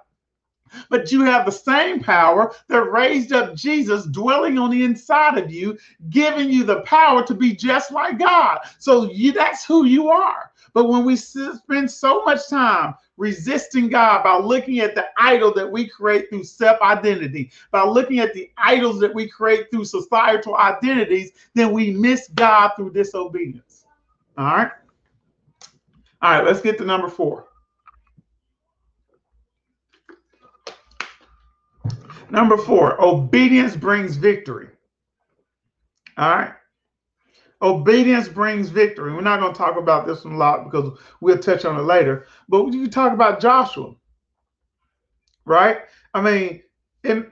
but 0.91 1.13
you 1.13 1.23
have 1.23 1.47
the 1.47 1.53
same 1.53 2.01
power 2.01 2.55
that 2.69 2.91
raised 2.91 3.33
up 3.33 3.55
Jesus 3.55 4.07
dwelling 4.07 4.59
on 4.59 4.71
the 4.71 4.85
inside 4.85 5.39
of 5.39 5.51
you, 5.51 5.79
giving 6.11 6.51
you 6.51 6.65
the 6.65 6.81
power 6.81 7.25
to 7.27 7.35
be 7.35 7.55
just 7.55 7.93
like 7.93 8.19
God. 8.19 8.59
So 8.79 9.11
you, 9.11 9.33
that's 9.33 9.65
who 9.65 9.85
you 9.85 10.09
are. 10.11 10.51
But 10.73 10.89
when 10.89 11.05
we 11.05 11.15
spend 11.15 11.89
so 11.89 12.25
much 12.25 12.49
time 12.49 12.95
resisting 13.17 13.89
God 13.89 14.25
by 14.25 14.37
looking 14.39 14.81
at 14.81 14.97
the 14.97 15.07
idol 15.17 15.55
that 15.55 15.71
we 15.71 15.89
create 15.89 16.29
through 16.29 16.45
self 16.45 16.81
identity, 16.81 17.53
by 17.71 17.85
looking 17.85 18.19
at 18.19 18.35
the 18.35 18.51
idols 18.59 18.99
that 19.01 19.15
we 19.15 19.29
create 19.29 19.71
through 19.71 19.85
societal 19.85 20.57
identities, 20.57 21.31
then 21.55 21.73
we 21.73 21.93
miss 21.93 22.29
God 22.35 22.73
through 22.77 22.93
disobedience. 22.93 23.74
All 24.37 24.45
right. 24.45 24.71
All 26.23 26.31
right, 26.31 26.45
let's 26.45 26.61
get 26.61 26.79
to 26.79 26.85
number 26.85 27.09
four. 27.09 27.47
Number 32.31 32.57
four, 32.57 33.01
obedience 33.05 33.77
brings 33.77 34.17
victory. 34.17 34.69
All 36.17 36.37
right. 36.37 36.55
Obedience 37.63 38.29
brings 38.29 38.69
victory. 38.69 39.15
We're 39.15 39.21
not 39.21 39.41
going 39.41 39.53
to 39.53 39.59
talk 39.59 39.77
about 39.77 40.07
this 40.07 40.25
one 40.25 40.35
a 40.35 40.37
lot 40.37 40.65
because 40.65 40.99
we'll 41.21 41.39
touch 41.39 41.65
on 41.65 41.79
it 41.79 41.83
later. 41.85 42.27
But 42.49 42.73
you 42.73 42.89
talk 42.89 43.13
about 43.13 43.41
Joshua, 43.41 43.95
right? 45.45 45.79
I 46.13 46.21
mean, 46.21 46.63
in, 47.05 47.31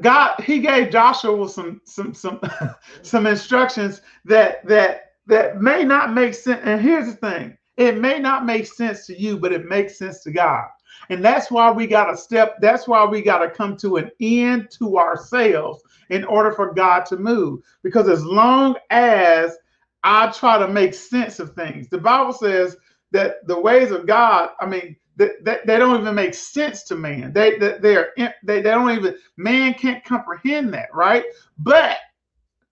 God, 0.00 0.40
He 0.40 0.60
gave 0.60 0.90
Joshua 0.90 1.48
some 1.48 1.80
some 1.84 2.14
some 2.14 2.40
some 3.02 3.26
instructions 3.26 4.00
that 4.24 4.66
that 4.66 5.09
that 5.30 5.60
may 5.60 5.84
not 5.84 6.12
make 6.12 6.34
sense. 6.34 6.60
And 6.64 6.80
here's 6.80 7.06
the 7.06 7.14
thing: 7.14 7.56
it 7.76 7.98
may 7.98 8.18
not 8.18 8.44
make 8.44 8.66
sense 8.66 9.06
to 9.06 9.18
you, 9.18 9.38
but 9.38 9.52
it 9.52 9.66
makes 9.66 9.98
sense 9.98 10.22
to 10.24 10.30
God. 10.30 10.66
And 11.08 11.24
that's 11.24 11.50
why 11.50 11.70
we 11.70 11.86
got 11.86 12.10
to 12.10 12.16
step, 12.16 12.56
that's 12.60 12.86
why 12.86 13.04
we 13.04 13.22
got 13.22 13.38
to 13.38 13.50
come 13.50 13.76
to 13.78 13.96
an 13.96 14.10
end 14.20 14.70
to 14.78 14.98
ourselves 14.98 15.82
in 16.10 16.24
order 16.24 16.52
for 16.52 16.74
God 16.74 17.06
to 17.06 17.16
move. 17.16 17.60
Because 17.82 18.08
as 18.08 18.24
long 18.24 18.76
as 18.90 19.56
I 20.04 20.30
try 20.30 20.58
to 20.58 20.68
make 20.68 20.94
sense 20.94 21.38
of 21.38 21.54
things, 21.54 21.88
the 21.88 21.98
Bible 21.98 22.32
says 22.32 22.76
that 23.12 23.46
the 23.46 23.58
ways 23.58 23.90
of 23.90 24.06
God, 24.06 24.50
I 24.60 24.66
mean, 24.66 24.96
they, 25.16 25.30
they, 25.42 25.58
they 25.66 25.78
don't 25.78 26.00
even 26.00 26.14
make 26.14 26.34
sense 26.34 26.84
to 26.84 26.96
man. 26.96 27.32
They, 27.32 27.58
they, 27.58 27.78
they 27.78 27.96
are, 27.96 28.10
they, 28.16 28.30
they 28.42 28.62
don't 28.62 28.90
even, 28.90 29.16
man 29.36 29.74
can't 29.74 30.04
comprehend 30.04 30.72
that, 30.74 30.94
right? 30.94 31.24
But 31.58 31.98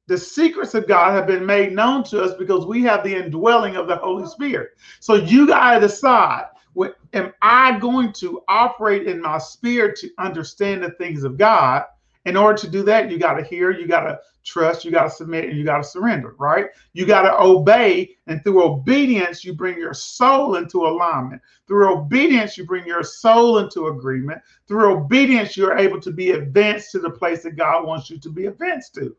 the 0.08 0.18
secrets 0.18 0.74
of 0.74 0.88
God 0.88 1.12
have 1.12 1.26
been 1.26 1.44
made 1.44 1.74
known 1.74 2.02
to 2.04 2.22
us 2.22 2.34
because 2.38 2.64
we 2.64 2.82
have 2.82 3.04
the 3.04 3.14
indwelling 3.14 3.76
of 3.76 3.86
the 3.86 3.96
Holy 3.96 4.26
Spirit. 4.26 4.70
So 5.00 5.14
you 5.14 5.46
got 5.46 5.74
to 5.74 5.80
decide 5.80 6.46
what, 6.72 6.96
am 7.12 7.32
I 7.42 7.78
going 7.78 8.12
to 8.14 8.42
operate 8.48 9.06
in 9.06 9.20
my 9.20 9.36
spirit 9.36 9.98
to 10.00 10.10
understand 10.18 10.82
the 10.82 10.92
things 10.92 11.24
of 11.24 11.36
God? 11.36 11.84
In 12.24 12.36
order 12.36 12.58
to 12.58 12.70
do 12.70 12.82
that, 12.84 13.10
you 13.10 13.18
got 13.18 13.34
to 13.34 13.44
hear, 13.44 13.70
you 13.70 13.86
got 13.86 14.04
to 14.04 14.18
trust, 14.44 14.82
you 14.84 14.90
got 14.90 15.04
to 15.04 15.10
submit, 15.10 15.44
and 15.44 15.58
you 15.58 15.64
got 15.64 15.78
to 15.78 15.84
surrender, 15.84 16.34
right? 16.38 16.66
You 16.94 17.04
got 17.04 17.22
to 17.22 17.38
obey. 17.38 18.16
And 18.26 18.42
through 18.42 18.62
obedience, 18.62 19.44
you 19.44 19.52
bring 19.52 19.76
your 19.76 19.94
soul 19.94 20.56
into 20.56 20.86
alignment. 20.86 21.42
Through 21.66 21.92
obedience, 21.92 22.56
you 22.56 22.64
bring 22.64 22.86
your 22.86 23.02
soul 23.02 23.58
into 23.58 23.88
agreement. 23.88 24.40
Through 24.66 24.90
obedience, 24.90 25.54
you're 25.54 25.76
able 25.76 26.00
to 26.00 26.10
be 26.10 26.30
advanced 26.30 26.92
to 26.92 26.98
the 26.98 27.10
place 27.10 27.42
that 27.42 27.56
God 27.56 27.86
wants 27.86 28.08
you 28.08 28.18
to 28.18 28.30
be 28.30 28.46
advanced 28.46 28.94
to. 28.94 29.14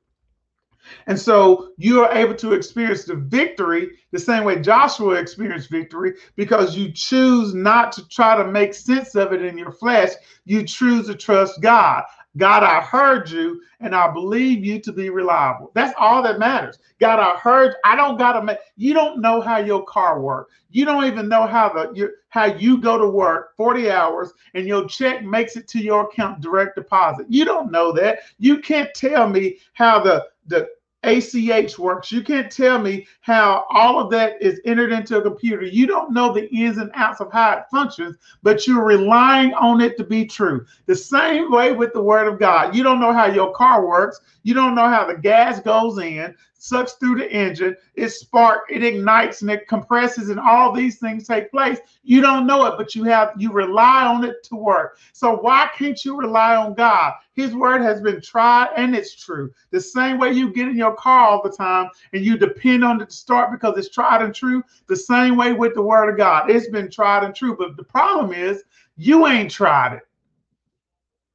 And 1.08 1.20
so 1.20 1.72
you 1.78 2.04
are 2.04 2.12
able 2.16 2.36
to 2.36 2.54
experience 2.54 3.06
the 3.06 3.16
victory 3.16 3.92
the 4.12 4.20
same 4.20 4.44
way 4.44 4.60
Joshua 4.62 5.16
experienced 5.16 5.70
victory 5.70 6.14
because 6.36 6.76
you 6.76 6.92
choose 6.92 7.54
not 7.54 7.92
to 7.94 8.08
try 8.08 8.36
to 8.36 8.50
make 8.50 8.74
sense 8.74 9.16
of 9.16 9.34
it 9.34 9.44
in 9.44 9.58
your 9.58 9.72
flesh. 9.72 10.12
You 10.46 10.64
choose 10.64 11.08
to 11.08 11.16
trust 11.16 11.62
God. 11.62 12.04
God, 12.38 12.64
I 12.64 12.82
heard 12.82 13.30
you 13.30 13.60
and 13.80 13.96
I 13.96 14.12
believe 14.12 14.64
you 14.64 14.80
to 14.82 14.92
be 14.92 15.10
reliable. 15.10 15.72
That's 15.74 15.94
all 15.98 16.22
that 16.24 16.38
matters. 16.38 16.78
God, 17.00 17.20
I 17.20 17.38
heard. 17.38 17.76
I 17.84 17.96
don't 17.96 18.18
gotta 18.18 18.44
make. 18.44 18.60
You 18.78 18.94
don't 18.94 19.20
know 19.20 19.42
how 19.42 19.58
your 19.58 19.84
car 19.86 20.22
works. 20.22 20.54
You 20.70 20.86
don't 20.86 21.06
even 21.06 21.28
know 21.28 21.48
how 21.48 21.70
the 21.70 21.92
you 21.94 22.12
how 22.30 22.46
you 22.46 22.80
go 22.80 22.98
to 22.98 23.10
work 23.10 23.56
40 23.58 23.90
hours 23.90 24.32
and 24.54 24.68
your 24.68 24.88
check 24.88 25.24
makes 25.24 25.56
it 25.56 25.68
to 25.70 25.80
your 25.80 26.06
account 26.06 26.42
direct 26.42 26.76
deposit. 26.76 27.26
You 27.30 27.46
don't 27.46 27.72
know 27.72 27.92
that. 27.94 28.20
You 28.38 28.60
can't 28.60 28.94
tell 28.94 29.28
me 29.28 29.58
how 29.74 30.00
the 30.00 30.28
the 30.50 30.68
ACH 31.04 31.80
works. 31.80 32.12
You 32.12 32.22
can't 32.22 32.52
tell 32.52 32.78
me 32.80 33.08
how 33.22 33.66
all 33.70 34.00
of 34.00 34.12
that 34.12 34.42
is 34.42 34.60
entered 34.66 34.92
into 34.92 35.18
a 35.18 35.22
computer. 35.22 35.64
You 35.64 35.88
don't 35.88 36.14
know 36.14 36.34
the 36.34 36.50
ins 36.54 36.78
and 36.78 36.92
outs 36.94 37.22
of 37.22 37.32
how 37.32 37.54
it 37.54 37.64
functions, 37.72 38.18
but 38.44 38.68
you're 38.68 38.84
relying 38.84 39.54
on 39.54 39.80
it 39.80 39.96
to 39.98 40.04
be 40.04 40.26
true. 40.26 40.66
The 40.88 40.96
same 40.96 41.52
way 41.52 41.72
with 41.72 41.94
the 41.94 42.04
word 42.04 42.28
of 42.28 42.38
God. 42.38 42.76
You 42.76 42.84
don't 42.84 43.00
know 43.00 43.14
how 43.14 43.28
your 43.28 43.54
car 43.54 43.88
works. 43.88 44.20
You 44.44 44.54
don't 44.54 44.76
know 44.76 44.90
how 44.90 45.06
the 45.06 45.16
gas 45.16 45.62
goes 45.62 45.98
in 46.00 46.36
sucks 46.60 46.94
through 46.94 47.16
the 47.16 47.32
engine, 47.32 47.76
it 47.96 48.10
sparks, 48.10 48.66
it 48.70 48.84
ignites, 48.84 49.42
and 49.42 49.50
it 49.50 49.68
compresses, 49.68 50.30
and 50.30 50.40
all 50.40 50.72
these 50.72 51.00
things 51.00 51.28
take 51.28 51.50
place. 51.50 51.80
You 52.04 52.22
don't 52.22 52.46
know 52.46 52.66
it, 52.66 52.76
but 52.78 52.94
you 52.94 53.04
have 53.06 53.34
you 53.38 53.52
rely 53.52 54.06
on 54.06 54.24
it 54.24 54.44
to 54.44 54.56
work. 54.56 55.00
So 55.14 55.38
why 55.38 55.70
can't 55.76 56.04
you 56.04 56.18
rely 56.18 56.56
on 56.56 56.74
God? 56.74 57.14
His 57.34 57.56
word 57.56 57.82
has 57.82 58.02
been 58.02 58.22
tried 58.22 58.70
and 58.76 58.96
it's 58.96 59.16
true. 59.16 59.52
The 59.72 59.80
same 59.80 60.18
way 60.18 60.34
you 60.34 60.52
get 60.52 60.68
in 60.68 60.78
your 60.78 60.96
car 60.96 61.28
all 61.28 61.42
the 61.42 61.50
time 61.50 61.90
and 62.14 62.24
you 62.24 62.38
depend 62.38 62.84
on 62.84 63.02
it 63.02 63.10
to 63.10 63.16
start 63.16 63.52
because 63.52 63.78
it's 63.78 63.90
tried 63.90 64.22
and 64.22 64.36
true, 64.36 64.64
the 64.88 64.96
same 64.96 65.38
way 65.38 65.54
with 65.54 65.74
the 65.74 65.82
word 65.82 66.10
of 66.10 66.18
God. 66.18 66.50
It's 66.50 66.70
been 66.70 66.92
tried 66.92 67.24
and 67.24 67.34
true. 67.34 67.56
But 67.56 67.78
the 67.78 67.84
problem 67.84 68.34
is 68.34 68.64
you 68.98 69.28
ain't 69.28 69.52
tried 69.52 69.94
it. 69.94 70.04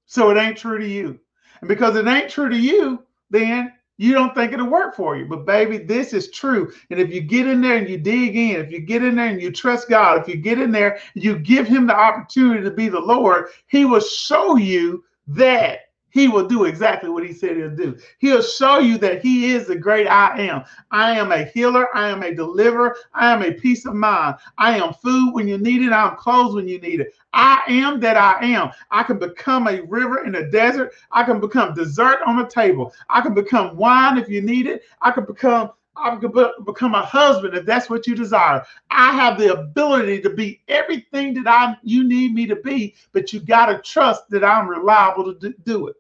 So 0.07 0.31
it 0.31 0.37
ain't 0.37 0.59
true 0.59 0.79
to 0.79 0.87
you. 0.87 1.19
And 1.61 1.69
because 1.69 1.97
it 1.97 2.07
ain't 2.07 2.31
true 2.31 2.51
to 2.51 2.57
you, 2.57 3.03
then 3.31 3.73
you 3.97 4.13
don't 4.13 4.35
think 4.35 4.53
it'll 4.53 4.69
work 4.69 4.97
for 4.97 5.17
you. 5.17 5.27
But 5.27 5.47
baby, 5.47 5.79
this 5.79 6.13
is 6.13 6.31
true. 6.31 6.73
And 6.91 6.99
if 6.99 7.13
you 7.13 7.21
get 7.21 7.47
in 7.47 7.61
there 7.61 7.77
and 7.77 7.89
you 7.89 7.99
dig 7.99 8.37
in, 8.37 8.57
if 8.57 8.71
you 8.71 8.81
get 8.81 9.05
in 9.05 9.17
there 9.17 9.29
and 9.29 9.41
you 9.41 9.53
trust 9.53 9.89
God, 9.89 10.21
if 10.21 10.29
you 10.29 10.37
get 10.37 10.59
in 10.59 10.73
there, 10.73 10.99
you 11.15 11.39
give 11.39 11.67
him 11.67 11.87
the 11.87 11.97
opportunity 11.97 12.63
to 12.63 12.71
be 12.71 12.89
the 12.89 13.01
Lord, 13.01 13.49
he 13.67 13.85
will 13.85 14.01
show 14.01 14.57
you 14.57 15.05
that 15.29 15.81
he 16.15 16.29
will 16.29 16.47
do 16.47 16.65
exactly 16.65 17.11
what 17.11 17.27
he 17.27 17.33
said 17.33 17.57
he'll 17.57 17.75
do. 17.75 17.99
He'll 18.21 18.41
show 18.41 18.79
you 18.79 18.99
that 18.99 19.21
he 19.21 19.51
is 19.51 19.67
the 19.67 19.75
great 19.75 20.07
I 20.07 20.43
am. 20.43 20.63
I 20.93 21.19
am 21.19 21.33
a 21.33 21.43
healer. 21.45 21.89
I 21.95 22.09
am 22.09 22.23
a 22.23 22.33
deliverer. 22.33 22.97
I 23.15 23.33
am 23.33 23.43
a 23.43 23.53
peace 23.53 23.85
of 23.85 23.95
mind. 23.95 24.37
I 24.57 24.79
am 24.79 24.95
food 24.95 25.33
when 25.33 25.49
you 25.49 25.59
need 25.59 25.83
it. 25.83 25.93
I'm 25.93 26.15
clothes 26.15 26.55
when 26.55 26.69
you 26.69 26.79
need 26.79 27.01
it. 27.01 27.15
I 27.33 27.63
am 27.67 27.99
that 27.99 28.17
I 28.17 28.47
am. 28.47 28.71
I 28.93 29.03
can 29.03 29.19
become 29.19 29.67
a 29.67 29.81
river 29.83 30.25
in 30.25 30.37
a 30.37 30.49
desert. 30.49 30.93
I 31.11 31.25
can 31.25 31.41
become 31.41 31.75
dessert 31.75 32.21
on 32.25 32.39
a 32.39 32.49
table. 32.49 32.95
I 33.11 33.21
can 33.21 33.35
become 33.35 33.77
wine 33.77 34.17
if 34.17 34.29
you 34.29 34.41
need 34.41 34.69
it. 34.69 34.83
I 35.03 35.11
can 35.11 35.25
become 35.25 35.73
I 35.97 36.15
can 36.17 36.33
become 36.65 36.95
a 36.95 37.03
husband 37.03 37.55
if 37.55 37.67
that's 37.67 37.91
what 37.91 38.07
you 38.07 38.15
desire. 38.15 38.65
I 38.91 39.13
have 39.13 39.39
the 39.39 39.53
ability 39.53 40.21
to 40.23 40.31
be 40.31 40.61
everything 40.69 41.35
that 41.35 41.49
I 41.49 41.77
you 41.83 42.05
need 42.05 42.35
me 42.35 42.47
to 42.47 42.57
be, 42.57 42.95
but 43.13 43.33
you 43.33 43.41
got 43.41 43.67
to 43.67 43.79
trust 43.79 44.29
that 44.31 44.45
I'm 44.45 44.69
reliable 44.69 45.35
to 45.35 45.55
do 45.65 45.89
it 45.89 45.97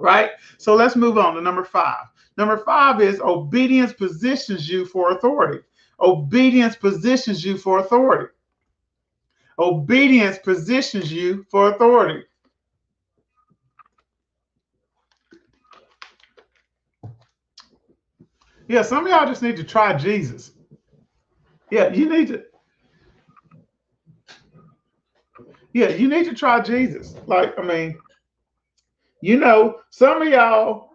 right? 0.00 0.30
So 0.58 0.74
let's 0.74 0.96
move 0.96 1.18
on 1.18 1.34
to 1.34 1.40
number 1.40 1.64
five. 1.64 2.06
Number 2.36 2.58
five 2.58 3.00
is 3.00 3.20
obedience 3.20 3.92
positions 3.92 4.68
you 4.68 4.84
for 4.86 5.12
authority. 5.12 5.62
Obedience 6.00 6.74
positions 6.74 7.44
you 7.44 7.58
for 7.58 7.78
authority. 7.80 8.32
Obedience 9.58 10.38
positions 10.38 11.12
you 11.12 11.44
for 11.50 11.70
authority. 11.70 12.24
Yeah, 18.68 18.82
some 18.82 19.04
of 19.04 19.10
y'all 19.10 19.26
just 19.26 19.42
need 19.42 19.56
to 19.56 19.64
try 19.64 19.96
Jesus. 19.96 20.52
Yeah, 21.70 21.92
you 21.92 22.08
need 22.08 22.28
to. 22.28 22.44
Yeah, 25.72 25.88
you 25.88 26.08
need 26.08 26.24
to 26.24 26.34
try 26.34 26.60
Jesus. 26.60 27.14
Like, 27.26 27.58
I 27.58 27.62
mean, 27.62 27.98
you 29.20 29.38
know, 29.38 29.80
some 29.90 30.22
of 30.22 30.28
y'all 30.28 30.90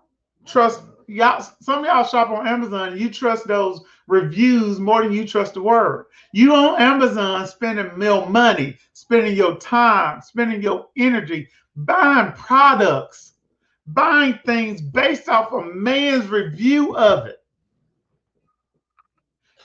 trust 0.45 0.81
y'all. 1.07 1.45
Some 1.61 1.79
of 1.79 1.85
y'all 1.85 2.03
shop 2.03 2.29
on 2.29 2.47
Amazon. 2.47 2.97
You 2.97 3.09
trust 3.09 3.47
those 3.47 3.81
reviews 4.07 4.79
more 4.79 5.03
than 5.03 5.11
you 5.11 5.27
trust 5.27 5.55
the 5.55 5.61
word. 5.61 6.05
You 6.31 6.53
on 6.53 6.81
Amazon 6.81 7.47
spending 7.47 7.89
real 7.95 8.25
money, 8.27 8.77
spending 8.93 9.35
your 9.35 9.57
time, 9.57 10.21
spending 10.21 10.61
your 10.61 10.87
energy, 10.97 11.47
buying 11.75 12.31
products, 12.33 13.33
buying 13.87 14.39
things 14.45 14.81
based 14.81 15.29
off 15.29 15.51
a 15.53 15.61
man's 15.61 16.27
review 16.27 16.95
of 16.95 17.27
it. 17.27 17.37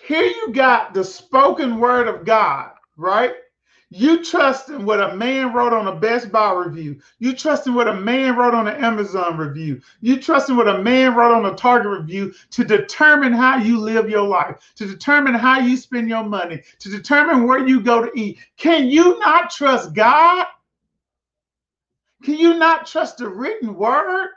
Here 0.06 0.24
you 0.24 0.52
got 0.52 0.92
the 0.94 1.04
spoken 1.04 1.78
word 1.78 2.08
of 2.08 2.24
God, 2.24 2.72
right? 2.96 3.34
You 3.92 4.22
trust 4.22 4.68
in 4.68 4.84
what 4.84 5.00
a 5.00 5.16
man 5.16 5.52
wrote 5.52 5.72
on 5.72 5.88
a 5.88 5.94
Best 5.96 6.30
Buy 6.30 6.52
review. 6.52 7.00
You 7.18 7.34
trust 7.34 7.66
in 7.66 7.74
what 7.74 7.88
a 7.88 7.94
man 7.94 8.36
wrote 8.36 8.54
on 8.54 8.68
an 8.68 8.82
Amazon 8.82 9.36
review. 9.36 9.80
You 10.00 10.20
trust 10.20 10.48
in 10.48 10.56
what 10.56 10.68
a 10.68 10.80
man 10.80 11.16
wrote 11.16 11.34
on 11.34 11.52
a 11.52 11.56
Target 11.56 11.90
review 11.90 12.32
to 12.50 12.62
determine 12.62 13.32
how 13.32 13.56
you 13.56 13.80
live 13.80 14.08
your 14.08 14.26
life, 14.26 14.72
to 14.76 14.86
determine 14.86 15.34
how 15.34 15.58
you 15.58 15.76
spend 15.76 16.08
your 16.08 16.22
money, 16.22 16.62
to 16.78 16.88
determine 16.88 17.48
where 17.48 17.66
you 17.66 17.80
go 17.80 18.04
to 18.04 18.12
eat. 18.16 18.38
Can 18.56 18.88
you 18.88 19.18
not 19.18 19.50
trust 19.50 19.92
God? 19.92 20.46
Can 22.22 22.36
you 22.36 22.54
not 22.54 22.86
trust 22.86 23.18
the 23.18 23.28
written 23.28 23.74
word? 23.74 24.28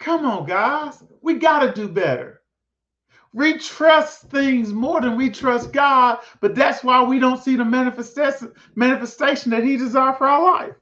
Come 0.00 0.26
on, 0.26 0.44
guys. 0.44 1.04
We 1.22 1.34
got 1.34 1.60
to 1.60 1.72
do 1.72 1.88
better. 1.88 2.42
We 3.32 3.58
trust 3.58 4.22
things 4.30 4.72
more 4.72 5.00
than 5.00 5.16
we 5.16 5.30
trust 5.30 5.72
God, 5.72 6.18
but 6.40 6.54
that's 6.54 6.82
why 6.82 7.02
we 7.02 7.18
don't 7.18 7.42
see 7.42 7.56
the 7.56 7.64
manifestation 7.64 8.52
manifestation 8.74 9.50
that 9.50 9.64
He 9.64 9.76
desires 9.76 10.16
for 10.18 10.26
our 10.26 10.42
life. 10.42 10.74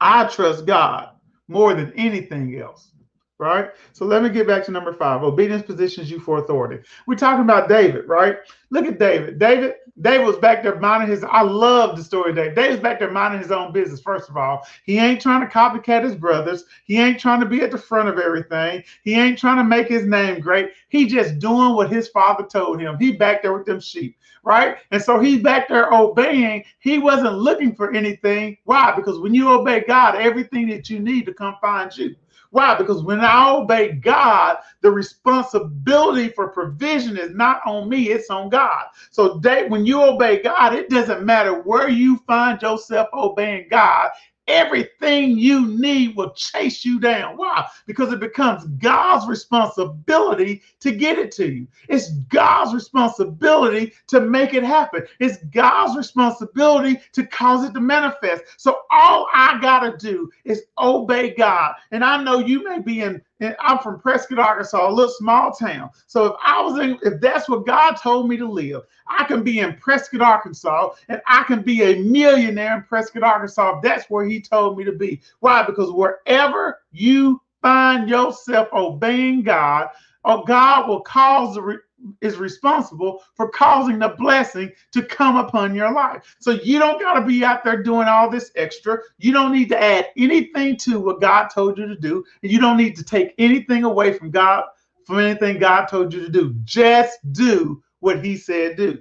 I 0.00 0.24
trust 0.26 0.66
God 0.66 1.10
more 1.48 1.74
than 1.74 1.92
anything 1.94 2.60
else 2.60 2.92
right? 3.38 3.70
So 3.92 4.04
let 4.04 4.22
me 4.22 4.28
get 4.28 4.46
back 4.46 4.64
to 4.64 4.72
number 4.72 4.92
five. 4.92 5.22
Obedience 5.22 5.62
positions 5.62 6.10
you 6.10 6.18
for 6.18 6.38
authority. 6.38 6.82
We're 7.06 7.14
talking 7.14 7.44
about 7.44 7.68
David, 7.68 8.06
right? 8.08 8.38
Look 8.70 8.86
at 8.86 8.98
David. 8.98 9.38
David, 9.38 9.74
David 10.00 10.26
was 10.26 10.36
back 10.36 10.62
there 10.62 10.78
minding 10.78 11.08
his. 11.08 11.24
I 11.24 11.42
love 11.42 11.96
the 11.96 12.04
story 12.04 12.30
of 12.30 12.36
David. 12.36 12.54
David's 12.54 12.82
back 12.82 12.98
there 12.98 13.10
minding 13.10 13.40
his 13.40 13.52
own 13.52 13.72
business. 13.72 14.00
First 14.00 14.28
of 14.28 14.36
all, 14.36 14.66
he 14.84 14.98
ain't 14.98 15.20
trying 15.20 15.40
to 15.40 15.52
copycat 15.52 16.04
his 16.04 16.14
brothers. 16.14 16.64
He 16.84 16.98
ain't 16.98 17.20
trying 17.20 17.40
to 17.40 17.46
be 17.46 17.62
at 17.62 17.70
the 17.70 17.78
front 17.78 18.08
of 18.08 18.18
everything. 18.18 18.82
He 19.02 19.14
ain't 19.14 19.38
trying 19.38 19.58
to 19.58 19.64
make 19.64 19.88
his 19.88 20.04
name 20.04 20.40
great. 20.40 20.70
He 20.88 21.06
just 21.06 21.38
doing 21.38 21.74
what 21.74 21.90
his 21.90 22.08
father 22.08 22.44
told 22.44 22.80
him. 22.80 22.96
He 22.98 23.12
back 23.12 23.42
there 23.42 23.52
with 23.52 23.66
them 23.66 23.80
sheep, 23.80 24.16
right? 24.42 24.78
And 24.90 25.02
so 25.02 25.20
he's 25.20 25.42
back 25.42 25.68
there 25.68 25.92
obeying. 25.92 26.64
He 26.80 26.98
wasn't 26.98 27.38
looking 27.38 27.74
for 27.74 27.92
anything. 27.92 28.58
Why? 28.64 28.94
Because 28.94 29.18
when 29.20 29.34
you 29.34 29.50
obey 29.50 29.84
God, 29.86 30.16
everything 30.16 30.68
that 30.68 30.90
you 30.90 30.98
need 30.98 31.26
to 31.26 31.34
come 31.34 31.56
find 31.60 31.96
you. 31.96 32.14
Why? 32.50 32.76
Because 32.76 33.02
when 33.02 33.20
I 33.20 33.50
obey 33.50 33.92
God, 33.92 34.58
the 34.80 34.90
responsibility 34.90 36.28
for 36.28 36.48
provision 36.48 37.18
is 37.18 37.34
not 37.34 37.60
on 37.66 37.88
me, 37.88 38.10
it's 38.10 38.30
on 38.30 38.48
God. 38.48 38.86
So 39.10 39.34
they, 39.38 39.68
when 39.68 39.84
you 39.84 40.02
obey 40.02 40.42
God, 40.42 40.74
it 40.74 40.88
doesn't 40.88 41.24
matter 41.24 41.62
where 41.62 41.88
you 41.88 42.16
find 42.26 42.60
yourself 42.62 43.08
obeying 43.12 43.68
God. 43.70 44.10
Everything 44.48 45.38
you 45.38 45.66
need 45.78 46.16
will 46.16 46.30
chase 46.30 46.84
you 46.84 46.98
down. 46.98 47.36
Why? 47.36 47.66
Because 47.86 48.12
it 48.12 48.18
becomes 48.18 48.64
God's 48.78 49.28
responsibility 49.28 50.62
to 50.80 50.90
get 50.90 51.18
it 51.18 51.30
to 51.32 51.52
you. 51.52 51.68
It's 51.88 52.10
God's 52.30 52.74
responsibility 52.74 53.92
to 54.08 54.20
make 54.20 54.54
it 54.54 54.64
happen. 54.64 55.06
It's 55.20 55.36
God's 55.52 55.96
responsibility 55.96 56.98
to 57.12 57.26
cause 57.26 57.64
it 57.64 57.74
to 57.74 57.80
manifest. 57.80 58.42
So 58.56 58.78
all 58.90 59.28
I 59.34 59.58
got 59.60 59.80
to 59.80 59.96
do 59.98 60.30
is 60.44 60.64
obey 60.78 61.34
God. 61.34 61.74
And 61.90 62.02
I 62.02 62.22
know 62.22 62.38
you 62.38 62.64
may 62.64 62.80
be 62.80 63.02
in 63.02 63.22
and 63.40 63.56
I'm 63.60 63.78
from 63.78 64.00
Prescott, 64.00 64.38
Arkansas, 64.38 64.88
a 64.88 64.90
little 64.90 65.12
small 65.12 65.52
town. 65.52 65.90
So 66.06 66.26
if 66.26 66.32
I 66.44 66.60
was 66.62 66.78
in, 66.78 66.98
if 67.02 67.20
that's 67.20 67.48
what 67.48 67.66
God 67.66 67.94
told 67.94 68.28
me 68.28 68.36
to 68.36 68.48
live, 68.48 68.82
I 69.06 69.24
can 69.24 69.42
be 69.42 69.60
in 69.60 69.76
Prescott, 69.76 70.20
Arkansas, 70.20 70.90
and 71.08 71.20
I 71.26 71.44
can 71.44 71.62
be 71.62 71.82
a 71.82 72.02
millionaire 72.02 72.76
in 72.76 72.82
Prescott, 72.82 73.22
Arkansas. 73.22 73.80
That's 73.80 74.08
where 74.10 74.24
He 74.24 74.40
told 74.40 74.76
me 74.76 74.84
to 74.84 74.92
be. 74.92 75.20
Why? 75.40 75.62
Because 75.64 75.92
wherever 75.92 76.80
you 76.92 77.40
find 77.62 78.08
yourself 78.08 78.68
obeying 78.72 79.42
God, 79.42 79.88
or 80.24 80.44
God 80.44 80.88
will 80.88 81.00
cause 81.00 81.54
the 81.54 81.80
is 82.20 82.36
responsible 82.36 83.22
for 83.34 83.48
causing 83.50 83.98
the 83.98 84.14
blessing 84.18 84.70
to 84.92 85.02
come 85.02 85.36
upon 85.36 85.74
your 85.74 85.92
life. 85.92 86.36
So 86.40 86.52
you 86.52 86.78
don't 86.78 87.00
got 87.00 87.14
to 87.14 87.26
be 87.26 87.44
out 87.44 87.64
there 87.64 87.82
doing 87.82 88.08
all 88.08 88.30
this 88.30 88.50
extra. 88.56 88.98
You 89.18 89.32
don't 89.32 89.52
need 89.52 89.68
to 89.70 89.82
add 89.82 90.08
anything 90.16 90.76
to 90.78 91.00
what 91.00 91.20
God 91.20 91.48
told 91.48 91.78
you 91.78 91.86
to 91.86 91.96
do. 91.96 92.24
And 92.42 92.52
you 92.52 92.60
don't 92.60 92.76
need 92.76 92.96
to 92.96 93.04
take 93.04 93.34
anything 93.38 93.84
away 93.84 94.12
from 94.12 94.30
God, 94.30 94.64
from 95.06 95.18
anything 95.18 95.58
God 95.58 95.86
told 95.86 96.12
you 96.12 96.20
to 96.20 96.30
do. 96.30 96.54
Just 96.64 97.18
do 97.32 97.82
what 98.00 98.24
he 98.24 98.36
said 98.36 98.76
do. 98.76 98.98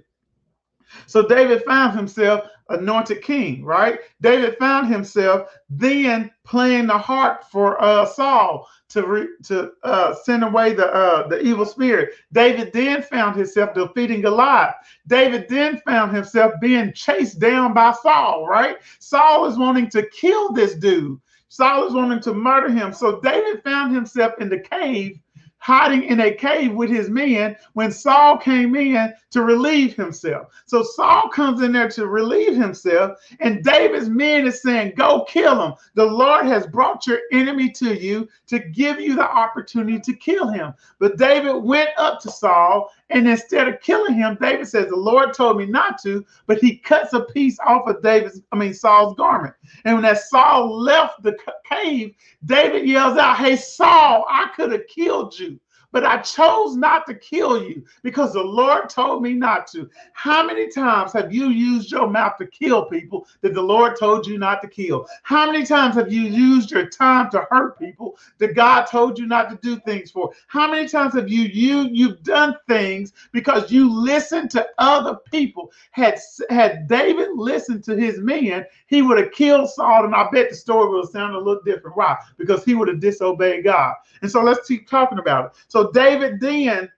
So 1.06 1.28
David 1.28 1.64
found 1.66 1.98
himself 1.98 2.50
anointed 2.70 3.22
king, 3.22 3.64
right? 3.64 4.00
David 4.22 4.58
found 4.58 4.88
himself 4.88 5.50
then 5.70 6.32
playing 6.44 6.88
the 6.88 6.98
harp 6.98 7.44
for 7.52 7.82
uh, 7.82 8.06
Saul 8.06 8.68
to 8.90 9.06
re, 9.06 9.28
to 9.46 9.72
uh, 9.84 10.14
send 10.16 10.44
away 10.44 10.74
the 10.74 10.88
uh, 10.88 11.28
the 11.28 11.42
evil 11.42 11.66
spirit. 11.66 12.14
David 12.32 12.72
then 12.74 13.02
found 13.02 13.36
himself 13.36 13.74
defeating 13.74 14.22
Goliath. 14.22 14.76
David 15.08 15.48
then 15.50 15.82
found 15.86 16.16
himself 16.16 16.54
being 16.62 16.94
chased 16.94 17.40
down 17.40 17.74
by 17.74 17.94
Saul. 18.02 18.48
Right? 18.48 18.78
Saul 19.00 19.46
is 19.46 19.58
wanting 19.58 19.90
to 19.92 20.08
kill 20.10 20.54
this 20.54 20.76
dude. 20.76 21.20
Saul 21.50 21.88
is 21.88 21.94
wanting 21.94 22.22
to 22.22 22.34
murder 22.34 22.70
him. 22.70 22.94
So 22.94 23.20
David 23.22 23.64
found 23.64 23.96
himself 23.96 24.34
in 24.40 24.50
the 24.50 24.60
cave 24.60 25.20
hiding 25.68 26.04
in 26.04 26.22
a 26.22 26.34
cave 26.34 26.74
with 26.74 26.90
his 26.90 27.10
men 27.10 27.54
when 27.74 27.92
Saul 27.92 28.38
came 28.38 28.74
in 28.74 29.14
to 29.32 29.44
relieve 29.44 29.98
himself. 29.98 30.48
So 30.66 30.82
Saul 30.82 31.28
comes 31.28 31.62
in 31.62 31.74
there 31.74 31.90
to 31.90 32.08
relieve 32.08 32.56
himself, 32.56 33.20
and 33.42 33.62
David's 33.66 34.08
men 34.08 34.48
is 34.48 34.62
saying, 34.62 34.94
Go 34.96 35.26
kill 35.28 35.62
him. 35.62 35.74
The 35.94 36.06
Lord 36.06 36.46
has 36.46 36.66
brought 36.68 37.06
your 37.06 37.20
enemy 37.34 37.70
to 37.72 37.94
you 37.94 38.30
to 38.46 38.60
give 38.60 39.02
you 39.02 39.14
the 39.18 39.30
opportunity 39.30 40.00
to 40.00 40.14
kill 40.14 40.48
him. 40.48 40.74
But 41.00 41.18
David 41.18 41.58
went 41.58 41.90
up 41.98 42.22
to 42.22 42.32
Saul, 42.32 42.90
and 43.10 43.28
instead 43.28 43.68
of 43.68 43.80
killing 43.82 44.16
him, 44.16 44.38
David 44.40 44.68
says, 44.68 44.90
The 44.90 44.96
Lord 44.96 45.34
told 45.34 45.58
me 45.58 45.66
not 45.66 46.02
to, 46.04 46.26
but 46.46 46.60
he 46.60 46.78
cuts 46.78 47.14
a 47.14 47.22
piece 47.22 47.58
off 47.66 47.88
of 47.88 48.02
David's, 48.04 48.42
I 48.52 48.58
mean, 48.58 48.74
Saul's 48.74 49.16
garment. 49.16 49.56
And 49.86 49.96
when 49.96 50.04
that 50.04 50.20
Saul 50.20 50.78
left 50.78 51.24
the 51.24 51.38
cave, 51.70 52.14
David 52.46 52.88
yells 52.88 53.18
out, 53.18 53.38
Hey, 53.38 53.56
Saul, 53.56 54.26
I 54.30 54.50
could 54.56 54.72
have 54.72 54.88
killed 54.88 55.38
you 55.40 55.60
but 55.92 56.06
I 56.06 56.18
chose 56.18 56.76
not 56.76 57.06
to 57.08 57.14
kill 57.14 57.64
you 57.64 57.84
because 58.04 58.34
the 58.34 58.44
Lord 58.44 58.90
told 58.90 59.24
me 59.24 59.34
not 59.34 59.68
to. 59.68 59.90
How 60.14 60.46
many 60.46 60.70
times 60.70 61.14
have 61.14 61.34
you 61.34 61.50
used 61.50 61.92
your 61.92 62.10
mouth 62.10 62.38
to 62.38 62.48
kill 62.48 62.86
people 62.86 63.28
that 63.42 63.54
the 63.54 63.62
Lord 63.62 63.98
told 63.98 64.28
you 64.28 64.38
not 64.38 64.62
to 64.62 64.68
kill? 64.68 65.08
How 65.24 65.50
many 65.50 65.66
times 65.66 65.96
have 65.96 66.12
you 66.12 66.22
used 66.22 66.72
your 66.72 66.88
time 66.88 67.30
to 67.32 67.48
hurt 67.50 67.80
people 67.80 68.18
that 68.40 68.56
God 68.56 68.86
told 68.86 69.18
you 69.18 69.28
not 69.28 69.50
to 69.50 69.60
do 69.62 69.80
things 69.82 70.12
for? 70.12 70.32
How 70.48 70.70
many 70.70 70.88
times 70.88 71.14
have 71.16 71.30
you 71.30 71.44
you 71.44 71.90
you've 71.92 72.24
done 72.24 72.56
things 72.68 73.14
because 73.32 73.72
you 73.72 73.92
listened 73.92 74.52
to 74.52 74.68
other 74.78 75.18
people? 75.32 75.72
Had 75.92 76.20
had 76.50 76.88
David 76.88 77.30
listened 77.34 77.84
to 77.86 77.96
his 77.96 78.20
men, 78.20 78.66
he 78.88 79.02
would 79.02 79.18
have 79.18 79.32
killed 79.32 79.70
Saul, 79.70 80.06
and 80.06 80.16
I 80.16 80.30
bet 80.32 80.50
the 80.50 80.56
story 80.56 80.90
would 80.90 81.06
have 81.06 81.12
sounded 81.12 81.38
a 81.38 81.40
little 81.40 81.64
different. 81.64 81.98
Why? 81.98 82.18
Because 82.38 82.64
he 82.64 82.76
would 82.76 82.88
have 82.88 83.00
disobeyed 83.00 83.64
God. 83.64 83.94
And 84.22 84.32
so 84.32 84.44
let's 84.44 84.68
keep 84.68 84.90
talking 84.90 85.20
about 85.20 85.46
it. 85.46 85.52
So 85.68 85.87
David 85.94 86.40
then 86.40 86.90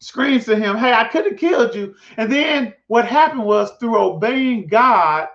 screams 0.00 0.44
to 0.46 0.56
him, 0.56 0.76
Hey, 0.76 0.92
I 0.92 1.08
could 1.08 1.26
have 1.26 1.38
killed 1.38 1.74
you. 1.74 1.94
And 2.16 2.30
then 2.30 2.74
what 2.88 3.06
happened 3.06 3.44
was 3.44 3.70
through 3.78 3.98
obeying 3.98 4.66
God, 4.68 5.28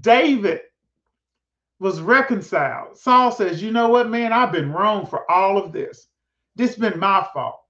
David 0.00 0.60
was 1.80 2.00
reconciled. 2.00 2.98
Saul 2.98 3.30
says, 3.32 3.62
You 3.62 3.72
know 3.72 3.88
what, 3.88 4.10
man? 4.10 4.32
I've 4.32 4.52
been 4.52 4.72
wrong 4.72 5.06
for 5.06 5.30
all 5.30 5.58
of 5.58 5.72
this. 5.72 6.08
This 6.56 6.70
has 6.70 6.78
been 6.78 6.98
my 6.98 7.26
fault. 7.32 7.60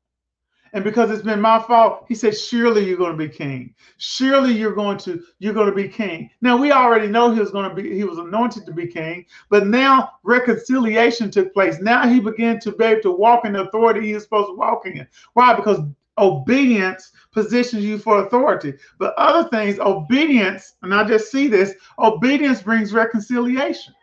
And 0.73 0.85
because 0.85 1.11
it's 1.11 1.23
been 1.23 1.41
my 1.41 1.59
fault, 1.61 2.05
he 2.09 2.15
said, 2.15 2.37
surely 2.37 2.87
you're 2.87 2.99
going 2.99 3.17
to 3.17 3.19
be 3.19 3.29
king. 3.29 3.75
Surely 3.97 4.53
you're 4.53 4.75
going 4.75 4.99
to 4.99 5.23
you're 5.39 5.55
going 5.55 5.69
to 5.69 5.75
be 5.75 5.89
king. 5.89 6.31
Now 6.41 6.57
we 6.57 6.73
already 6.73 7.09
know 7.09 7.31
he 7.31 7.41
was 7.41 7.51
going 7.51 7.69
to 7.69 7.75
be 7.75 7.95
he 7.95 8.05
was 8.05 8.19
anointed 8.19 8.67
to 8.67 8.73
be 8.73 8.87
king, 8.87 9.25
but 9.49 9.67
now 9.67 10.11
reconciliation 10.23 11.31
took 11.31 11.53
place. 11.55 11.81
Now 11.81 12.07
he 12.09 12.21
began 12.21 12.61
to 12.61 12.73
be 12.73 12.85
able 12.85 13.03
to 13.03 13.13
walk 13.13 13.45
in 13.45 13.55
the 13.55 13.63
authority 13.63 14.07
he 14.07 14.13
is 14.13 14.25
supposed 14.25 14.49
to 14.49 14.55
walk 14.57 14.87
in. 14.87 15.07
Why? 15.35 15.55
Because 15.55 15.81
obedience 16.19 17.13
positions 17.33 17.85
you 17.85 17.99
for 17.99 18.25
authority. 18.25 18.75
But 18.99 19.15
other 19.17 19.49
things, 19.49 19.79
obedience, 19.79 20.75
and 20.83 20.95
I 20.95 21.05
just 21.05 21.31
see 21.31 21.49
this, 21.49 21.75
obedience 21.99 22.63
brings 22.63 22.93
reconciliation. 22.93 23.95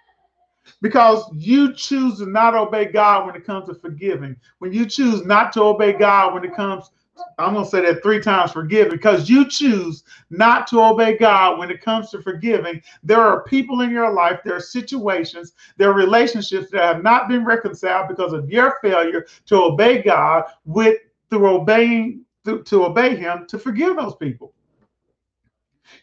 Because 0.81 1.23
you 1.33 1.73
choose 1.73 2.17
to 2.19 2.25
not 2.25 2.55
obey 2.55 2.85
God 2.85 3.25
when 3.25 3.35
it 3.35 3.45
comes 3.45 3.67
to 3.67 3.75
forgiving. 3.75 4.35
When 4.59 4.73
you 4.73 4.85
choose 4.85 5.25
not 5.25 5.53
to 5.53 5.63
obey 5.63 5.93
God 5.93 6.33
when 6.33 6.43
it 6.43 6.55
comes 6.55 6.89
I'm 7.37 7.53
going 7.53 7.65
to 7.65 7.71
say 7.71 7.81
that 7.81 8.03
three 8.03 8.19
times 8.19 8.51
forgive 8.51 8.89
because 8.89 9.29
you 9.29 9.47
choose 9.47 10.03
not 10.29 10.67
to 10.67 10.81
obey 10.81 11.17
God 11.17 11.59
when 11.59 11.71
it 11.71 11.81
comes 11.81 12.09
to 12.11 12.21
forgiving. 12.21 12.81
There 13.03 13.21
are 13.21 13.43
people 13.43 13.81
in 13.81 13.89
your 13.89 14.11
life, 14.11 14.41
there 14.43 14.55
are 14.55 14.61
situations, 14.61 15.53
there 15.77 15.89
are 15.89 15.93
relationships 15.93 16.71
that 16.71 16.81
have 16.81 17.03
not 17.03 17.27
been 17.27 17.45
reconciled 17.45 18.09
because 18.09 18.33
of 18.33 18.49
your 18.49 18.77
failure 18.81 19.25
to 19.47 19.55
obey 19.55 20.01
God 20.01 20.43
with 20.65 20.97
through 21.29 21.47
obeying 21.47 22.25
to, 22.45 22.63
to 22.63 22.85
obey 22.85 23.15
him 23.15 23.45
to 23.47 23.57
forgive 23.57 23.95
those 23.95 24.15
people. 24.15 24.53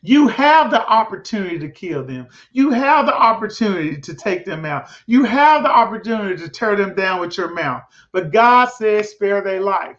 You 0.03 0.29
have 0.29 0.71
the 0.71 0.87
opportunity 0.89 1.59
to 1.59 1.69
kill 1.69 2.05
them. 2.05 2.29
You 2.53 2.71
have 2.71 3.07
the 3.07 3.15
opportunity 3.15 4.01
to 4.01 4.15
take 4.15 4.45
them 4.45 4.65
out. 4.65 4.89
You 5.07 5.25
have 5.25 5.63
the 5.63 5.71
opportunity 5.71 6.43
to 6.43 6.49
tear 6.49 6.77
them 6.77 6.95
down 6.95 7.21
with 7.21 7.37
your 7.37 7.55
mouth. 7.55 7.83
But 8.13 8.33
God 8.33 8.67
says, 8.67 9.11
spare 9.11 9.43
their 9.43 9.61
life. 9.61 9.99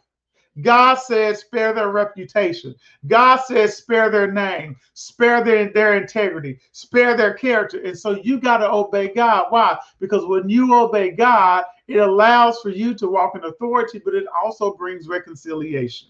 God 0.61 0.95
says, 0.95 1.39
spare 1.39 1.73
their 1.73 1.89
reputation. 1.89 2.75
God 3.07 3.37
says, 3.37 3.75
spare 3.75 4.11
their 4.11 4.31
name, 4.31 4.75
spare 4.93 5.43
their, 5.43 5.73
their 5.73 5.97
integrity, 5.97 6.59
spare 6.71 7.17
their 7.17 7.33
character. 7.33 7.81
And 7.81 7.97
so 7.97 8.21
you 8.23 8.39
got 8.39 8.57
to 8.57 8.71
obey 8.71 9.13
God. 9.13 9.47
Why? 9.49 9.77
Because 9.99 10.25
when 10.27 10.47
you 10.47 10.75
obey 10.75 11.09
God, 11.09 11.63
it 11.87 11.97
allows 11.97 12.59
for 12.59 12.69
you 12.69 12.93
to 12.95 13.07
walk 13.07 13.35
in 13.35 13.43
authority, 13.45 13.99
but 14.03 14.13
it 14.13 14.25
also 14.43 14.75
brings 14.75 15.07
reconciliation. 15.07 16.09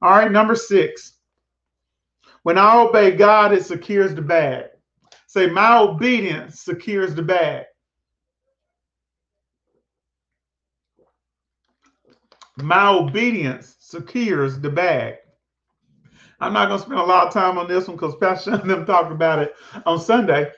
All 0.00 0.12
right, 0.12 0.32
number 0.32 0.54
six. 0.54 1.17
When 2.42 2.58
I 2.58 2.80
obey 2.80 3.12
God, 3.12 3.52
it 3.52 3.64
secures 3.64 4.14
the 4.14 4.22
bag. 4.22 4.66
Say, 5.26 5.48
my 5.48 5.78
obedience 5.78 6.62
secures 6.62 7.14
the 7.14 7.22
bag. 7.22 7.66
My 12.56 12.88
obedience 12.88 13.76
secures 13.78 14.58
the 14.58 14.70
bag. 14.70 15.16
I'm 16.40 16.52
not 16.52 16.68
going 16.68 16.78
to 16.78 16.84
spend 16.86 17.00
a 17.00 17.04
lot 17.04 17.26
of 17.26 17.32
time 17.32 17.58
on 17.58 17.68
this 17.68 17.88
one 17.88 17.96
because 17.96 18.14
Pastor 18.16 18.52
and 18.54 18.70
them 18.70 18.86
talked 18.86 19.12
about 19.12 19.40
it 19.40 19.54
on 19.86 20.00
Sunday. 20.00 20.50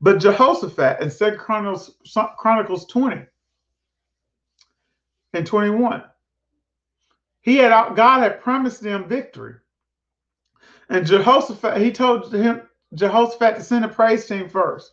But 0.00 0.20
Jehoshaphat 0.20 1.00
in 1.00 1.10
Second 1.10 1.38
Chronicles, 1.38 1.94
Chronicles 2.36 2.86
20 2.86 3.22
and 5.32 5.46
21, 5.46 6.04
he 7.40 7.56
had 7.56 7.94
God 7.96 8.20
had 8.20 8.40
promised 8.40 8.80
them 8.82 9.08
victory. 9.08 9.54
And 10.88 11.06
Jehoshaphat, 11.06 11.80
he 11.80 11.92
told 11.92 12.32
him 12.32 12.62
Jehoshaphat 12.94 13.56
to 13.56 13.62
send 13.62 13.84
a 13.84 13.88
praise 13.88 14.26
team 14.26 14.48
first. 14.48 14.92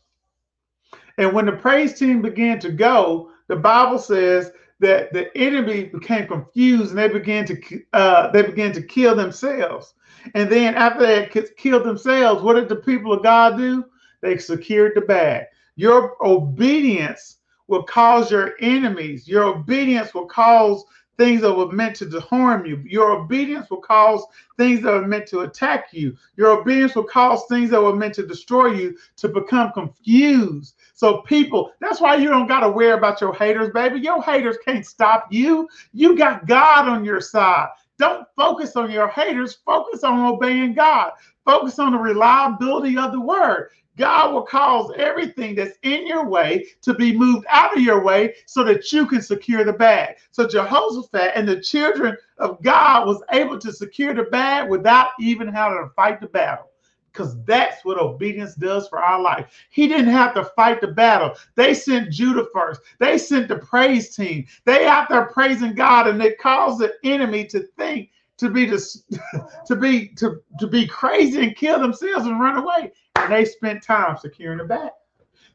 And 1.17 1.33
when 1.33 1.45
the 1.45 1.53
praise 1.53 1.97
team 1.97 2.21
began 2.21 2.59
to 2.59 2.71
go, 2.71 3.31
the 3.47 3.55
Bible 3.55 3.99
says 3.99 4.51
that 4.79 5.13
the 5.13 5.35
enemy 5.37 5.85
became 5.85 6.27
confused 6.27 6.89
and 6.89 6.99
they 6.99 7.07
began 7.07 7.45
to 7.45 7.81
uh, 7.93 8.31
they 8.31 8.41
began 8.41 8.73
to 8.73 8.81
kill 8.81 9.15
themselves. 9.15 9.93
And 10.33 10.49
then 10.49 10.75
after 10.75 11.05
they 11.05 11.29
killed 11.57 11.85
themselves, 11.85 12.41
what 12.41 12.55
did 12.55 12.67
the 12.67 12.75
people 12.75 13.13
of 13.13 13.23
God 13.23 13.57
do? 13.57 13.85
They 14.21 14.37
secured 14.37 14.93
the 14.95 15.01
bag. 15.01 15.45
Your 15.75 16.17
obedience 16.25 17.37
will 17.67 17.83
cause 17.83 18.31
your 18.31 18.53
enemies. 18.59 19.27
Your 19.27 19.43
obedience 19.45 20.13
will 20.13 20.25
cause 20.25 20.83
things 21.17 21.41
that 21.41 21.53
were 21.53 21.71
meant 21.71 21.95
to 21.97 22.19
harm 22.19 22.65
you. 22.65 22.77
Your 22.85 23.11
obedience 23.11 23.69
will 23.69 23.81
cause 23.81 24.23
things 24.57 24.81
that 24.81 24.91
were 24.91 25.07
meant 25.07 25.27
to 25.27 25.41
attack 25.41 25.87
you. 25.91 26.15
Your 26.35 26.59
obedience 26.59 26.95
will 26.95 27.03
cause 27.03 27.43
things 27.49 27.69
that 27.71 27.81
were 27.81 27.95
meant 27.95 28.15
to 28.15 28.25
destroy 28.25 28.67
you 28.73 28.97
to 29.17 29.29
become 29.29 29.71
confused. 29.73 30.75
So, 30.93 31.21
people, 31.21 31.71
that's 31.79 32.01
why 32.01 32.15
you 32.15 32.29
don't 32.29 32.47
got 32.47 32.61
to 32.61 32.69
worry 32.69 32.91
about 32.91 33.21
your 33.21 33.33
haters, 33.33 33.71
baby. 33.73 33.99
Your 33.99 34.21
haters 34.21 34.57
can't 34.63 34.85
stop 34.85 35.27
you. 35.31 35.67
You 35.93 36.17
got 36.17 36.47
God 36.47 36.87
on 36.87 37.05
your 37.05 37.21
side. 37.21 37.67
Don't 37.97 38.27
focus 38.35 38.75
on 38.75 38.91
your 38.91 39.07
haters, 39.07 39.57
focus 39.65 40.03
on 40.03 40.19
obeying 40.25 40.73
God. 40.73 41.11
Focus 41.45 41.79
on 41.79 41.93
the 41.93 41.97
reliability 41.99 42.97
of 42.97 43.11
the 43.11 43.21
word. 43.21 43.69
God 43.97 44.33
will 44.33 44.43
cause 44.43 44.91
everything 44.97 45.55
that's 45.55 45.77
in 45.83 46.05
your 46.07 46.25
way 46.25 46.67
to 46.81 46.93
be 46.93 47.17
moved 47.17 47.45
out 47.49 47.75
of 47.75 47.83
your 47.83 48.03
way 48.03 48.35
so 48.45 48.63
that 48.63 48.91
you 48.91 49.05
can 49.07 49.21
secure 49.21 49.63
the 49.63 49.73
bag. 49.73 50.17
So 50.31 50.47
Jehoshaphat 50.47 51.31
and 51.35 51.47
the 51.47 51.61
children 51.61 52.17
of 52.37 52.61
God 52.61 53.07
was 53.07 53.23
able 53.31 53.57
to 53.59 53.71
secure 53.71 54.13
the 54.13 54.23
bag 54.23 54.69
without 54.69 55.09
even 55.19 55.47
having 55.47 55.79
to 55.79 55.89
fight 55.95 56.19
the 56.19 56.27
battle. 56.27 56.69
Because 57.11 57.41
that's 57.45 57.85
what 57.85 57.97
obedience 57.97 58.55
does 58.55 58.89
for 58.89 59.01
our 59.01 59.21
life. 59.21 59.45
He 59.69 59.87
didn't 59.87 60.11
have 60.11 60.33
to 60.33 60.43
fight 60.43 60.81
the 60.81 60.87
battle. 60.87 61.33
They 61.55 61.73
sent 61.73 62.11
Judah 62.11 62.47
first. 62.53 62.81
They 62.99 63.17
sent 63.17 63.47
the 63.47 63.55
praise 63.55 64.13
team. 64.13 64.45
They 64.65 64.85
out 64.85 65.07
there 65.07 65.27
praising 65.27 65.75
God, 65.75 66.09
and 66.09 66.19
they 66.19 66.33
caused 66.33 66.79
the 66.79 66.93
enemy 67.05 67.45
to 67.45 67.61
think 67.77 68.09
to 68.37 68.49
be 68.49 68.65
to, 68.67 68.77
to 69.65 69.75
be 69.77 70.09
to, 70.09 70.41
to 70.59 70.67
be 70.67 70.85
crazy 70.85 71.41
and 71.41 71.55
kill 71.55 71.79
themselves 71.79 72.25
and 72.25 72.39
run 72.39 72.57
away. 72.57 72.91
And 73.25 73.33
they 73.33 73.45
spent 73.45 73.83
time 73.83 74.17
securing 74.17 74.57
the 74.57 74.65
bag. 74.65 74.91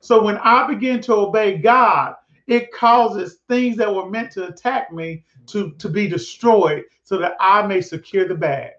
So 0.00 0.22
when 0.22 0.38
I 0.38 0.66
begin 0.66 1.00
to 1.02 1.14
obey 1.14 1.58
God, 1.58 2.14
it 2.46 2.72
causes 2.72 3.38
things 3.48 3.76
that 3.76 3.94
were 3.94 4.10
meant 4.10 4.32
to 4.32 4.48
attack 4.48 4.92
me 4.92 5.24
to, 5.46 5.72
to 5.72 5.88
be 5.88 6.08
destroyed 6.08 6.84
so 7.04 7.18
that 7.18 7.36
I 7.38 7.66
may 7.66 7.80
secure 7.80 8.26
the 8.26 8.34
bag. 8.34 8.72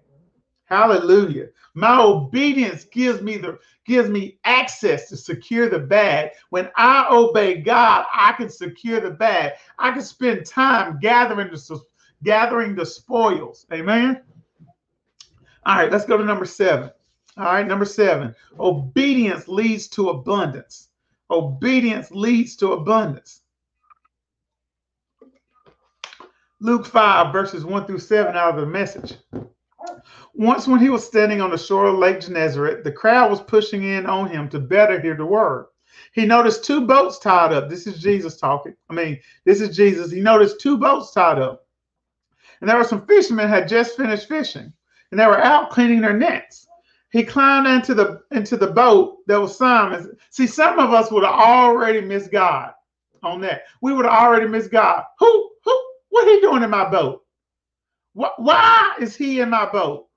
Hallelujah. 0.64 1.48
My 1.74 2.00
obedience 2.00 2.84
gives 2.84 3.20
me 3.20 3.36
the 3.36 3.58
gives 3.84 4.08
me 4.08 4.38
access 4.44 5.08
to 5.08 5.16
secure 5.16 5.68
the 5.68 5.78
bag. 5.78 6.30
When 6.50 6.70
I 6.76 7.06
obey 7.10 7.60
God, 7.60 8.06
I 8.12 8.32
can 8.32 8.48
secure 8.48 9.00
the 9.00 9.10
bag. 9.10 9.52
I 9.78 9.90
can 9.90 10.02
spend 10.02 10.46
time 10.46 10.98
gathering 11.00 11.50
the 11.50 11.80
gathering 12.22 12.74
the 12.74 12.86
spoils. 12.86 13.66
Amen. 13.72 14.22
All 15.64 15.76
right, 15.76 15.92
let's 15.92 16.04
go 16.04 16.16
to 16.16 16.24
number 16.24 16.44
seven. 16.44 16.90
All 17.36 17.44
right, 17.44 17.66
number 17.66 17.84
seven. 17.84 18.34
Obedience 18.60 19.48
leads 19.48 19.88
to 19.88 20.10
abundance. 20.10 20.88
Obedience 21.30 22.10
leads 22.10 22.56
to 22.56 22.72
abundance. 22.72 23.40
Luke 26.60 26.86
5, 26.86 27.32
verses 27.32 27.64
1 27.64 27.86
through 27.86 27.98
7 27.98 28.36
out 28.36 28.54
of 28.54 28.60
the 28.60 28.66
message. 28.66 29.14
Once, 30.34 30.68
when 30.68 30.78
he 30.78 30.90
was 30.90 31.04
standing 31.04 31.40
on 31.40 31.50
the 31.50 31.58
shore 31.58 31.86
of 31.86 31.98
Lake 31.98 32.20
Gennesaret, 32.20 32.84
the 32.84 32.92
crowd 32.92 33.30
was 33.30 33.40
pushing 33.40 33.82
in 33.82 34.06
on 34.06 34.28
him 34.28 34.48
to 34.48 34.60
better 34.60 35.00
hear 35.00 35.16
the 35.16 35.26
word. 35.26 35.66
He 36.12 36.24
noticed 36.26 36.64
two 36.64 36.86
boats 36.86 37.18
tied 37.18 37.52
up. 37.52 37.68
This 37.68 37.86
is 37.86 38.00
Jesus 38.00 38.36
talking. 38.36 38.76
I 38.88 38.94
mean, 38.94 39.18
this 39.44 39.60
is 39.60 39.76
Jesus. 39.76 40.10
He 40.10 40.20
noticed 40.20 40.60
two 40.60 40.78
boats 40.78 41.12
tied 41.12 41.38
up. 41.38 41.66
And 42.60 42.70
there 42.70 42.76
were 42.76 42.84
some 42.84 43.06
fishermen 43.06 43.48
had 43.48 43.68
just 43.68 43.96
finished 43.96 44.28
fishing, 44.28 44.72
and 45.10 45.20
they 45.20 45.26
were 45.26 45.42
out 45.42 45.70
cleaning 45.70 46.00
their 46.00 46.16
nets. 46.16 46.68
He 47.12 47.22
climbed 47.22 47.66
into 47.66 47.94
the 47.94 48.22
into 48.30 48.56
the 48.56 48.68
boat 48.68 49.18
that 49.26 49.40
was 49.40 49.56
Simon's. 49.56 50.08
See, 50.30 50.46
some 50.46 50.78
of 50.78 50.92
us 50.92 51.12
would 51.12 51.24
have 51.24 51.34
already 51.34 52.00
missed 52.00 52.32
God 52.32 52.72
on 53.22 53.40
that. 53.42 53.64
We 53.82 53.92
would 53.92 54.06
have 54.06 54.14
already 54.14 54.48
missed 54.48 54.70
God. 54.70 55.04
Who 55.18 55.50
who 55.62 55.84
what 56.08 56.26
he 56.26 56.40
doing 56.40 56.62
in 56.62 56.70
my 56.70 56.88
boat? 56.88 57.22
What, 58.14 58.34
why 58.38 58.94
is 58.98 59.14
he 59.14 59.40
in 59.40 59.50
my 59.50 59.70
boat? 59.70 60.08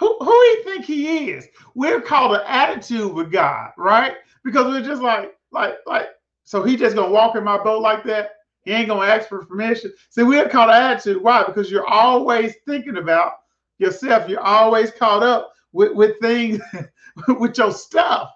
Who 0.00 0.18
who 0.20 0.30
you 0.30 0.64
think 0.64 0.84
he 0.84 1.30
is? 1.30 1.48
We're 1.74 2.02
called 2.02 2.34
an 2.34 2.42
attitude 2.46 3.12
with 3.14 3.32
God, 3.32 3.70
right? 3.78 4.14
Because 4.44 4.66
we're 4.66 4.82
just 4.86 5.02
like 5.02 5.32
like 5.50 5.76
like 5.86 6.08
so 6.44 6.62
he 6.62 6.76
just 6.76 6.94
gonna 6.94 7.10
walk 7.10 7.36
in 7.36 7.44
my 7.44 7.56
boat 7.56 7.80
like 7.80 8.04
that. 8.04 8.32
He 8.64 8.72
ain't 8.72 8.88
gonna 8.88 9.06
ask 9.06 9.30
for 9.30 9.46
permission. 9.46 9.94
See, 10.10 10.24
we're 10.24 10.48
called 10.50 10.68
an 10.68 10.76
attitude. 10.76 11.22
Why? 11.22 11.42
Because 11.44 11.70
you're 11.70 11.88
always 11.88 12.54
thinking 12.66 12.98
about 12.98 13.32
yourself. 13.78 14.28
You're 14.28 14.40
always 14.40 14.90
caught 14.90 15.22
up 15.22 15.52
with, 15.72 15.92
with 15.92 16.18
things 16.20 16.60
with 17.28 17.58
your 17.58 17.72
stuff 17.72 18.30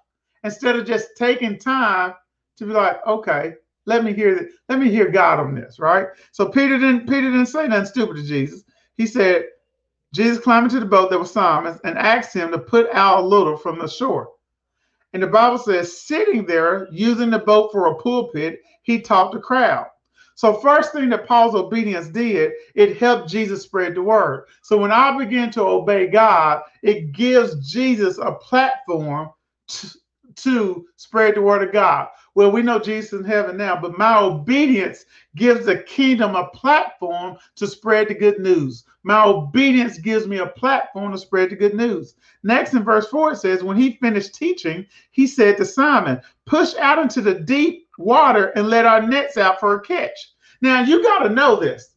instead 0.45 0.77
of 0.77 0.87
just 0.87 1.09
taking 1.17 1.59
time 1.59 2.15
to 2.57 2.67
be 2.67 2.73
like, 2.73 3.05
okay, 3.07 3.55
let 3.87 4.05
me 4.05 4.13
hear 4.13 4.35
that. 4.37 4.49
Let 4.69 4.79
me 4.79 4.91
hear 4.91 5.11
God 5.11 5.41
on 5.41 5.55
this, 5.55 5.79
right? 5.79 6.07
So 6.31 6.49
Peter 6.49 6.79
didn't 6.79 7.09
Peter 7.09 7.31
didn't 7.31 7.47
say 7.47 7.67
nothing 7.67 7.87
stupid 7.87 8.17
to 8.17 8.23
Jesus. 8.23 8.65
He 8.97 9.07
said, 9.07 9.47
Jesus 10.15 10.43
climbed 10.43 10.67
into 10.67 10.81
the 10.81 10.87
boat 10.87 11.11
that 11.11 11.19
was 11.19 11.33
Simon's 11.33 11.81
and 11.85 11.99
asked 11.99 12.35
him 12.35 12.53
to 12.53 12.59
put 12.59 12.89
out 12.93 13.21
a 13.21 13.27
little 13.27 13.57
from 13.57 13.79
the 13.79 13.89
shore. 13.89 14.29
And 15.13 15.23
the 15.23 15.27
Bible 15.27 15.59
says, 15.59 16.03
sitting 16.03 16.47
there 16.47 16.89
using 16.91 17.31
the 17.31 17.39
boat 17.39 17.71
for 17.73 17.87
a 17.87 17.95
pulpit, 17.97 18.61
he 18.83 19.01
taught 19.01 19.33
the 19.33 19.41
crowd. 19.41 19.87
So, 20.43 20.55
first 20.55 20.93
thing 20.93 21.09
that 21.11 21.29
Paul's 21.29 21.55
obedience 21.55 22.09
did, 22.09 22.51
it 22.75 22.97
helped 22.97 23.31
Jesus 23.31 23.63
spread 23.63 23.95
the 23.95 24.03
word. 24.03 24.49
So, 24.63 24.77
when 24.77 24.91
I 24.91 25.17
begin 25.17 25.53
to 25.53 25.63
obey 25.63 26.09
God, 26.09 26.63
it 26.83 27.13
gives 27.13 27.65
Jesus 27.71 28.19
a 28.19 28.33
platform 28.33 29.31
to, 29.69 29.91
to 30.35 30.87
spread 30.97 31.37
the 31.37 31.43
word 31.43 31.63
of 31.63 31.73
God. 31.73 32.09
Well, 32.35 32.51
we 32.51 32.61
know 32.61 32.81
Jesus 32.81 33.13
in 33.13 33.23
heaven 33.23 33.57
now, 33.57 33.81
but 33.81 33.97
my 33.97 34.19
obedience 34.19 35.05
gives 35.37 35.65
the 35.65 35.85
kingdom 35.85 36.35
a 36.35 36.49
platform 36.49 37.37
to 37.55 37.69
spread 37.69 38.09
the 38.09 38.15
good 38.15 38.41
news. 38.41 38.83
My 39.05 39.25
obedience 39.25 39.97
gives 39.99 40.27
me 40.27 40.39
a 40.39 40.47
platform 40.47 41.13
to 41.13 41.19
spread 41.19 41.51
the 41.51 41.57
good 41.57 41.75
news. 41.75 42.17
Next 42.43 42.75
in 42.75 42.83
verse 42.83 43.07
4, 43.11 43.35
it 43.35 43.37
says, 43.37 43.63
When 43.63 43.77
he 43.77 43.93
finished 43.93 44.35
teaching, 44.35 44.87
he 45.13 45.29
said 45.29 45.57
to 45.59 45.65
Simon, 45.65 46.21
Push 46.47 46.75
out 46.81 46.99
into 46.99 47.21
the 47.21 47.35
deep 47.35 47.87
water 47.97 48.47
and 48.57 48.69
let 48.69 48.87
our 48.87 49.07
nets 49.07 49.37
out 49.37 49.61
for 49.61 49.75
a 49.77 49.81
catch. 49.81 50.32
Now, 50.63 50.83
you 50.83 51.03
got 51.03 51.25
to 51.25 51.29
know 51.29 51.57
this. 51.57 51.97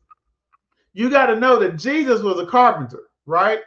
You 0.93 1.09
got 1.09 1.28
to 1.28 1.36
know 1.36 1.59
that 1.59 1.78
Jesus 1.78 2.22
was 2.22 2.39
a 2.39 2.45
carpenter, 2.45 3.03
right? 3.26 3.59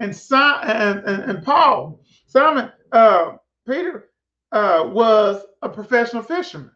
And, 0.00 0.14
Simon, 0.14 0.70
and, 0.70 0.98
and, 1.00 1.30
and 1.30 1.44
Paul, 1.44 2.00
Simon, 2.26 2.70
uh, 2.92 3.36
Peter, 3.66 4.10
uh, 4.52 4.88
was 4.92 5.42
a 5.62 5.68
professional 5.68 6.22
fisherman. 6.22 6.70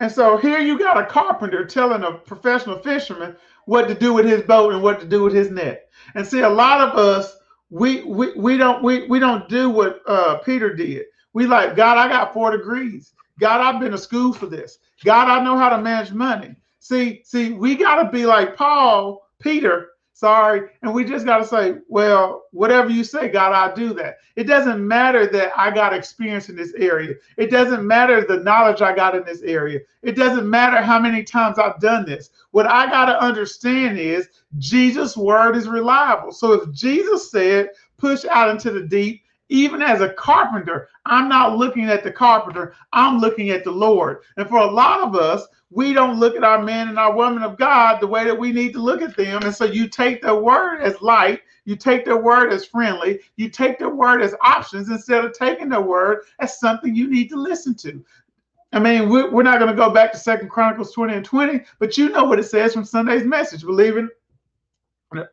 And 0.00 0.10
so 0.10 0.38
here 0.38 0.58
you 0.58 0.78
got 0.78 0.96
a 0.98 1.04
carpenter 1.04 1.66
telling 1.66 2.02
a 2.02 2.12
professional 2.12 2.78
fisherman 2.78 3.36
what 3.66 3.86
to 3.88 3.94
do 3.94 4.14
with 4.14 4.24
his 4.24 4.42
boat 4.42 4.72
and 4.72 4.82
what 4.82 5.00
to 5.00 5.06
do 5.06 5.22
with 5.22 5.34
his 5.34 5.50
net. 5.50 5.90
And 6.14 6.26
see, 6.26 6.40
a 6.40 6.48
lot 6.48 6.80
of 6.80 6.96
us, 6.96 7.36
we 7.68 8.02
we, 8.04 8.32
we 8.32 8.56
don't 8.56 8.82
we, 8.82 9.06
we 9.06 9.18
don't 9.18 9.48
do 9.48 9.68
what 9.68 10.00
uh, 10.06 10.38
Peter 10.38 10.74
did. 10.74 11.04
We 11.34 11.46
like, 11.46 11.76
God, 11.76 11.98
I 11.98 12.08
got 12.08 12.32
four 12.32 12.50
degrees. 12.50 13.12
God, 13.38 13.60
I've 13.60 13.80
been 13.80 13.92
to 13.92 13.98
school 13.98 14.32
for 14.32 14.46
this. 14.46 14.78
God, 15.04 15.28
I 15.28 15.42
know 15.42 15.56
how 15.56 15.70
to 15.70 15.80
manage 15.80 16.12
money. 16.12 16.54
See, 16.78 17.22
see, 17.24 17.52
we 17.52 17.76
got 17.76 18.02
to 18.02 18.10
be 18.10 18.26
like 18.26 18.56
Paul, 18.56 19.26
Peter, 19.38 19.90
sorry. 20.12 20.68
And 20.82 20.92
we 20.92 21.04
just 21.04 21.24
got 21.24 21.38
to 21.38 21.46
say, 21.46 21.76
well, 21.88 22.44
whatever 22.52 22.90
you 22.90 23.04
say, 23.04 23.28
God, 23.28 23.52
I'll 23.52 23.74
do 23.74 23.94
that. 23.94 24.16
It 24.36 24.44
doesn't 24.44 24.86
matter 24.86 25.26
that 25.26 25.52
I 25.56 25.70
got 25.70 25.94
experience 25.94 26.50
in 26.50 26.56
this 26.56 26.74
area. 26.74 27.14
It 27.38 27.50
doesn't 27.50 27.86
matter 27.86 28.24
the 28.26 28.38
knowledge 28.38 28.82
I 28.82 28.94
got 28.94 29.14
in 29.14 29.24
this 29.24 29.40
area. 29.42 29.80
It 30.02 30.16
doesn't 30.16 30.48
matter 30.48 30.82
how 30.82 30.98
many 30.98 31.22
times 31.22 31.58
I've 31.58 31.80
done 31.80 32.04
this. 32.04 32.30
What 32.50 32.66
I 32.66 32.86
got 32.86 33.06
to 33.06 33.22
understand 33.22 33.98
is 33.98 34.28
Jesus' 34.58 35.16
word 35.16 35.56
is 35.56 35.68
reliable. 35.68 36.32
So 36.32 36.52
if 36.52 36.70
Jesus 36.72 37.30
said, 37.30 37.70
push 37.96 38.24
out 38.26 38.50
into 38.50 38.70
the 38.70 38.82
deep, 38.82 39.22
even 39.50 39.82
as 39.82 40.00
a 40.00 40.14
carpenter, 40.14 40.88
I'm 41.04 41.28
not 41.28 41.58
looking 41.58 41.84
at 41.84 42.02
the 42.02 42.12
carpenter, 42.12 42.74
I'm 42.92 43.18
looking 43.18 43.50
at 43.50 43.64
the 43.64 43.70
Lord. 43.70 44.22
And 44.36 44.48
for 44.48 44.58
a 44.58 44.70
lot 44.70 45.00
of 45.00 45.14
us, 45.14 45.46
we 45.70 45.92
don't 45.92 46.18
look 46.18 46.36
at 46.36 46.44
our 46.44 46.62
men 46.62 46.88
and 46.88 46.98
our 46.98 47.14
women 47.14 47.42
of 47.42 47.58
God 47.58 48.00
the 48.00 48.06
way 48.06 48.24
that 48.24 48.38
we 48.38 48.52
need 48.52 48.72
to 48.72 48.82
look 48.82 49.02
at 49.02 49.16
them. 49.16 49.42
And 49.42 49.54
so 49.54 49.64
you 49.64 49.88
take 49.88 50.22
their 50.22 50.36
word 50.36 50.80
as 50.80 51.00
light, 51.02 51.40
you 51.64 51.76
take 51.76 52.04
their 52.04 52.16
word 52.16 52.52
as 52.52 52.64
friendly, 52.64 53.20
you 53.36 53.50
take 53.50 53.78
their 53.78 53.94
word 53.94 54.22
as 54.22 54.34
options 54.42 54.88
instead 54.88 55.24
of 55.24 55.32
taking 55.32 55.68
their 55.68 55.80
word 55.80 56.24
as 56.38 56.58
something 56.58 56.94
you 56.94 57.08
need 57.08 57.28
to 57.28 57.36
listen 57.36 57.74
to. 57.76 58.04
I 58.72 58.78
mean, 58.78 59.08
we're 59.08 59.42
not 59.42 59.58
going 59.58 59.70
to 59.70 59.76
go 59.76 59.90
back 59.90 60.12
to 60.12 60.18
Second 60.18 60.48
Chronicles 60.48 60.92
20 60.92 61.14
and 61.14 61.24
20, 61.24 61.64
but 61.80 61.98
you 61.98 62.08
know 62.08 62.24
what 62.24 62.38
it 62.38 62.44
says 62.44 62.72
from 62.72 62.84
Sunday's 62.84 63.24
message. 63.24 63.62
Believing, 63.62 64.08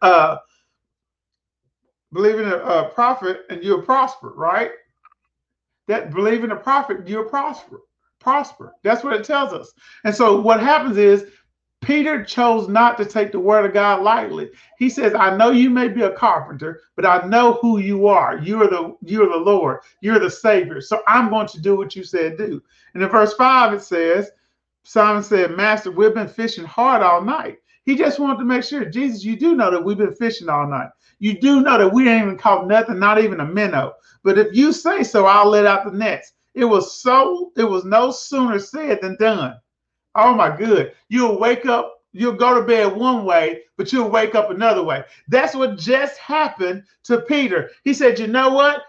uh, 0.01 0.37
believe 2.13 2.39
in 2.39 2.47
a, 2.47 2.57
a 2.57 2.89
prophet 2.89 3.41
and 3.49 3.63
you'll 3.63 3.81
prosper, 3.81 4.33
right? 4.35 4.71
That 5.87 6.11
believe 6.11 6.43
in 6.43 6.51
a 6.51 6.55
prophet, 6.55 7.07
you'll 7.07 7.25
prosper 7.25 7.81
prosper. 8.19 8.73
That's 8.83 9.05
what 9.05 9.13
it 9.13 9.23
tells 9.23 9.53
us. 9.53 9.71
And 10.03 10.13
so 10.13 10.41
what 10.41 10.59
happens 10.59 10.97
is 10.97 11.27
Peter 11.81 12.25
chose 12.25 12.67
not 12.67 12.97
to 12.97 13.05
take 13.05 13.31
the 13.31 13.39
word 13.39 13.65
of 13.65 13.73
God 13.73 14.01
lightly. 14.03 14.49
He 14.77 14.89
says, 14.89 15.13
I 15.13 15.37
know 15.37 15.51
you 15.51 15.69
may 15.69 15.87
be 15.87 16.01
a 16.01 16.11
carpenter, 16.11 16.81
but 16.95 17.05
I 17.05 17.25
know 17.25 17.53
who 17.61 17.77
you 17.77 18.07
are. 18.07 18.37
You 18.39 18.61
are 18.63 18.67
the 18.67 18.97
you're 19.01 19.29
the 19.29 19.37
Lord, 19.37 19.79
you're 20.01 20.19
the 20.19 20.29
Savior. 20.29 20.81
So 20.81 21.01
I'm 21.07 21.29
going 21.29 21.47
to 21.47 21.61
do 21.61 21.77
what 21.77 21.95
you 21.95 22.03
said 22.03 22.37
do. 22.37 22.61
And 22.93 23.03
in 23.03 23.09
verse 23.09 23.33
5, 23.35 23.73
it 23.73 23.81
says, 23.81 24.31
Simon 24.83 25.23
said, 25.23 25.51
Master, 25.51 25.91
we've 25.91 26.13
been 26.13 26.27
fishing 26.27 26.65
hard 26.65 27.01
all 27.01 27.21
night. 27.21 27.59
He 27.83 27.95
just 27.95 28.19
wanted 28.19 28.39
to 28.39 28.45
make 28.45 28.63
sure, 28.63 28.83
Jesus, 28.83 29.23
you 29.23 29.37
do 29.37 29.55
know 29.55 29.71
that 29.71 29.83
we've 29.83 29.97
been 29.97 30.15
fishing 30.15 30.49
all 30.49 30.67
night. 30.67 30.89
You 31.19 31.39
do 31.39 31.61
know 31.61 31.77
that 31.77 31.93
we 31.93 32.07
ain't 32.09 32.23
even 32.23 32.37
caught 32.37 32.67
nothing, 32.67 32.99
not 32.99 33.19
even 33.19 33.39
a 33.39 33.45
minnow. 33.45 33.93
But 34.23 34.37
if 34.37 34.55
you 34.55 34.71
say 34.71 35.03
so, 35.03 35.25
I'll 35.25 35.49
let 35.49 35.65
out 35.65 35.85
the 35.85 35.97
nets. 35.97 36.33
It 36.53 36.65
was 36.65 37.01
so, 37.01 37.51
it 37.55 37.63
was 37.63 37.85
no 37.85 38.11
sooner 38.11 38.59
said 38.59 39.01
than 39.01 39.15
done. 39.17 39.57
Oh 40.15 40.33
my 40.33 40.55
good. 40.55 40.93
You'll 41.09 41.39
wake 41.39 41.65
up, 41.65 42.01
you'll 42.11 42.33
go 42.33 42.59
to 42.59 42.65
bed 42.65 42.95
one 42.95 43.25
way, 43.25 43.61
but 43.77 43.93
you'll 43.93 44.09
wake 44.09 44.35
up 44.35 44.49
another 44.49 44.83
way. 44.83 45.03
That's 45.27 45.55
what 45.55 45.77
just 45.77 46.17
happened 46.17 46.83
to 47.03 47.21
Peter. 47.21 47.69
He 47.83 47.93
said, 47.93 48.17
You 48.19 48.27
know 48.27 48.49
what? 48.49 48.81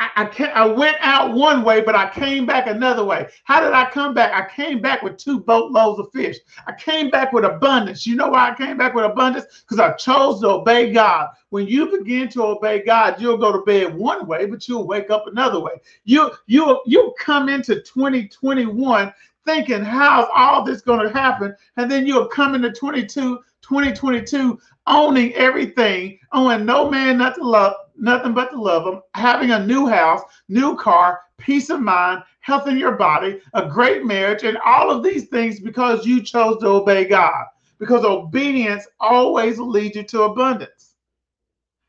I, 0.00 0.50
I, 0.54 0.64
went 0.64 0.96
out 1.00 1.34
one 1.34 1.62
way, 1.62 1.82
but 1.82 1.94
I 1.94 2.08
came 2.08 2.46
back 2.46 2.66
another 2.66 3.04
way. 3.04 3.28
How 3.44 3.60
did 3.60 3.74
I 3.74 3.90
come 3.90 4.14
back? 4.14 4.32
I 4.32 4.48
came 4.54 4.80
back 4.80 5.02
with 5.02 5.18
two 5.18 5.40
boatloads 5.40 6.00
of 6.00 6.10
fish. 6.10 6.38
I 6.66 6.72
came 6.72 7.10
back 7.10 7.34
with 7.34 7.44
abundance. 7.44 8.06
You 8.06 8.16
know 8.16 8.28
why 8.28 8.50
I 8.50 8.54
came 8.54 8.78
back 8.78 8.94
with 8.94 9.04
abundance? 9.04 9.44
Because 9.60 9.78
I 9.78 9.92
chose 9.92 10.40
to 10.40 10.48
obey 10.48 10.90
God. 10.90 11.28
When 11.50 11.66
you 11.66 11.90
begin 11.90 12.30
to 12.30 12.44
obey 12.44 12.82
God, 12.82 13.20
you'll 13.20 13.36
go 13.36 13.52
to 13.52 13.60
bed 13.60 13.94
one 13.94 14.26
way, 14.26 14.46
but 14.46 14.66
you'll 14.66 14.86
wake 14.86 15.10
up 15.10 15.26
another 15.26 15.60
way. 15.60 15.72
You 16.04 16.30
you 16.46 16.80
you'll 16.86 17.12
come 17.18 17.50
into 17.50 17.82
2021 17.82 19.12
thinking, 19.44 19.84
how's 19.84 20.28
all 20.34 20.64
this 20.64 20.80
going 20.80 21.06
to 21.06 21.12
happen? 21.12 21.54
And 21.76 21.90
then 21.90 22.06
you'll 22.06 22.28
come 22.28 22.54
into 22.54 22.72
22, 22.72 23.38
2022 23.62 24.58
owning 24.86 25.32
everything, 25.34 26.18
owing 26.32 26.64
no 26.64 26.90
man 26.90 27.18
not 27.18 27.36
to 27.36 27.44
love, 27.44 27.74
nothing 28.00 28.32
but 28.32 28.50
to 28.50 28.60
love 28.60 28.84
them, 28.84 29.02
having 29.14 29.50
a 29.50 29.64
new 29.64 29.86
house, 29.86 30.22
new 30.48 30.76
car, 30.76 31.20
peace 31.38 31.70
of 31.70 31.80
mind, 31.80 32.22
health 32.40 32.66
in 32.66 32.76
your 32.76 32.96
body, 32.96 33.40
a 33.54 33.68
great 33.68 34.04
marriage, 34.04 34.42
and 34.42 34.58
all 34.64 34.90
of 34.90 35.02
these 35.02 35.28
things 35.28 35.60
because 35.60 36.06
you 36.06 36.22
chose 36.22 36.58
to 36.58 36.66
obey 36.66 37.04
God. 37.04 37.44
Because 37.78 38.04
obedience 38.04 38.86
always 38.98 39.58
leads 39.58 39.96
you 39.96 40.02
to 40.04 40.22
abundance. 40.24 40.94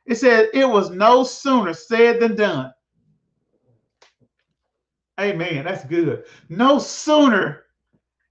It 0.06 0.16
said 0.16 0.50
it 0.54 0.68
was 0.68 0.90
no 0.90 1.24
sooner 1.24 1.74
said 1.74 2.20
than 2.20 2.36
done. 2.36 2.74
Amen. 5.20 5.66
That's 5.66 5.86
good. 5.86 6.24
No 6.50 6.80
sooner 6.80 7.66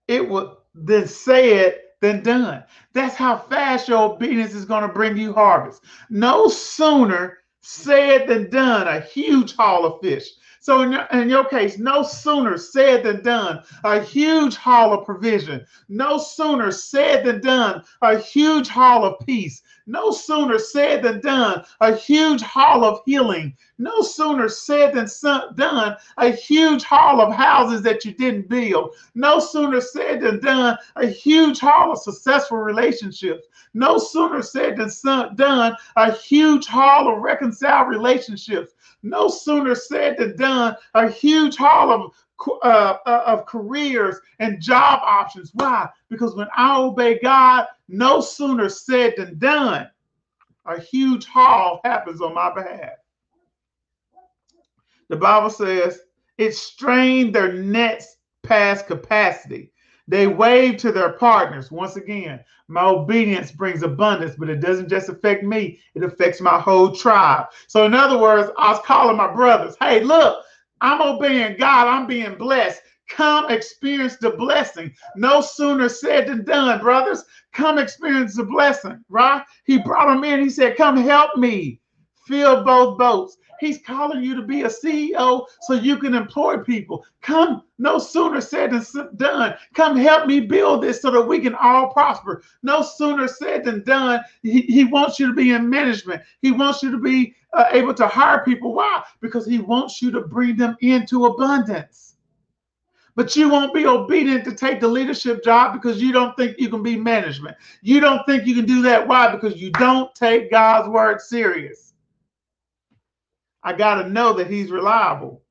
it 0.08 0.26
was 0.26 0.56
than 0.74 1.06
said 1.06 1.80
than 2.00 2.22
done. 2.22 2.64
That's 2.92 3.14
how 3.14 3.36
fast 3.36 3.88
your 3.88 4.12
obedience 4.12 4.54
is 4.54 4.64
going 4.64 4.82
to 4.82 4.92
bring 4.92 5.16
you 5.16 5.32
harvest. 5.32 5.84
No 6.08 6.48
sooner 6.48 7.39
said 7.62 8.26
than 8.28 8.50
done, 8.50 8.88
a 8.88 9.00
huge 9.00 9.54
haul 9.56 9.86
of 9.86 10.00
fish. 10.00 10.28
So 10.62 10.82
in 10.82 10.92
your, 10.92 11.06
in 11.12 11.30
your 11.30 11.46
case, 11.46 11.78
no 11.78 12.02
sooner 12.02 12.58
said 12.58 13.02
than 13.02 13.22
done, 13.22 13.62
a 13.82 14.02
huge 14.02 14.56
haul 14.56 14.92
of 14.92 15.06
provision. 15.06 15.64
No 15.88 16.18
sooner 16.18 16.70
said 16.70 17.24
than 17.24 17.40
done, 17.40 17.82
a 18.02 18.18
huge 18.18 18.68
haul 18.68 19.06
of 19.06 19.26
peace. 19.26 19.62
No 19.86 20.10
sooner 20.10 20.58
said 20.58 21.02
than 21.02 21.20
done, 21.22 21.64
a 21.80 21.96
huge 21.96 22.42
haul 22.42 22.84
of 22.84 23.00
healing. 23.06 23.56
No 23.78 24.02
sooner 24.02 24.50
said 24.50 24.94
than 24.94 25.08
done, 25.56 25.96
a 26.18 26.30
huge 26.30 26.84
haul 26.84 27.22
of 27.22 27.32
houses 27.32 27.80
that 27.82 28.04
you 28.04 28.12
didn't 28.12 28.50
build. 28.50 28.94
No 29.14 29.38
sooner 29.38 29.80
said 29.80 30.20
than 30.20 30.40
done, 30.40 30.76
a 30.96 31.06
huge 31.06 31.58
haul 31.58 31.92
of 31.92 31.98
successful 31.98 32.58
relationships. 32.58 33.46
No 33.72 33.96
sooner 33.96 34.42
said 34.42 34.76
than 34.76 34.90
done, 35.36 35.74
a 35.96 36.12
huge 36.12 36.66
haul 36.66 37.12
of 37.12 37.22
reconciled 37.22 37.88
relationships. 37.88 38.74
No 39.02 39.28
sooner 39.28 39.74
said 39.74 40.18
than 40.18 40.36
done, 40.36 40.76
a 40.94 41.08
huge 41.08 41.56
haul 41.56 41.90
of 41.90 42.12
uh, 42.62 42.96
uh, 43.06 43.22
of 43.26 43.46
careers 43.46 44.16
and 44.38 44.60
job 44.60 45.00
options. 45.02 45.50
Why? 45.54 45.88
Because 46.08 46.34
when 46.34 46.48
I 46.56 46.78
obey 46.78 47.18
God, 47.18 47.66
no 47.88 48.20
sooner 48.20 48.68
said 48.68 49.14
than 49.16 49.38
done. 49.38 49.90
A 50.66 50.80
huge 50.80 51.26
haul 51.26 51.80
happens 51.84 52.20
on 52.20 52.34
my 52.34 52.52
behalf. 52.54 52.92
The 55.08 55.16
Bible 55.16 55.50
says 55.50 56.00
it 56.38 56.54
strained 56.54 57.34
their 57.34 57.52
nets 57.52 58.16
past 58.42 58.86
capacity. 58.86 59.72
They 60.10 60.26
wave 60.26 60.76
to 60.78 60.90
their 60.90 61.12
partners. 61.12 61.70
Once 61.70 61.94
again, 61.94 62.40
my 62.66 62.84
obedience 62.84 63.52
brings 63.52 63.84
abundance, 63.84 64.34
but 64.36 64.50
it 64.50 64.58
doesn't 64.58 64.88
just 64.88 65.08
affect 65.08 65.44
me, 65.44 65.78
it 65.94 66.02
affects 66.02 66.40
my 66.40 66.58
whole 66.60 66.92
tribe. 66.92 67.46
So, 67.68 67.84
in 67.86 67.94
other 67.94 68.18
words, 68.18 68.50
I 68.58 68.72
was 68.72 68.82
calling 68.84 69.16
my 69.16 69.32
brothers, 69.32 69.76
hey, 69.78 70.02
look, 70.02 70.44
I'm 70.80 71.00
obeying 71.00 71.58
God. 71.58 71.86
I'm 71.86 72.08
being 72.08 72.34
blessed. 72.34 72.82
Come 73.08 73.50
experience 73.50 74.16
the 74.16 74.30
blessing. 74.30 74.92
No 75.14 75.40
sooner 75.40 75.88
said 75.88 76.26
than 76.26 76.44
done, 76.44 76.80
brothers. 76.80 77.24
Come 77.52 77.78
experience 77.78 78.36
the 78.36 78.44
blessing, 78.44 79.04
right? 79.08 79.44
He 79.64 79.78
brought 79.78 80.12
them 80.12 80.24
in. 80.24 80.40
He 80.40 80.50
said, 80.50 80.76
Come 80.76 80.96
help 80.96 81.36
me 81.36 81.80
fill 82.26 82.64
both 82.64 82.98
boats. 82.98 83.36
He's 83.60 83.78
calling 83.82 84.24
you 84.24 84.34
to 84.36 84.42
be 84.42 84.62
a 84.62 84.68
CEO 84.68 85.44
so 85.60 85.74
you 85.74 85.98
can 85.98 86.14
employ 86.14 86.56
people. 86.58 87.04
Come, 87.20 87.62
no 87.78 87.98
sooner 87.98 88.40
said 88.40 88.70
than 88.70 89.16
done. 89.16 89.54
Come 89.74 89.98
help 89.98 90.26
me 90.26 90.40
build 90.40 90.82
this 90.82 91.02
so 91.02 91.10
that 91.10 91.22
we 91.22 91.40
can 91.40 91.54
all 91.54 91.92
prosper. 91.92 92.42
No 92.62 92.80
sooner 92.80 93.28
said 93.28 93.64
than 93.64 93.84
done. 93.84 94.20
He, 94.42 94.62
he 94.62 94.84
wants 94.84 95.20
you 95.20 95.26
to 95.26 95.34
be 95.34 95.52
in 95.52 95.68
management. 95.68 96.22
He 96.40 96.52
wants 96.52 96.82
you 96.82 96.90
to 96.90 96.98
be 96.98 97.34
uh, 97.52 97.66
able 97.72 97.92
to 97.94 98.08
hire 98.08 98.42
people. 98.44 98.72
Why? 98.72 99.02
Because 99.20 99.46
he 99.46 99.58
wants 99.58 100.00
you 100.00 100.10
to 100.12 100.22
bring 100.22 100.56
them 100.56 100.76
into 100.80 101.26
abundance. 101.26 102.14
But 103.16 103.36
you 103.36 103.50
won't 103.50 103.74
be 103.74 103.84
obedient 103.86 104.44
to 104.44 104.54
take 104.54 104.80
the 104.80 104.88
leadership 104.88 105.44
job 105.44 105.74
because 105.74 106.00
you 106.00 106.12
don't 106.12 106.34
think 106.38 106.58
you 106.58 106.70
can 106.70 106.82
be 106.82 106.96
management. 106.96 107.56
You 107.82 108.00
don't 108.00 108.24
think 108.24 108.46
you 108.46 108.54
can 108.54 108.64
do 108.64 108.80
that. 108.82 109.06
Why? 109.06 109.30
Because 109.30 109.60
you 109.60 109.70
don't 109.72 110.14
take 110.14 110.50
God's 110.50 110.88
word 110.88 111.20
serious. 111.20 111.89
I 113.62 113.72
got 113.74 114.02
to 114.02 114.08
know 114.08 114.32
that 114.34 114.50
He's 114.50 114.70
reliable. 114.70 115.42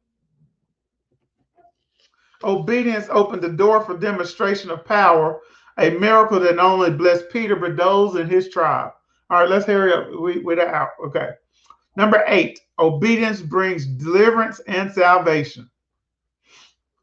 Obedience 2.44 3.08
opened 3.10 3.42
the 3.42 3.50
door 3.50 3.82
for 3.82 3.98
demonstration 3.98 4.70
of 4.72 4.86
power, 4.86 5.40
a 5.78 5.90
miracle 5.92 6.40
that 6.40 6.56
not 6.56 6.66
only 6.66 6.92
blessed 6.92 7.30
Peter, 7.32 7.56
but 7.56 7.76
those 7.76 8.16
in 8.16 8.30
his 8.30 8.50
tribe. 8.50 8.92
All 9.30 9.42
right, 9.42 9.50
let's 9.50 9.66
hurry 9.66 9.94
up. 9.94 10.08
We, 10.20 10.40
we're 10.40 10.66
out. 10.66 10.90
Okay. 11.06 11.30
Number 11.98 12.24
eight, 12.28 12.60
obedience 12.80 13.42
brings 13.42 13.86
deliverance 13.86 14.62
and 14.68 14.92
salvation. 14.92 15.70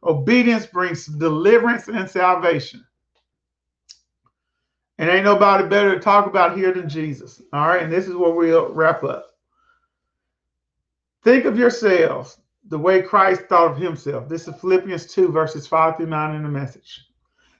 Obedience 0.03 0.67
brings 0.67 1.07
deliverance 1.07 1.89
and 1.89 2.09
salvation. 2.09 2.85
And 4.99 5.11
ain't 5.11 5.25
nobody 5.25 5.69
better 5.69 5.95
to 5.95 6.01
talk 6.01 6.27
about 6.27 6.57
here 6.57 6.73
than 6.73 6.89
Jesus. 6.89 7.43
All 7.53 7.69
right. 7.69 7.83
And 7.83 7.93
this 7.93 8.09
is 8.09 8.15
where 8.15 8.31
we'll 8.33 8.73
wrap 8.73 9.05
up. 9.05 9.36
Think 11.27 11.45
of 11.45 11.59
yourselves 11.59 12.39
the 12.69 12.79
way 12.79 13.03
Christ 13.03 13.47
thought 13.49 13.73
of 13.73 13.77
himself. 13.77 14.29
This 14.29 14.47
is 14.47 14.55
Philippians 14.61 15.07
2, 15.07 15.33
verses 15.33 15.67
5 15.67 15.97
through 15.97 16.07
9 16.07 16.37
in 16.37 16.45
the 16.45 16.49
message. 16.49 17.05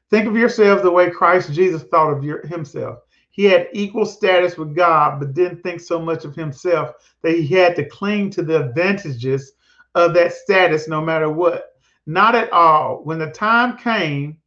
Think 0.09 0.29
of 0.29 0.37
yourselves 0.37 0.83
the 0.83 0.93
way 0.93 1.11
Christ 1.11 1.53
Jesus 1.53 1.83
thought 1.83 2.13
of 2.13 2.23
your, 2.23 2.47
himself. 2.47 3.01
He 3.31 3.43
had 3.43 3.67
equal 3.73 4.07
status 4.07 4.57
with 4.57 4.77
God, 4.77 5.19
but 5.19 5.35
didn't 5.35 5.65
think 5.65 5.81
so 5.81 6.01
much 6.01 6.25
of 6.25 6.37
himself 6.37 6.95
that 7.23 7.35
he 7.35 7.45
had 7.49 7.75
to 7.75 7.89
cling 7.89 8.31
to 8.31 8.45
the 8.45 8.69
advantages 8.69 9.55
of 9.97 10.15
that 10.15 10.33
status 10.33 10.87
no 10.87 11.01
matter 11.01 11.29
what. 11.29 11.73
Not 12.07 12.37
at 12.37 12.53
all. 12.53 13.01
When 13.03 13.19
the 13.19 13.33
time 13.33 13.77
came, 13.79 14.39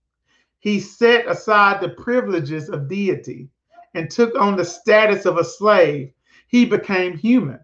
he 0.60 0.80
set 0.80 1.28
aside 1.28 1.82
the 1.82 1.90
privileges 1.90 2.70
of 2.70 2.88
deity 2.88 3.50
and 3.96 4.10
took 4.10 4.34
on 4.40 4.56
the 4.56 4.64
status 4.64 5.26
of 5.26 5.38
a 5.38 5.44
slave. 5.44 6.14
He 6.48 6.64
became 6.64 7.18
human. 7.18 7.60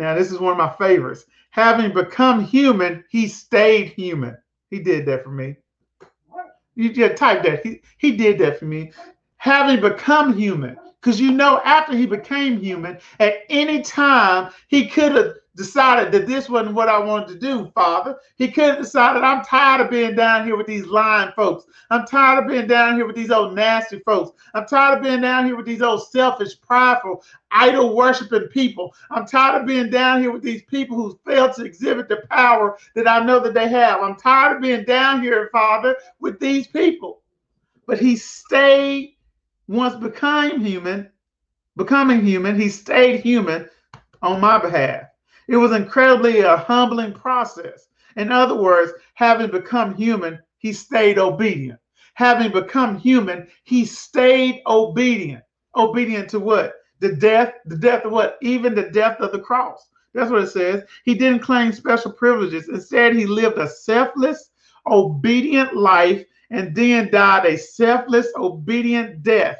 Now, 0.00 0.14
this 0.14 0.32
is 0.32 0.38
one 0.38 0.52
of 0.52 0.58
my 0.58 0.70
favorites. 0.70 1.26
Having 1.50 1.92
become 1.94 2.44
human, 2.44 3.04
he 3.10 3.28
stayed 3.28 3.88
human. 3.88 4.36
He 4.70 4.78
did 4.80 5.06
that 5.06 5.24
for 5.24 5.30
me. 5.30 5.56
You 6.74 6.92
just 6.92 7.16
type 7.16 7.42
that. 7.42 7.64
He, 7.64 7.82
he 7.98 8.12
did 8.12 8.38
that 8.38 8.58
for 8.58 8.64
me 8.64 8.92
having 9.40 9.80
become 9.80 10.36
human. 10.36 10.76
Because 11.00 11.18
you 11.18 11.32
know, 11.32 11.62
after 11.64 11.96
he 11.96 12.06
became 12.06 12.60
human, 12.60 12.98
at 13.20 13.38
any 13.48 13.80
time 13.80 14.52
he 14.68 14.86
could 14.86 15.12
have 15.12 15.34
decided 15.56 16.12
that 16.12 16.26
this 16.26 16.48
wasn't 16.48 16.74
what 16.74 16.88
I 16.88 16.98
wanted 16.98 17.28
to 17.28 17.38
do, 17.38 17.70
Father. 17.74 18.16
He 18.36 18.50
could 18.50 18.70
have 18.70 18.78
decided, 18.78 19.22
I'm 19.22 19.44
tired 19.44 19.80
of 19.80 19.90
being 19.90 20.14
down 20.14 20.46
here 20.46 20.56
with 20.56 20.66
these 20.66 20.86
lying 20.86 21.32
folks. 21.36 21.64
I'm 21.90 22.06
tired 22.06 22.44
of 22.44 22.48
being 22.48 22.66
down 22.66 22.94
here 22.94 23.06
with 23.06 23.16
these 23.16 23.30
old 23.30 23.54
nasty 23.54 23.98
folks. 24.00 24.30
I'm 24.54 24.66
tired 24.66 24.98
of 24.98 25.02
being 25.02 25.20
down 25.20 25.46
here 25.46 25.56
with 25.56 25.66
these 25.66 25.82
old 25.82 26.08
selfish, 26.08 26.60
prideful, 26.60 27.22
idol 27.50 27.96
worshiping 27.96 28.48
people. 28.48 28.94
I'm 29.10 29.26
tired 29.26 29.60
of 29.60 29.66
being 29.66 29.90
down 29.90 30.20
here 30.20 30.32
with 30.32 30.42
these 30.42 30.62
people 30.62 30.96
who 30.96 31.18
fail 31.26 31.52
to 31.52 31.64
exhibit 31.64 32.08
the 32.08 32.22
power 32.30 32.78
that 32.94 33.08
I 33.08 33.24
know 33.24 33.40
that 33.40 33.54
they 33.54 33.68
have. 33.68 34.00
I'm 34.00 34.16
tired 34.16 34.56
of 34.56 34.62
being 34.62 34.84
down 34.84 35.22
here, 35.22 35.48
Father, 35.52 35.96
with 36.20 36.38
these 36.38 36.68
people. 36.68 37.22
But 37.86 37.98
he 37.98 38.16
stayed 38.16 39.16
once 39.70 39.94
became 39.94 40.60
human, 40.60 41.08
becoming 41.76 42.24
human, 42.24 42.58
he 42.58 42.68
stayed 42.68 43.20
human 43.20 43.68
on 44.20 44.40
my 44.40 44.58
behalf. 44.58 45.09
It 45.50 45.56
was 45.56 45.72
incredibly 45.72 46.42
a 46.42 46.56
humbling 46.56 47.12
process. 47.12 47.88
In 48.16 48.30
other 48.30 48.54
words, 48.54 48.92
having 49.14 49.50
become 49.50 49.96
human, 49.96 50.38
he 50.58 50.72
stayed 50.72 51.18
obedient. 51.18 51.80
Having 52.14 52.52
become 52.52 52.96
human, 52.96 53.48
he 53.64 53.84
stayed 53.84 54.62
obedient. 54.68 55.42
Obedient 55.74 56.30
to 56.30 56.38
what? 56.38 56.74
The 57.00 57.16
death, 57.16 57.54
the 57.66 57.76
death 57.76 58.04
of 58.04 58.12
what? 58.12 58.38
Even 58.42 58.76
the 58.76 58.90
death 58.90 59.18
of 59.18 59.32
the 59.32 59.40
cross. 59.40 59.88
That's 60.14 60.30
what 60.30 60.44
it 60.44 60.50
says. 60.50 60.84
He 61.04 61.16
didn't 61.16 61.42
claim 61.42 61.72
special 61.72 62.12
privileges. 62.12 62.68
Instead, 62.68 63.16
he 63.16 63.26
lived 63.26 63.58
a 63.58 63.68
selfless, 63.68 64.50
obedient 64.86 65.74
life 65.74 66.24
and 66.50 66.76
then 66.76 67.10
died 67.10 67.46
a 67.46 67.58
selfless, 67.58 68.28
obedient 68.36 69.24
death. 69.24 69.58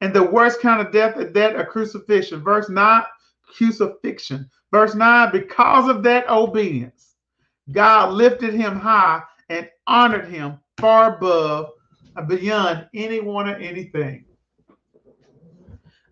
And 0.00 0.14
the 0.14 0.24
worst 0.24 0.62
kind 0.62 0.80
of 0.80 0.94
death 0.94 1.18
is 1.18 1.30
that 1.34 1.60
a 1.60 1.66
crucifixion. 1.66 2.42
Verse 2.42 2.70
9, 2.70 3.02
crucifixion. 3.46 4.48
Verse 4.70 4.94
9, 4.94 5.32
because 5.32 5.88
of 5.88 6.02
that 6.02 6.28
obedience, 6.28 7.14
God 7.70 8.12
lifted 8.12 8.54
him 8.54 8.78
high 8.78 9.22
and 9.48 9.68
honored 9.86 10.28
him 10.28 10.58
far 10.78 11.16
above, 11.16 11.70
and 12.16 12.28
beyond 12.28 12.86
anyone 12.94 13.48
or 13.48 13.56
anything. 13.56 14.24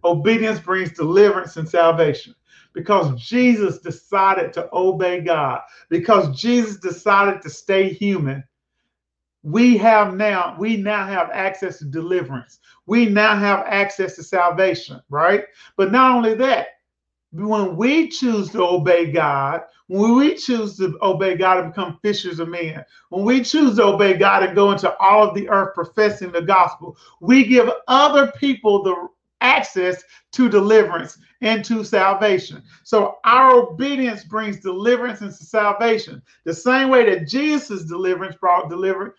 Obedience 0.05 0.59
brings 0.59 0.93
deliverance 0.93 1.57
and 1.57 1.69
salvation 1.69 2.35
because 2.73 3.21
Jesus 3.21 3.79
decided 3.79 4.53
to 4.55 4.69
obey 4.73 5.21
God, 5.21 5.61
because 5.89 6.41
Jesus 6.41 6.79
decided 6.79 7.43
to 7.43 7.51
stay 7.51 7.93
human 7.93 8.43
we 9.43 9.77
have 9.77 10.15
now 10.15 10.57
we 10.59 10.77
now 10.77 11.05
have 11.07 11.29
access 11.33 11.79
to 11.79 11.85
deliverance 11.85 12.61
we 12.87 13.07
now 13.07 13.37
have 13.37 13.65
access 13.67 14.15
to 14.15 14.23
salvation 14.23 15.01
right 15.11 15.45
but 15.77 15.91
not 15.91 16.13
only 16.13 16.35
that 16.35 16.69
when 17.33 17.77
we 17.77 18.09
choose 18.09 18.51
to 18.51 18.63
obey 18.63 19.11
god 19.11 19.63
when 19.89 20.17
we 20.17 20.35
choose 20.35 20.77
to 20.77 20.97
obey 21.03 21.37
god 21.37 21.59
and 21.59 21.73
become 21.73 21.99
fishers 22.03 22.39
of 22.39 22.49
men 22.49 22.85
when 23.09 23.25
we 23.25 23.43
choose 23.43 23.77
to 23.77 23.85
obey 23.85 24.15
god 24.15 24.43
and 24.43 24.55
go 24.55 24.71
into 24.71 24.95
all 24.99 25.27
of 25.27 25.35
the 25.35 25.49
earth 25.49 25.75
professing 25.75 26.31
the 26.31 26.43
gospel 26.43 26.97
we 27.21 27.45
give 27.45 27.71
other 27.89 28.31
people 28.33 28.83
the 28.83 29.09
access 29.43 30.03
to 30.31 30.49
deliverance 30.49 31.19
and 31.43 31.65
to 31.65 31.85
salvation. 31.85 32.63
So 32.85 33.19
our 33.25 33.53
obedience 33.53 34.25
brings 34.25 34.61
deliverance 34.61 35.21
and 35.21 35.35
salvation. 35.35 36.23
The 36.45 36.55
same 36.55 36.89
way 36.89 37.11
that 37.11 37.29
Jesus' 37.29 37.85
deliverance 37.85 38.37
brought 38.37 38.71
deliverance, 38.71 39.15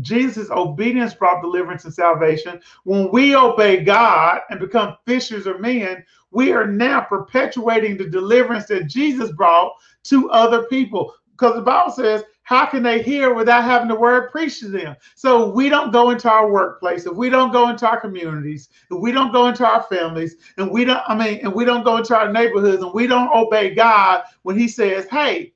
Jesus' 0.00 0.50
obedience 0.50 1.14
brought 1.14 1.42
deliverance 1.42 1.84
and 1.84 1.92
salvation. 1.92 2.60
When 2.84 3.10
we 3.10 3.34
obey 3.34 3.82
God 3.82 4.42
and 4.50 4.60
become 4.60 4.96
fishers 5.06 5.46
of 5.46 5.60
men, 5.60 6.04
we 6.32 6.52
are 6.52 6.66
now 6.66 7.02
perpetuating 7.02 7.96
the 7.96 8.08
deliverance 8.08 8.66
that 8.66 8.86
Jesus 8.86 9.30
brought 9.32 9.72
to 10.04 10.30
other 10.30 10.64
people. 10.64 11.14
Because 11.32 11.54
the 11.54 11.62
Bible 11.62 11.92
says, 11.92 12.24
how 12.44 12.66
can 12.66 12.82
they 12.82 13.02
hear 13.02 13.34
without 13.34 13.64
having 13.64 13.88
the 13.88 13.94
word 13.94 14.30
preached 14.30 14.60
to 14.60 14.68
them? 14.68 14.96
So 15.14 15.50
we 15.50 15.68
don't 15.68 15.92
go 15.92 16.10
into 16.10 16.30
our 16.30 16.50
workplace, 16.50 17.06
if 17.06 17.14
we 17.14 17.30
don't 17.30 17.52
go 17.52 17.68
into 17.68 17.88
our 17.88 18.00
communities, 18.00 18.68
if 18.90 18.98
we 19.00 19.12
don't 19.12 19.32
go 19.32 19.46
into 19.46 19.66
our 19.66 19.82
families, 19.84 20.36
and 20.58 20.70
we 20.70 20.84
don't, 20.84 21.00
I 21.06 21.14
mean, 21.14 21.40
and 21.42 21.54
we 21.54 21.64
don't 21.64 21.84
go 21.84 21.98
into 21.98 22.16
our 22.16 22.32
neighborhoods 22.32 22.82
and 22.82 22.92
we 22.92 23.06
don't 23.06 23.32
obey 23.32 23.74
God 23.74 24.24
when 24.42 24.58
He 24.58 24.68
says, 24.68 25.06
Hey, 25.08 25.52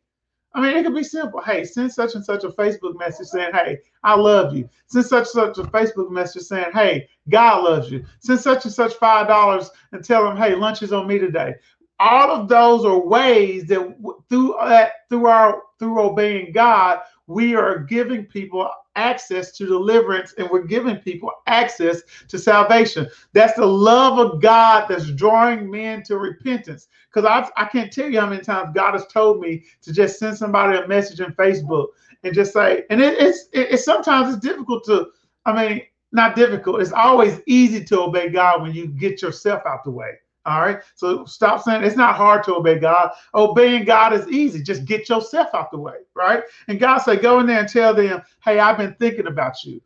I 0.57 0.61
mean, 0.61 0.75
it 0.75 0.85
could 0.85 0.95
be 0.95 1.05
simple. 1.05 1.43
Hey, 1.43 1.65
send 1.65 1.93
such 1.93 2.15
and 2.15 2.25
such 2.25 2.43
a 2.43 2.49
Facebook 2.49 2.99
message 2.99 3.27
saying, 3.27 3.53
Hey, 3.53 3.79
I 4.03 4.15
love 4.15 4.57
you. 4.57 4.67
Send 4.87 5.05
such 5.05 5.27
and 5.35 5.55
such 5.55 5.59
a 5.59 5.65
Facebook 5.65 6.11
message 6.11 6.45
saying, 6.45 6.73
Hey, 6.73 7.07
God 7.29 7.63
loves 7.63 7.91
you. 7.91 8.07
Send 8.21 8.41
such 8.41 8.65
and 8.65 8.73
such 8.73 8.95
$5 8.95 9.69
and 9.93 10.03
tell 10.03 10.25
them, 10.25 10.39
Hey, 10.39 10.55
lunch 10.55 10.83
is 10.83 10.95
on 10.95 11.07
me 11.07 11.19
today. 11.19 11.57
All 11.99 12.31
of 12.31 12.49
those 12.49 12.87
are 12.87 12.99
ways 12.99 13.67
that 13.67 13.97
through 14.31 14.55
that, 14.65 14.93
through 15.11 15.27
our, 15.27 15.63
through 15.79 16.01
obeying 16.01 16.53
God, 16.53 17.01
we 17.27 17.55
are 17.55 17.81
giving 17.81 18.25
people 18.25 18.71
access 18.95 19.53
to 19.53 19.67
deliverance 19.67 20.35
and 20.39 20.49
we're 20.51 20.65
giving 20.65 20.97
people 20.97 21.31
access 21.47 22.03
to 22.29 22.39
salvation. 22.39 23.09
That's 23.33 23.55
the 23.55 23.67
love 23.67 24.19
of 24.19 24.41
God 24.41 24.87
that's 24.89 25.11
drawing 25.13 25.71
men 25.71 26.03
to 26.05 26.19
repentance. 26.19 26.89
Because 27.13 27.27
I, 27.27 27.63
I 27.63 27.67
can't 27.67 27.93
tell 27.93 28.09
you 28.09 28.21
how 28.21 28.29
many 28.29 28.43
times 28.43 28.71
God 28.75 28.93
has 28.93 29.07
told 29.09 29.41
me 29.41 29.65
to 29.83 29.93
just 29.93 30.19
send 30.19 30.37
somebody 30.37 30.79
a 30.79 30.89
message 30.89 31.21
on 31.21 31.35
Facebook 31.35 31.89
and 32.23 32.35
just 32.35 32.53
say, 32.53 32.85
and 32.91 33.01
it, 33.01 33.19
it's, 33.19 33.49
it, 33.53 33.73
it's 33.73 33.85
sometimes 33.85 34.35
it's 34.35 34.45
difficult 34.45 34.85
to, 34.85 35.09
I 35.45 35.69
mean, 35.69 35.83
not 36.13 36.37
difficult. 36.37 36.81
It's 36.81 36.93
always 36.93 37.41
easy 37.47 37.85
to 37.85 38.03
obey 38.03 38.31
God 38.31 38.63
when 38.63 38.73
you 38.73 38.87
get 38.87 39.21
yourself 39.21 39.63
out 39.67 39.85
the 39.85 39.91
way. 39.91 40.13
All 40.47 40.61
right. 40.61 40.79
So 40.95 41.25
stop 41.25 41.63
saying 41.63 41.83
it's 41.83 41.97
not 41.97 42.15
hard 42.15 42.45
to 42.45 42.55
obey 42.55 42.79
God. 42.79 43.11
Obeying 43.35 43.85
God 43.85 44.13
is 44.13 44.29
easy. 44.29 44.63
Just 44.63 44.85
get 44.85 45.09
yourself 45.09 45.49
out 45.55 45.73
the 45.73 45.79
way. 45.79 45.97
Right. 46.15 46.45
And 46.69 46.79
God 46.79 46.99
said, 46.99 47.21
go 47.21 47.41
in 47.41 47.47
there 47.47 47.61
and 47.61 47.69
tell 47.69 47.93
them, 47.93 48.23
hey, 48.45 48.61
I've 48.61 48.79
been 48.79 48.95
thinking 48.95 49.27
about 49.27 49.65
you. 49.65 49.83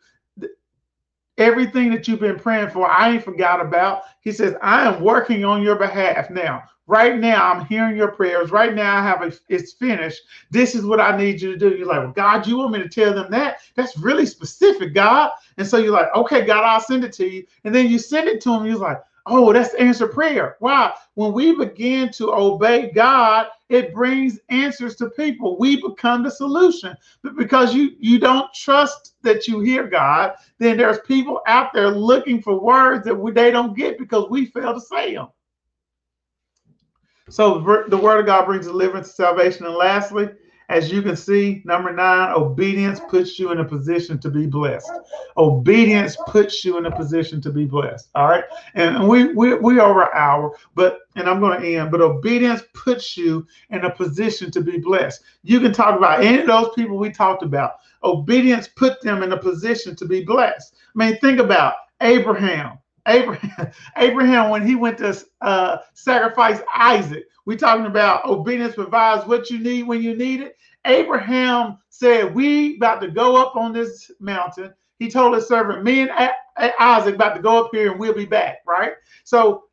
Everything 1.39 1.91
that 1.93 2.07
you've 2.07 2.21
been 2.21 2.39
praying 2.39 2.69
for, 2.69 2.91
I 2.91 3.13
ain't 3.13 3.25
forgot 3.25 3.63
about. 3.63 4.03
He 4.21 4.33
says, 4.33 4.55
I 4.61 4.87
am 4.87 5.03
working 5.03 5.47
on 5.47 5.63
your 5.63 5.77
behalf 5.77 6.29
now. 6.29 6.65
Right 6.87 7.19
now, 7.19 7.51
I'm 7.51 7.65
hearing 7.67 7.97
your 7.97 8.11
prayers. 8.11 8.51
Right 8.51 8.75
now, 8.75 8.99
I 8.99 9.03
have 9.03 9.23
a, 9.23 9.33
it's 9.49 9.73
finished. 9.73 10.21
This 10.51 10.75
is 10.75 10.85
what 10.85 11.01
I 11.01 11.17
need 11.17 11.41
you 11.41 11.53
to 11.53 11.57
do. 11.57 11.75
You're 11.77 11.87
like, 11.87 12.01
well, 12.01 12.13
God, 12.13 12.47
you 12.47 12.59
want 12.59 12.73
me 12.73 12.83
to 12.83 12.89
tell 12.89 13.15
them 13.15 13.31
that? 13.31 13.61
That's 13.77 13.97
really 13.97 14.27
specific, 14.27 14.93
God. 14.93 15.31
And 15.57 15.67
so 15.67 15.79
you're 15.79 15.93
like, 15.93 16.15
okay, 16.15 16.45
God, 16.45 16.65
I'll 16.65 16.81
send 16.81 17.05
it 17.05 17.13
to 17.15 17.27
you. 17.27 17.47
And 17.65 17.75
then 17.75 17.89
you 17.89 17.99
send 17.99 18.29
it 18.29 18.41
to 18.43 18.53
him. 18.53 18.67
You're 18.67 18.77
like, 18.77 19.01
Oh, 19.33 19.53
that's 19.53 19.75
answer 19.75 20.09
prayer. 20.09 20.57
Wow. 20.59 20.95
When 21.15 21.33
we 21.33 21.55
begin 21.55 22.11
to 22.15 22.33
obey 22.33 22.91
God, 22.91 23.47
it 23.69 23.95
brings 23.95 24.41
answers 24.49 24.97
to 24.97 25.09
people. 25.11 25.57
We 25.57 25.81
become 25.81 26.25
the 26.25 26.31
solution. 26.33 26.97
But 27.23 27.37
because 27.37 27.73
you 27.73 27.93
you 28.01 28.19
don't 28.19 28.53
trust 28.53 29.15
that 29.23 29.47
you 29.47 29.61
hear 29.61 29.87
God, 29.87 30.35
then 30.59 30.77
there's 30.77 30.99
people 31.07 31.43
out 31.47 31.73
there 31.73 31.91
looking 31.91 32.43
for 32.43 32.61
words 32.61 33.05
that 33.05 33.15
we, 33.15 33.31
they 33.31 33.53
don't 33.53 33.77
get 33.77 33.99
because 33.99 34.29
we 34.29 34.47
fail 34.47 34.75
to 34.75 34.81
say 34.81 35.15
them. 35.15 35.29
So 37.29 37.85
the 37.89 37.97
word 37.97 38.19
of 38.19 38.27
God 38.27 38.47
brings 38.47 38.67
deliverance, 38.67 39.15
salvation, 39.15 39.65
and 39.65 39.77
lastly, 39.77 40.29
as 40.71 40.93
you 40.93 41.03
can 41.03 41.17
see, 41.17 41.63
number 41.65 41.93
nine, 41.93 42.33
obedience 42.33 43.01
puts 43.09 43.41
you 43.41 43.51
in 43.51 43.59
a 43.59 43.65
position 43.65 44.21
to 44.21 44.31
be 44.31 44.47
blessed. 44.47 44.91
Obedience 45.37 46.17
puts 46.29 46.65
you 46.65 46.79
in 46.79 46.87
a 46.87 46.97
position 46.97 47.41
to 47.43 47.51
be 47.51 47.65
blessed. 47.65 48.09
All 48.15 48.29
right. 48.29 48.45
And 48.75 49.09
we 49.09 49.35
we 49.35 49.55
we 49.55 49.81
over 49.81 50.03
an 50.03 50.11
hour, 50.15 50.57
but 50.77 51.01
and 51.17 51.29
I'm 51.29 51.41
going 51.41 51.61
to 51.61 51.77
end, 51.77 51.91
but 51.91 52.01
obedience 52.01 52.63
puts 52.73 53.17
you 53.17 53.47
in 53.71 53.85
a 53.85 53.91
position 53.91 54.53
to 54.53 54.61
be 54.61 54.79
blessed. 54.79 55.23
You 55.43 55.59
can 55.59 55.73
talk 55.73 55.97
about 55.99 56.23
any 56.23 56.39
of 56.39 56.47
those 56.47 56.71
people 56.77 56.99
we 56.99 57.11
talked 57.11 57.43
about. 57.43 57.73
Obedience 58.05 58.69
put 58.69 59.03
them 59.03 59.25
in 59.25 59.33
a 59.33 59.37
position 59.37 59.97
to 59.97 60.07
be 60.07 60.25
blessed. 60.25 60.77
I 60.95 60.99
mean, 60.99 61.19
think 61.19 61.41
about 61.41 61.75
Abraham. 62.01 62.79
Abraham, 63.09 63.71
Abraham, 63.97 64.51
when 64.51 64.67
he 64.67 64.75
went 64.75 64.99
to 64.99 65.17
uh, 65.41 65.79
sacrifice 65.95 66.61
Isaac, 66.75 67.25
we're 67.47 67.59
talking 67.59 67.87
about 67.87 68.27
obedience 68.27 68.75
provides 68.75 69.27
what 69.27 69.51
you 69.51 69.59
need 69.59 69.85
when 69.85 70.03
you 70.03 70.17
need 70.17 70.41
it. 70.41 70.57
Abraham 70.85 71.79
said, 71.89 72.35
We 72.35 72.77
about 72.77 73.01
to 73.03 73.09
go 73.09 73.37
up 73.37 73.57
on 73.57 73.73
this 73.73 74.11
mountain. 74.21 74.73
He 74.99 75.11
told 75.11 75.35
his 75.35 75.49
servant, 75.49 75.85
Me 75.85 76.01
and 76.01 76.11
Isaac 76.79 77.15
about 77.15 77.35
to 77.35 77.43
go 77.43 77.65
up 77.65 77.71
here 77.73 77.91
and 77.91 78.01
we'll 78.01 78.15
be 78.15 78.27
back, 78.27 78.59
right? 78.67 78.93
So 79.25 79.65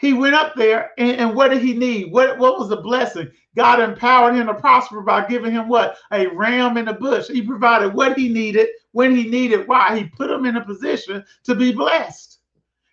he 0.00 0.14
went 0.14 0.34
up 0.34 0.54
there, 0.56 0.92
and, 0.96 1.18
and, 1.18 1.34
what 1.36 1.48
did 1.48 1.60
he 1.60 1.74
need? 1.74 2.10
What, 2.10 2.38
what 2.38 2.58
was 2.58 2.70
the 2.70 2.80
blessing? 2.80 3.30
God 3.54 3.80
empowered 3.80 4.34
him 4.34 4.46
to 4.46 4.54
prosper 4.54 5.02
by 5.02 5.26
giving 5.26 5.52
him 5.52 5.68
what? 5.68 5.98
A 6.10 6.26
ram 6.28 6.78
in 6.78 6.86
the 6.86 6.94
bush. 6.94 7.28
He 7.28 7.42
provided 7.42 7.92
what 7.92 8.16
he 8.16 8.30
needed 8.30 8.68
when 8.92 9.14
he 9.14 9.28
needed. 9.28 9.68
Why? 9.68 9.98
He 9.98 10.04
put 10.04 10.30
him 10.30 10.46
in 10.46 10.56
a 10.56 10.64
position 10.64 11.22
to 11.44 11.54
be 11.54 11.72
blessed. 11.72 12.29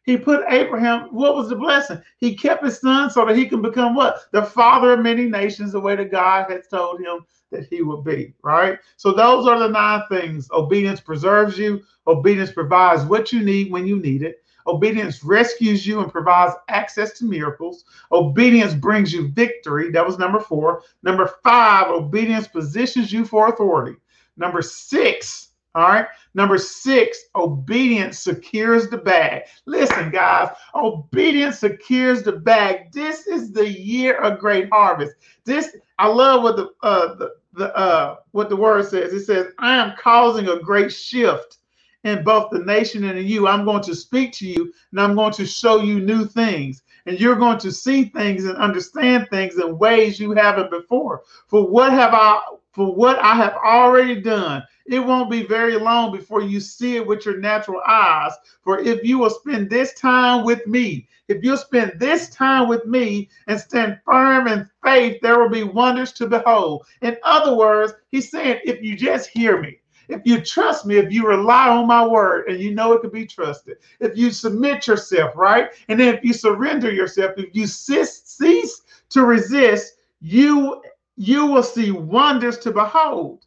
He 0.07 0.15
put 0.15 0.45
Abraham, 0.47 1.09
what 1.11 1.35
was 1.35 1.49
the 1.49 1.55
blessing? 1.57 2.01
He 2.17 2.33
kept 2.33 2.63
his 2.63 2.79
son 2.79 3.09
so 3.09 3.25
that 3.25 3.35
he 3.35 3.45
can 3.45 3.61
become 3.61 3.93
what? 3.93 4.21
The 4.31 4.41
father 4.41 4.93
of 4.93 5.01
many 5.01 5.25
nations, 5.25 5.73
the 5.73 5.81
way 5.81 5.97
that 5.97 6.11
God 6.11 6.49
had 6.49 6.61
told 6.69 7.01
him 7.01 7.25
that 7.51 7.67
he 7.69 7.81
would 7.81 8.05
be, 8.05 8.33
right? 8.41 8.79
So 8.95 9.11
those 9.11 9.45
are 9.47 9.59
the 9.59 9.67
nine 9.67 10.03
things. 10.09 10.47
Obedience 10.51 11.01
preserves 11.01 11.57
you, 11.57 11.83
obedience 12.07 12.53
provides 12.53 13.03
what 13.03 13.33
you 13.33 13.41
need 13.43 13.69
when 13.69 13.85
you 13.85 13.99
need 13.99 14.23
it. 14.23 14.45
Obedience 14.65 15.25
rescues 15.25 15.85
you 15.85 15.99
and 15.99 16.09
provides 16.09 16.55
access 16.69 17.11
to 17.19 17.25
miracles. 17.25 17.83
Obedience 18.13 18.73
brings 18.73 19.11
you 19.11 19.27
victory. 19.27 19.91
That 19.91 20.05
was 20.05 20.17
number 20.17 20.39
four. 20.39 20.83
Number 21.03 21.33
five, 21.43 21.87
obedience 21.89 22.47
positions 22.47 23.11
you 23.11 23.25
for 23.25 23.49
authority. 23.49 23.97
Number 24.37 24.61
six, 24.61 25.46
all 25.77 25.89
right. 25.89 26.07
Number 26.33 26.57
six, 26.57 27.25
obedience 27.35 28.17
secures 28.17 28.89
the 28.89 28.97
bag. 28.97 29.43
Listen, 29.67 30.09
guys, 30.09 30.49
obedience 30.73 31.59
secures 31.59 32.23
the 32.23 32.31
bag. 32.31 32.91
This 32.91 33.27
is 33.27 33.51
the 33.51 33.69
year 33.69 34.15
of 34.15 34.39
great 34.39 34.69
harvest. 34.71 35.13
This 35.45 35.77
I 35.99 36.07
love 36.07 36.41
what 36.41 36.55
the 36.55 36.71
uh 36.81 37.13
the, 37.15 37.35
the 37.53 37.77
uh 37.77 38.15
what 38.31 38.49
the 38.49 38.55
word 38.55 38.87
says. 38.87 39.13
It 39.13 39.25
says, 39.25 39.53
I 39.59 39.75
am 39.75 39.93
causing 39.99 40.47
a 40.47 40.59
great 40.59 40.91
shift 40.91 41.59
in 42.03 42.23
both 42.23 42.49
the 42.49 42.59
nation 42.59 43.03
and 43.03 43.19
in 43.19 43.27
you. 43.27 43.47
I'm 43.47 43.63
going 43.63 43.83
to 43.83 43.93
speak 43.93 44.31
to 44.33 44.47
you 44.47 44.73
and 44.91 44.99
I'm 44.99 45.13
going 45.13 45.33
to 45.33 45.45
show 45.45 45.83
you 45.83 45.99
new 45.99 46.25
things. 46.25 46.81
And 47.05 47.19
you're 47.19 47.35
going 47.35 47.59
to 47.59 47.71
see 47.71 48.05
things 48.05 48.45
and 48.45 48.57
understand 48.57 49.27
things 49.29 49.59
in 49.59 49.77
ways 49.77 50.19
you 50.19 50.31
haven't 50.31 50.71
before. 50.71 51.21
For 51.47 51.69
what 51.69 51.91
have 51.91 52.15
I 52.15 52.41
for 52.71 52.93
what 52.93 53.17
I 53.19 53.33
have 53.35 53.55
already 53.55 54.21
done 54.21 54.63
it 54.87 54.99
won't 54.99 55.29
be 55.29 55.43
very 55.43 55.77
long 55.77 56.11
before 56.11 56.41
you 56.41 56.59
see 56.59 56.95
it 56.95 57.05
with 57.05 57.25
your 57.25 57.39
natural 57.39 57.81
eyes. 57.87 58.31
For 58.63 58.79
if 58.79 59.03
you 59.03 59.17
will 59.17 59.29
spend 59.29 59.69
this 59.69 59.93
time 59.93 60.45
with 60.45 60.65
me, 60.65 61.07
if 61.27 61.43
you'll 61.43 61.57
spend 61.57 61.93
this 61.99 62.29
time 62.29 62.69
with 62.69 62.85
me 62.85 63.29
and 63.47 63.59
stand 63.59 63.99
firm 64.05 64.47
in 64.47 64.69
faith, 64.83 65.19
there 65.21 65.39
will 65.39 65.49
be 65.49 65.63
wonders 65.63 66.13
to 66.13 66.27
behold. 66.27 66.85
In 67.01 67.17
other 67.23 67.55
words, 67.55 67.93
he's 68.09 68.31
saying, 68.31 68.61
if 68.63 68.81
you 68.81 68.95
just 68.95 69.29
hear 69.29 69.61
me, 69.61 69.79
if 70.07 70.21
you 70.23 70.39
trust 70.39 70.85
me, 70.85 70.95
if 70.95 71.11
you 71.11 71.27
rely 71.27 71.67
on 71.67 71.85
my 71.85 72.05
word 72.07 72.47
and 72.47 72.61
you 72.61 72.73
know 72.73 72.93
it 72.93 73.01
can 73.01 73.09
be 73.09 73.25
trusted, 73.25 73.77
if 73.99 74.15
you 74.15 74.31
submit 74.31 74.87
yourself, 74.87 75.35
right? 75.35 75.69
And 75.89 75.99
then 75.99 76.15
if 76.15 76.23
you 76.23 76.31
surrender 76.33 76.91
yourself, 76.91 77.33
if 77.37 77.53
you 77.53 77.67
cease, 77.67 78.21
cease 78.23 78.83
to 79.09 79.25
resist, 79.25 79.95
you 80.21 80.81
you 81.17 81.47
will 81.47 81.63
see 81.63 81.91
wonders 81.91 82.59
to 82.59 82.71
behold. 82.71 83.46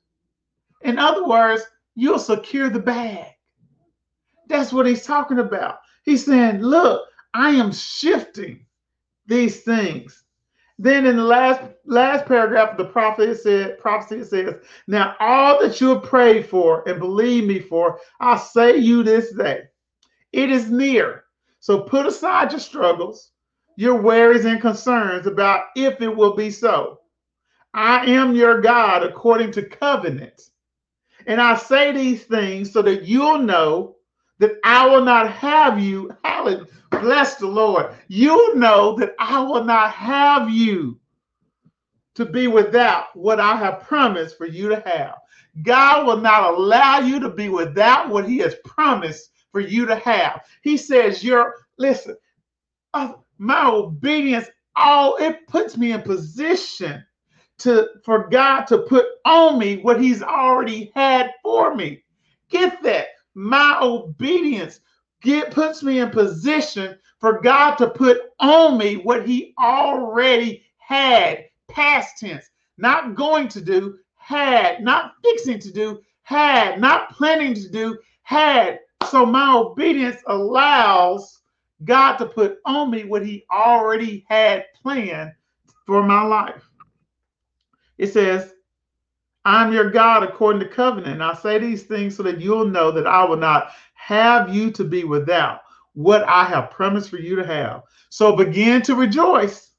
In 0.83 0.99
other 0.99 1.27
words, 1.27 1.63
you'll 1.95 2.19
secure 2.19 2.71
the 2.71 2.81
bag. 2.81 3.27
That's 4.49 4.73
what 4.73 4.87
he's 4.87 5.05
talking 5.05 5.39
about. 5.39 5.79
He's 6.05 6.25
saying, 6.25 6.61
look, 6.61 7.07
I 7.35 7.51
am 7.51 7.73
shifting 7.73 8.67
these 9.27 9.63
things. 9.63 10.25
Then 10.79 11.05
in 11.05 11.17
the 11.17 11.25
last 11.25 11.61
last 11.85 12.25
paragraph 12.25 12.71
of 12.71 12.79
the 12.79 12.87
prophet 12.87 13.29
it 13.29 13.37
said, 13.37 13.79
prophecy 13.79 14.25
says, 14.25 14.55
Now 14.87 15.15
all 15.21 15.61
that 15.61 15.79
you 15.79 15.91
have 15.91 16.03
prayed 16.03 16.47
for 16.47 16.89
and 16.89 16.99
believe 16.99 17.45
me 17.45 17.61
for, 17.61 18.01
I 18.19 18.39
say 18.39 18.79
you 18.79 19.03
this 19.03 19.31
day. 19.35 19.65
It 20.33 20.51
is 20.51 20.71
near. 20.71 21.25
So 21.61 21.83
put 21.83 22.07
aside 22.07 22.53
your 22.53 22.61
struggles, 22.61 23.33
your 23.77 24.01
worries 24.01 24.47
and 24.47 24.59
concerns 24.61 25.27
about 25.27 25.67
if 25.77 26.01
it 26.01 26.17
will 26.17 26.35
be 26.35 26.51
so. 26.51 27.01
I 27.75 28.07
am 28.07 28.35
your 28.35 28.63
God 28.63 29.03
according 29.03 29.53
to 29.53 29.63
covenant 29.63 30.41
and 31.27 31.41
I 31.41 31.57
say 31.57 31.93
these 31.93 32.25
things 32.25 32.73
so 32.73 32.83
that 32.83 33.05
you'll 33.05 33.39
know 33.39 33.97
that 34.39 34.53
I 34.65 34.87
will 34.87 35.05
not 35.05 35.31
have 35.33 35.79
you. 35.79 36.11
Hallelujah. 36.25 36.67
Bless 36.91 37.37
the 37.37 37.47
Lord. 37.47 37.95
You'll 38.09 38.57
know 38.57 38.97
that 38.99 39.15
I 39.19 39.41
will 39.41 39.65
not 39.65 39.93
have 39.93 40.51
you 40.51 40.99
to 42.15 42.25
be 42.25 42.49
without 42.49 43.15
what 43.15 43.39
I 43.41 43.57
have 43.57 43.81
promised 43.81 44.37
for 44.37 44.47
you 44.47 44.69
to 44.69 44.83
have. 44.87 45.17
God 45.63 46.07
will 46.07 46.19
not 46.21 46.55
allow 46.55 46.99
you 46.99 47.21
to 47.21 47.31
be 47.31 47.49
without 47.49 48.09
what 48.09 48.29
He 48.29 48.39
has 48.39 48.55
promised 48.65 49.31
for 49.53 49.61
you 49.61 49.87
to 49.87 49.97
have. 49.97 50.45
He 50.63 50.77
says, 50.77 51.25
You're, 51.25 51.55
listen, 51.79 52.17
uh, 52.95 53.13
my 53.39 53.69
obedience, 53.69 54.49
all 54.77 55.17
it 55.17 55.47
puts 55.49 55.77
me 55.77 55.93
in 55.93 56.03
position 56.03 57.05
to 57.61 57.89
for 58.05 58.29
God 58.29 58.65
to 58.65 58.79
put 58.79 59.07
on 59.25 59.59
me 59.59 59.79
what 59.79 60.01
he's 60.01 60.23
already 60.23 60.91
had 60.95 61.33
for 61.43 61.75
me. 61.75 62.03
Get 62.49 62.83
that. 62.83 63.09
My 63.35 63.79
obedience 63.81 64.81
get 65.23 65.51
puts 65.51 65.83
me 65.83 66.01
in 66.01 66.11
position 66.11 66.99
for 67.21 67.41
God 67.41 67.77
to 67.77 67.91
put 67.91 68.21
on 68.41 68.79
me 68.79 68.97
what 68.97 69.27
he 69.27 69.55
already 69.59 70.65
had. 70.79 71.45
Past 71.69 72.19
tense. 72.19 72.51
Not 72.79 73.15
going 73.15 73.47
to 73.49 73.61
do, 73.61 73.99
had, 74.17 74.83
not 74.83 75.13
fixing 75.23 75.61
to 75.61 75.73
do, 75.73 76.01
had, 76.23 76.81
not 76.81 77.11
planning 77.11 77.55
to 77.55 77.69
do, 77.69 77.99
had. 78.23 78.81
So 79.09 79.27
my 79.27 79.55
obedience 79.55 80.21
allows 80.27 81.41
God 81.85 82.17
to 82.17 82.27
put 82.27 82.59
on 82.65 82.91
me 82.91 83.05
what 83.05 83.25
he 83.25 83.45
already 83.53 84.25
had 84.29 84.67
planned 84.83 85.33
for 85.87 86.03
my 86.03 86.23
life. 86.23 86.70
It 88.01 88.15
says, 88.15 88.55
I'm 89.45 89.75
your 89.75 89.91
God 89.91 90.23
according 90.23 90.61
to 90.61 90.69
covenant. 90.69 91.13
And 91.13 91.23
I 91.23 91.35
say 91.35 91.59
these 91.59 91.83
things 91.83 92.17
so 92.17 92.23
that 92.23 92.41
you'll 92.41 92.65
know 92.65 92.91
that 92.93 93.07
I 93.07 93.23
will 93.25 93.37
not 93.37 93.73
have 93.93 94.55
you 94.55 94.71
to 94.71 94.85
be 94.85 95.05
without 95.05 95.61
what 95.93 96.23
I 96.23 96.45
have 96.45 96.71
promised 96.71 97.11
for 97.11 97.19
you 97.19 97.37
to 97.37 97.45
have. 97.45 97.83
So 98.09 98.35
begin 98.35 98.81
to 98.83 98.95
rejoice 98.95 99.73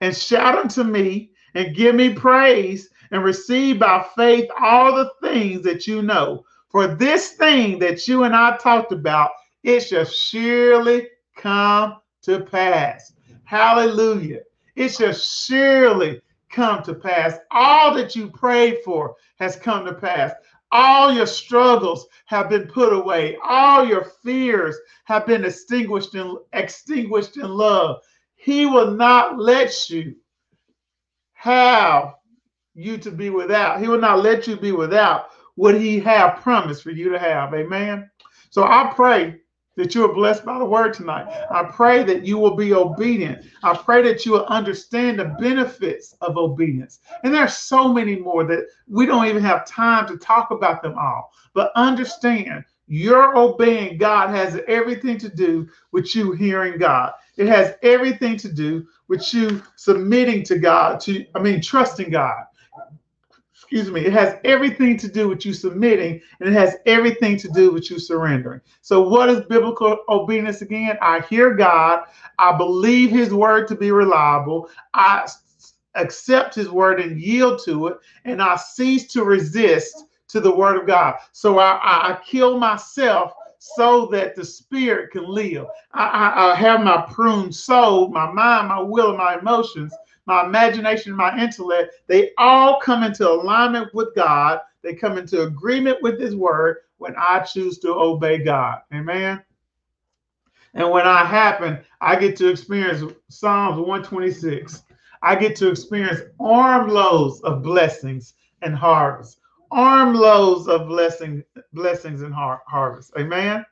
and 0.00 0.14
shout 0.14 0.58
unto 0.58 0.82
me 0.82 1.30
and 1.54 1.76
give 1.76 1.94
me 1.94 2.12
praise 2.12 2.90
and 3.12 3.22
receive 3.22 3.78
by 3.78 4.04
faith 4.16 4.50
all 4.58 4.96
the 4.96 5.12
things 5.22 5.62
that 5.62 5.86
you 5.86 6.02
know. 6.02 6.44
For 6.68 6.88
this 6.88 7.34
thing 7.34 7.78
that 7.78 8.08
you 8.08 8.24
and 8.24 8.34
I 8.34 8.56
talked 8.56 8.90
about, 8.90 9.30
it 9.62 9.82
shall 9.82 10.04
surely 10.04 11.06
come 11.36 11.98
to 12.22 12.40
pass. 12.40 13.12
Hallelujah. 13.44 14.40
It 14.74 14.88
shall 14.88 15.12
surely 15.12 16.22
come 16.52 16.82
to 16.84 16.94
pass. 16.94 17.38
All 17.50 17.94
that 17.94 18.14
you 18.14 18.30
prayed 18.30 18.78
for 18.84 19.16
has 19.38 19.56
come 19.56 19.84
to 19.86 19.94
pass. 19.94 20.32
All 20.70 21.12
your 21.12 21.26
struggles 21.26 22.06
have 22.26 22.48
been 22.48 22.66
put 22.66 22.92
away. 22.92 23.36
All 23.42 23.86
your 23.86 24.04
fears 24.22 24.76
have 25.04 25.26
been 25.26 25.44
extinguished 25.44 26.14
in 26.14 26.36
extinguished 26.52 27.36
in 27.36 27.48
love. 27.48 28.02
He 28.36 28.66
will 28.66 28.92
not 28.92 29.38
let 29.38 29.90
you 29.90 30.16
have 31.34 32.14
you 32.74 32.96
to 32.98 33.10
be 33.10 33.28
without. 33.28 33.80
He 33.80 33.88
will 33.88 34.00
not 34.00 34.22
let 34.22 34.46
you 34.46 34.56
be 34.56 34.72
without 34.72 35.26
what 35.56 35.78
he 35.78 36.00
have 36.00 36.40
promised 36.40 36.82
for 36.82 36.90
you 36.90 37.10
to 37.10 37.18
have. 37.18 37.52
Amen. 37.52 38.10
So 38.48 38.64
I 38.64 38.92
pray 38.94 39.41
that 39.76 39.94
you 39.94 40.04
are 40.04 40.12
blessed 40.12 40.44
by 40.44 40.58
the 40.58 40.64
word 40.64 40.92
tonight. 40.92 41.26
I 41.50 41.64
pray 41.64 42.02
that 42.04 42.26
you 42.26 42.38
will 42.38 42.56
be 42.56 42.74
obedient. 42.74 43.46
I 43.62 43.74
pray 43.76 44.02
that 44.02 44.26
you 44.26 44.32
will 44.32 44.46
understand 44.46 45.18
the 45.18 45.36
benefits 45.40 46.14
of 46.20 46.36
obedience. 46.36 47.00
And 47.24 47.32
there 47.32 47.42
are 47.42 47.48
so 47.48 47.92
many 47.92 48.16
more 48.16 48.44
that 48.44 48.66
we 48.86 49.06
don't 49.06 49.26
even 49.26 49.42
have 49.42 49.66
time 49.66 50.06
to 50.08 50.16
talk 50.16 50.50
about 50.50 50.82
them 50.82 50.94
all. 50.98 51.32
But 51.54 51.72
understand 51.74 52.64
your 52.86 53.36
obeying 53.36 53.96
God 53.96 54.30
has 54.30 54.60
everything 54.68 55.16
to 55.18 55.28
do 55.28 55.68
with 55.92 56.14
you 56.14 56.32
hearing 56.32 56.78
God. 56.78 57.12
It 57.38 57.46
has 57.46 57.74
everything 57.82 58.36
to 58.38 58.52
do 58.52 58.86
with 59.08 59.32
you 59.32 59.62
submitting 59.76 60.42
to 60.44 60.58
God, 60.58 61.00
to 61.00 61.24
I 61.34 61.40
mean 61.40 61.62
trusting 61.62 62.10
God 62.10 62.44
excuse 63.72 63.90
me, 63.90 64.04
it 64.04 64.12
has 64.12 64.36
everything 64.44 64.98
to 64.98 65.08
do 65.08 65.26
with 65.30 65.46
you 65.46 65.54
submitting 65.54 66.20
and 66.40 66.48
it 66.48 66.52
has 66.52 66.76
everything 66.84 67.38
to 67.38 67.48
do 67.48 67.72
with 67.72 67.90
you 67.90 67.98
surrendering. 67.98 68.60
So, 68.82 69.08
what 69.08 69.30
is 69.30 69.46
biblical 69.46 69.96
obedience 70.10 70.60
again? 70.60 70.98
I 71.00 71.20
hear 71.20 71.54
God, 71.54 72.04
I 72.38 72.54
believe 72.54 73.08
his 73.08 73.32
word 73.32 73.66
to 73.68 73.74
be 73.74 73.90
reliable, 73.90 74.68
I 74.92 75.26
accept 75.94 76.54
his 76.54 76.68
word 76.68 77.00
and 77.00 77.18
yield 77.18 77.62
to 77.64 77.86
it, 77.86 77.96
and 78.26 78.42
I 78.42 78.56
cease 78.56 79.10
to 79.14 79.24
resist 79.24 80.04
to 80.28 80.40
the 80.40 80.54
word 80.54 80.76
of 80.76 80.86
God. 80.86 81.14
So, 81.32 81.58
I, 81.58 81.78
I 81.82 82.18
kill 82.26 82.58
myself 82.58 83.32
so 83.58 84.06
that 84.06 84.36
the 84.36 84.44
spirit 84.44 85.12
can 85.12 85.24
live. 85.24 85.66
I, 85.94 86.08
I, 86.08 86.52
I 86.52 86.54
have 86.56 86.82
my 86.82 87.06
pruned 87.10 87.54
soul, 87.54 88.08
my 88.08 88.30
mind, 88.30 88.68
my 88.68 88.82
will, 88.82 89.10
and 89.10 89.18
my 89.18 89.38
emotions 89.38 89.94
my 90.26 90.44
imagination, 90.44 91.12
my 91.14 91.36
intellect, 91.40 91.94
they 92.06 92.30
all 92.38 92.80
come 92.80 93.02
into 93.02 93.28
alignment 93.28 93.92
with 93.94 94.14
God. 94.14 94.60
They 94.82 94.94
come 94.94 95.18
into 95.18 95.42
agreement 95.42 95.98
with 96.02 96.20
His 96.20 96.36
word 96.36 96.78
when 96.98 97.14
I 97.16 97.40
choose 97.40 97.78
to 97.80 97.92
obey 97.92 98.38
God. 98.38 98.80
Amen. 98.94 99.42
And 100.74 100.90
when 100.90 101.06
I 101.06 101.24
happen, 101.24 101.78
I 102.00 102.16
get 102.16 102.36
to 102.36 102.48
experience 102.48 103.02
Psalms 103.28 103.76
126. 103.78 104.82
I 105.22 105.36
get 105.36 105.54
to 105.56 105.68
experience 105.68 106.20
armloads 106.40 107.40
of 107.42 107.62
blessings 107.62 108.34
and 108.62 108.74
harvest. 108.74 109.38
Armloads 109.70 110.68
of 110.68 110.88
blessing, 110.88 111.42
blessings 111.72 112.22
and 112.22 112.34
har- 112.34 112.62
harvest. 112.66 113.12
Amen. 113.18 113.64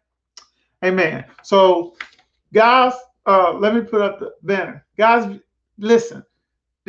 Amen. 0.85 1.25
So, 1.43 1.95
guys, 2.53 2.95
uh, 3.27 3.53
let 3.55 3.75
me 3.75 3.83
put 3.83 4.01
up 4.03 4.19
the 4.21 4.35
banner. 4.43 4.85
Guys, 4.97 5.39
listen. 5.79 6.25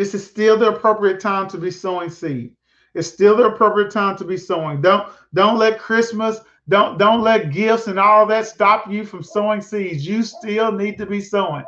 This 0.02 0.16
is 0.16 0.26
still 0.26 0.58
the 0.58 0.70
appropriate 0.70 1.20
time 1.20 1.48
to 1.50 1.60
be 1.60 1.70
sowing 1.70 2.10
seed. 2.10 2.56
It's 2.96 3.08
still 3.08 3.38
the 3.38 3.44
appropriate 3.44 3.92
time 3.92 4.18
to 4.18 4.24
be 4.24 4.36
sowing. 4.36 4.82
Don't 4.82 5.08
don't 5.36 5.60
let 5.60 5.78
Christmas, 5.78 6.40
don't 6.68 6.98
don't 6.98 7.22
let 7.22 7.52
gifts 7.52 7.86
and 7.86 8.00
all 8.00 8.26
that 8.26 8.48
stop 8.48 8.90
you 8.92 9.06
from 9.06 9.22
sowing 9.22 9.62
seeds. 9.62 10.04
You 10.04 10.24
still 10.24 10.72
need 10.72 10.98
to 10.98 11.06
be 11.06 11.22
sowing. 11.22 11.66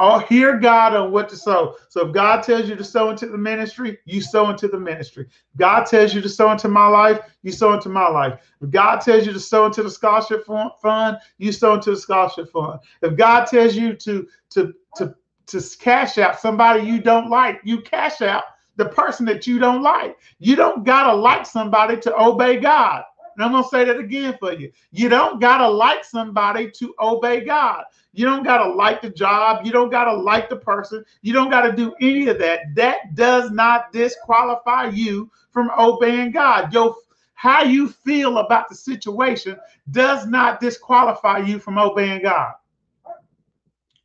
Oh, 0.00 0.18
hear 0.18 0.58
God 0.58 0.96
on 0.96 1.12
what 1.12 1.28
to 1.28 1.36
sow. 1.36 1.76
So 1.88 2.08
if 2.08 2.12
God 2.12 2.42
tells 2.42 2.68
you 2.68 2.74
to 2.74 2.82
sow 2.82 3.10
into 3.10 3.26
the 3.26 3.38
ministry, 3.38 3.96
you 4.06 4.20
sow 4.20 4.50
into 4.50 4.66
the 4.66 4.80
ministry. 4.80 5.28
God 5.56 5.84
tells 5.84 6.12
you 6.12 6.20
to 6.20 6.28
sow 6.28 6.50
into 6.50 6.66
my 6.66 6.88
life, 6.88 7.20
you 7.44 7.52
sow 7.52 7.74
into 7.74 7.90
my 7.90 8.08
life. 8.08 8.40
If 8.60 8.70
God 8.70 9.02
tells 9.02 9.24
you 9.24 9.32
to 9.32 9.38
sow 9.38 9.66
into 9.66 9.84
the 9.84 9.90
scholarship 9.90 10.44
fund, 10.46 11.18
you 11.38 11.52
sow 11.52 11.74
into 11.74 11.92
the 11.92 11.96
scholarship 11.96 12.50
fund. 12.50 12.80
If 13.02 13.16
God 13.16 13.44
tells 13.44 13.76
you 13.76 13.94
to 13.94 14.26
to 14.50 14.74
to 14.96 15.14
to 15.52 15.78
cash 15.78 16.18
out 16.18 16.40
somebody 16.40 16.82
you 16.82 17.00
don't 17.00 17.30
like. 17.30 17.60
You 17.64 17.80
cash 17.80 18.20
out 18.22 18.44
the 18.76 18.86
person 18.86 19.26
that 19.26 19.46
you 19.46 19.58
don't 19.58 19.82
like. 19.82 20.16
You 20.38 20.56
don't 20.56 20.84
gotta 20.84 21.14
like 21.14 21.46
somebody 21.46 21.98
to 22.00 22.20
obey 22.20 22.58
God. 22.58 23.04
And 23.36 23.44
I'm 23.44 23.52
gonna 23.52 23.66
say 23.68 23.84
that 23.84 23.98
again 23.98 24.36
for 24.38 24.52
you. 24.52 24.72
You 24.90 25.08
don't 25.08 25.40
gotta 25.40 25.68
like 25.68 26.04
somebody 26.04 26.70
to 26.72 26.94
obey 27.00 27.44
God. 27.44 27.84
You 28.12 28.26
don't 28.26 28.42
gotta 28.42 28.70
like 28.70 29.00
the 29.00 29.10
job. 29.10 29.64
You 29.64 29.72
don't 29.72 29.90
gotta 29.90 30.14
like 30.14 30.50
the 30.50 30.56
person. 30.56 31.04
You 31.22 31.32
don't 31.32 31.50
gotta 31.50 31.72
do 31.72 31.94
any 32.00 32.28
of 32.28 32.38
that. 32.38 32.74
That 32.74 33.14
does 33.14 33.50
not 33.50 33.92
disqualify 33.92 34.88
you 34.88 35.30
from 35.50 35.70
obeying 35.78 36.32
God. 36.32 36.72
Your 36.72 36.94
how 37.34 37.62
you 37.64 37.88
feel 37.88 38.38
about 38.38 38.68
the 38.68 38.74
situation 38.74 39.56
does 39.90 40.26
not 40.26 40.60
disqualify 40.60 41.38
you 41.38 41.58
from 41.58 41.78
obeying 41.78 42.22
God. 42.22 42.52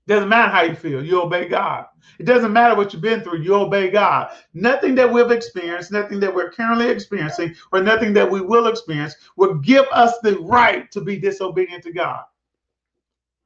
Doesn't 0.07 0.29
matter 0.29 0.49
how 0.49 0.61
you 0.61 0.75
feel, 0.75 1.03
you 1.03 1.21
obey 1.21 1.47
God. 1.49 1.85
It 2.17 2.23
doesn't 2.23 2.53
matter 2.53 2.75
what 2.75 2.93
you've 2.93 3.01
been 3.01 3.21
through, 3.21 3.41
you 3.41 3.53
obey 3.55 3.89
God. 3.91 4.31
Nothing 4.53 4.95
that 4.95 5.11
we've 5.11 5.31
experienced, 5.31 5.91
nothing 5.91 6.21
that 6.21 6.33
we're 6.33 6.49
currently 6.49 6.87
experiencing, 6.87 7.55
or 7.73 7.83
nothing 7.83 8.13
that 8.13 8.29
we 8.29 8.39
will 8.39 8.67
experience 8.67 9.15
will 9.35 9.55
give 9.55 9.85
us 9.91 10.17
the 10.23 10.39
right 10.39 10.89
to 10.91 11.01
be 11.01 11.19
disobedient 11.19 11.83
to 11.83 11.91
God. 11.91 12.23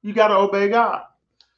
You 0.04 0.14
got 0.14 0.28
to 0.28 0.36
obey 0.36 0.70
God. 0.70 1.04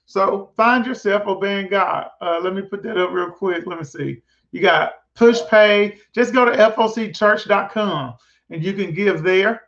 So 0.05 0.51
find 0.55 0.85
yourself 0.85 1.27
obeying 1.27 1.67
God. 1.67 2.09
Uh, 2.21 2.39
let 2.41 2.53
me 2.53 2.61
put 2.61 2.81
that 2.83 2.97
up 2.97 3.11
real 3.11 3.29
quick. 3.29 3.65
Let 3.65 3.79
me 3.79 3.85
see. 3.85 4.21
You 4.51 4.61
got 4.61 4.93
push 5.15 5.39
pay. 5.49 5.99
Just 6.13 6.33
go 6.33 6.45
to 6.45 6.51
focchurch.com 6.51 8.13
and 8.49 8.63
you 8.63 8.73
can 8.73 8.93
give 8.93 9.23
there. 9.23 9.63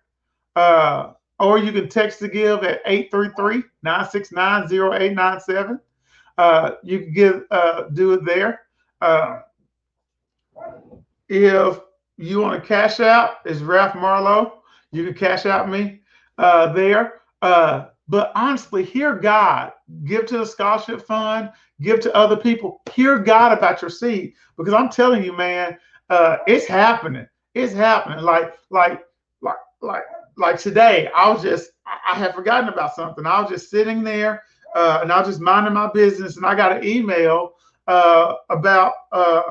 Uh, 0.55 1.11
or 1.39 1.57
you 1.57 1.71
can 1.71 1.89
text 1.89 2.19
to 2.19 2.27
give 2.27 2.63
at 2.63 2.85
833-969-0897. 2.85 5.79
Uh, 6.37 6.71
you 6.83 6.99
can 6.99 7.13
give 7.13 7.45
uh, 7.51 7.83
do 7.93 8.11
it 8.13 8.25
there. 8.25 8.61
Uh, 9.01 9.39
if 11.29 11.79
you 12.17 12.39
want 12.39 12.61
to 12.61 12.67
cash 12.67 12.99
out, 12.99 13.37
it's 13.45 13.61
Ralph 13.61 13.95
Marlowe. 13.95 14.61
You 14.91 15.05
can 15.05 15.13
cash 15.13 15.45
out 15.45 15.69
me 15.69 16.01
uh, 16.37 16.73
there. 16.73 17.21
Uh, 17.41 17.85
but 18.07 18.31
honestly, 18.35 18.83
hear 18.83 19.15
God. 19.15 19.73
Give 20.03 20.25
to 20.27 20.39
the 20.39 20.45
scholarship 20.45 21.05
fund. 21.05 21.51
Give 21.81 21.99
to 22.01 22.15
other 22.15 22.37
people. 22.37 22.81
Hear 22.93 23.19
God 23.19 23.57
about 23.57 23.81
your 23.81 23.89
seed 23.89 24.33
because 24.57 24.73
I'm 24.73 24.89
telling 24.89 25.23
you, 25.23 25.35
man, 25.35 25.77
uh, 26.09 26.37
it's 26.47 26.65
happening. 26.65 27.27
It's 27.53 27.73
happening. 27.73 28.23
Like, 28.23 28.53
like, 28.69 29.03
like, 29.41 29.55
like 29.81 30.03
like 30.37 30.59
today, 30.59 31.09
I 31.15 31.29
was 31.29 31.41
just 31.41 31.71
I, 31.85 32.15
had 32.15 32.33
forgotten 32.33 32.69
about 32.69 32.95
something. 32.95 33.25
I 33.25 33.41
was 33.41 33.49
just 33.49 33.69
sitting 33.69 34.03
there 34.03 34.43
uh, 34.75 34.99
and 35.01 35.11
I 35.11 35.19
was 35.19 35.29
just 35.29 35.41
minding 35.41 35.73
my 35.73 35.89
business, 35.91 36.35
and 36.35 36.45
I 36.45 36.53
got 36.53 36.75
an 36.75 36.83
email 36.83 37.53
uh, 37.87 38.35
about 38.49 38.93
uh, 39.11 39.41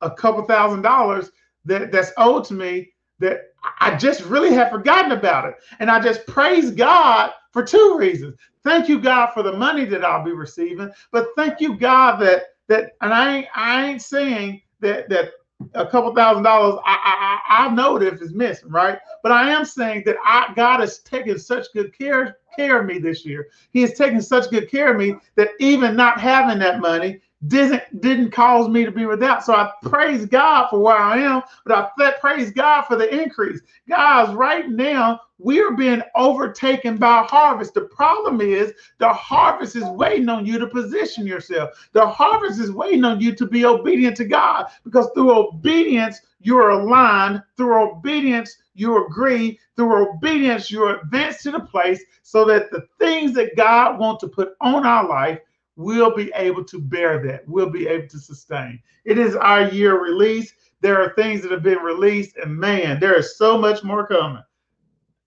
a 0.00 0.10
couple 0.10 0.42
thousand 0.44 0.82
dollars 0.82 1.30
that 1.64 1.92
that's 1.92 2.12
owed 2.16 2.44
to 2.46 2.54
me 2.54 2.92
that 3.20 3.52
I 3.80 3.96
just 3.96 4.22
really 4.22 4.52
had 4.52 4.70
forgotten 4.70 5.12
about 5.12 5.46
it. 5.46 5.54
And 5.78 5.90
I 5.90 6.00
just 6.00 6.26
praise 6.26 6.70
God 6.70 7.32
for 7.52 7.62
two 7.62 7.96
reasons. 7.98 8.36
Thank 8.64 8.88
you, 8.88 8.98
God, 9.00 9.32
for 9.32 9.42
the 9.42 9.52
money 9.52 9.84
that 9.84 10.04
I'll 10.04 10.24
be 10.24 10.32
receiving, 10.32 10.90
but 11.12 11.28
thank 11.36 11.60
you, 11.60 11.76
God, 11.76 12.18
that 12.20 12.44
that 12.66 12.92
and 13.00 13.14
I 13.14 13.36
ain't 13.36 13.48
I 13.54 13.86
ain't 13.86 14.02
saying 14.02 14.62
that 14.80 15.08
that 15.10 15.32
a 15.74 15.86
couple 15.86 16.14
thousand 16.14 16.42
dollars, 16.42 16.80
I, 16.84 17.40
I 17.48 17.66
I 17.66 17.74
know 17.74 17.98
that 17.98 18.14
if 18.14 18.22
it's 18.22 18.32
missing, 18.32 18.70
right? 18.70 18.98
But 19.22 19.32
I 19.32 19.50
am 19.50 19.64
saying 19.64 20.04
that 20.06 20.16
I 20.24 20.52
God 20.54 20.80
has 20.80 21.00
taken 21.00 21.38
such 21.38 21.66
good 21.74 21.96
care 21.96 22.38
care 22.56 22.80
of 22.80 22.86
me 22.86 22.98
this 22.98 23.24
year. 23.24 23.48
He 23.72 23.80
has 23.82 23.94
taken 23.94 24.20
such 24.22 24.50
good 24.50 24.70
care 24.70 24.92
of 24.92 24.96
me 24.96 25.16
that 25.36 25.50
even 25.58 25.96
not 25.96 26.20
having 26.20 26.58
that 26.60 26.80
money 26.80 27.20
didn't 27.46 28.00
didn't 28.00 28.30
cause 28.30 28.68
me 28.68 28.84
to 28.84 28.90
be 28.90 29.06
without. 29.06 29.44
So 29.44 29.54
I 29.54 29.70
praise 29.82 30.26
God 30.26 30.68
for 30.68 30.80
where 30.80 30.96
I 30.96 31.18
am, 31.18 31.42
but 31.64 31.92
I 31.98 32.12
praise 32.20 32.50
God 32.50 32.82
for 32.82 32.96
the 32.96 33.08
increase. 33.22 33.60
Guys, 33.88 34.34
right 34.34 34.68
now 34.68 35.20
we're 35.40 35.72
being 35.72 36.02
overtaken 36.14 36.98
by 36.98 37.22
harvest. 37.22 37.74
The 37.74 37.82
problem 37.82 38.40
is 38.40 38.74
the 38.98 39.08
harvest 39.08 39.74
is 39.74 39.84
waiting 39.84 40.28
on 40.28 40.44
you 40.44 40.58
to 40.58 40.66
position 40.66 41.26
yourself. 41.26 41.88
The 41.92 42.06
harvest 42.06 42.60
is 42.60 42.70
waiting 42.70 43.04
on 43.04 43.20
you 43.20 43.34
to 43.34 43.46
be 43.46 43.64
obedient 43.64 44.16
to 44.18 44.26
God 44.26 44.66
because 44.84 45.08
through 45.14 45.32
obedience 45.32 46.20
you're 46.40 46.70
aligned. 46.70 47.42
Through 47.56 47.90
obedience 47.90 48.58
you 48.74 49.06
agree. 49.06 49.58
Through 49.76 50.10
obedience 50.10 50.70
you 50.70 50.88
advance 50.88 51.42
to 51.44 51.52
the 51.52 51.60
place 51.60 52.02
so 52.22 52.44
that 52.44 52.70
the 52.70 52.86
things 52.98 53.32
that 53.34 53.56
God 53.56 53.98
wants 53.98 54.20
to 54.20 54.28
put 54.28 54.54
on 54.60 54.86
our 54.86 55.08
life 55.08 55.40
we'll 55.76 56.14
be 56.14 56.30
able 56.34 56.62
to 56.62 56.78
bear 56.78 57.24
that. 57.26 57.48
We'll 57.48 57.70
be 57.70 57.88
able 57.88 58.06
to 58.08 58.18
sustain. 58.18 58.82
It 59.06 59.16
is 59.16 59.34
our 59.34 59.70
year 59.70 59.98
release. 60.02 60.52
There 60.82 61.00
are 61.00 61.14
things 61.14 61.40
that 61.40 61.50
have 61.52 61.62
been 61.62 61.78
released, 61.78 62.36
and 62.36 62.54
man, 62.54 63.00
there 63.00 63.18
is 63.18 63.38
so 63.38 63.56
much 63.56 63.82
more 63.82 64.06
coming. 64.06 64.42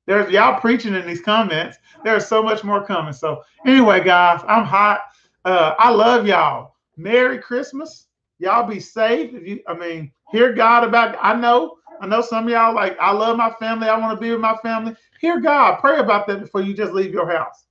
There's 0.05 0.31
y'all 0.31 0.59
preaching 0.59 0.95
in 0.95 1.07
these 1.07 1.21
comments. 1.21 1.77
There's 2.03 2.27
so 2.27 2.43
much 2.43 2.63
more 2.63 2.85
coming. 2.85 3.13
So 3.13 3.43
anyway, 3.65 4.03
guys, 4.03 4.41
I'm 4.47 4.65
hot. 4.65 5.01
Uh, 5.45 5.75
I 5.77 5.89
love 5.89 6.27
y'all. 6.27 6.75
Merry 6.97 7.39
Christmas. 7.39 8.07
Y'all 8.39 8.67
be 8.67 8.79
safe. 8.79 9.33
If 9.33 9.47
you, 9.47 9.61
I 9.67 9.73
mean, 9.73 10.11
hear 10.31 10.53
God 10.53 10.83
about. 10.83 11.17
I 11.21 11.33
know, 11.33 11.77
I 12.01 12.07
know 12.07 12.21
some 12.21 12.45
of 12.45 12.49
y'all 12.49 12.75
like. 12.75 12.97
I 12.99 13.11
love 13.11 13.37
my 13.37 13.51
family. 13.59 13.87
I 13.87 13.97
want 13.97 14.17
to 14.17 14.21
be 14.21 14.31
with 14.31 14.41
my 14.41 14.57
family. 14.61 14.95
Hear 15.21 15.39
God. 15.39 15.79
Pray 15.79 15.99
about 15.99 16.27
that 16.27 16.41
before 16.41 16.61
you 16.61 16.73
just 16.73 16.93
leave 16.93 17.13
your 17.13 17.31
house. 17.31 17.63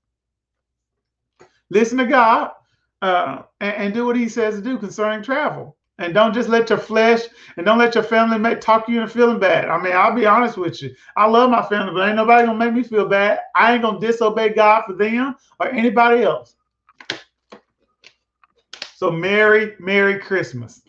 Listen 1.69 1.99
to 1.99 2.07
God 2.07 2.51
uh, 3.03 3.43
and, 3.61 3.77
and, 3.77 3.95
do 3.95 4.07
what 4.07 4.17
he 4.17 4.29
says 4.29 4.55
to 4.55 4.63
do 4.63 4.79
concerning 4.79 5.23
travel. 5.23 5.77
And 6.03 6.13
don't 6.13 6.35
just 6.35 6.49
let 6.49 6.69
your 6.69 6.79
flesh 6.79 7.21
and 7.57 7.65
don't 7.65 7.79
let 7.79 7.95
your 7.95 8.03
family 8.03 8.37
make 8.37 8.61
talk 8.61 8.89
you 8.89 9.01
into 9.01 9.13
feeling 9.13 9.39
bad. 9.39 9.69
I 9.69 9.81
mean, 9.81 9.93
I'll 9.95 10.15
be 10.15 10.27
honest 10.27 10.57
with 10.57 10.83
you. 10.83 10.95
I 11.17 11.27
love 11.27 11.49
my 11.49 11.63
family, 11.63 11.95
but 11.95 12.09
ain't 12.09 12.17
nobody 12.17 12.45
gonna 12.45 12.59
make 12.59 12.75
me 12.75 12.83
feel 12.83 13.07
bad. 13.07 13.39
I 13.55 13.73
ain't 13.73 13.83
gonna 13.83 14.01
disobey 14.01 14.51
God 14.53 14.83
for 14.85 14.95
them 14.95 15.37
or 15.61 15.69
anybody 15.69 16.25
else. 16.25 16.57
So 18.97 19.11
Merry, 19.11 19.75
Merry 19.79 20.19
Christmas. 20.19 20.83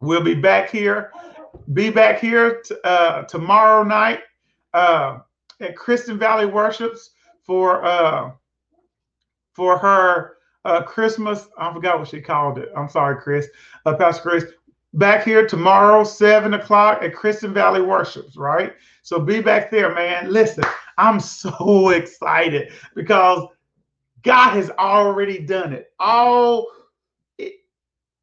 We'll 0.00 0.22
be 0.24 0.34
back 0.34 0.70
here. 0.70 1.12
Be 1.72 1.90
back 1.90 2.18
here 2.18 2.60
t- 2.62 2.74
uh, 2.84 3.22
tomorrow 3.22 3.82
night 3.82 4.20
uh, 4.74 5.20
at 5.60 5.76
Kristen 5.76 6.18
Valley 6.18 6.46
Worships 6.46 7.10
for 7.42 7.84
uh, 7.84 8.32
for 9.54 9.78
her 9.78 10.36
uh, 10.64 10.82
Christmas. 10.82 11.48
I 11.58 11.72
forgot 11.72 11.98
what 11.98 12.08
she 12.08 12.20
called 12.20 12.58
it. 12.58 12.70
I'm 12.76 12.88
sorry, 12.88 13.20
Chris. 13.20 13.48
Uh, 13.86 13.94
Pastor 13.96 14.22
Chris. 14.22 14.44
Back 14.94 15.24
here 15.24 15.46
tomorrow, 15.46 16.02
seven 16.02 16.54
o'clock 16.54 17.04
at 17.04 17.14
Christian 17.14 17.54
Valley 17.54 17.80
Worships. 17.80 18.36
Right. 18.36 18.72
So 19.02 19.20
be 19.20 19.40
back 19.40 19.70
there, 19.70 19.94
man. 19.94 20.32
Listen, 20.32 20.64
I'm 20.98 21.20
so 21.20 21.90
excited 21.90 22.72
because 22.94 23.48
God 24.22 24.50
has 24.54 24.70
already 24.70 25.38
done 25.38 25.72
it. 25.72 25.92
All 26.00 26.66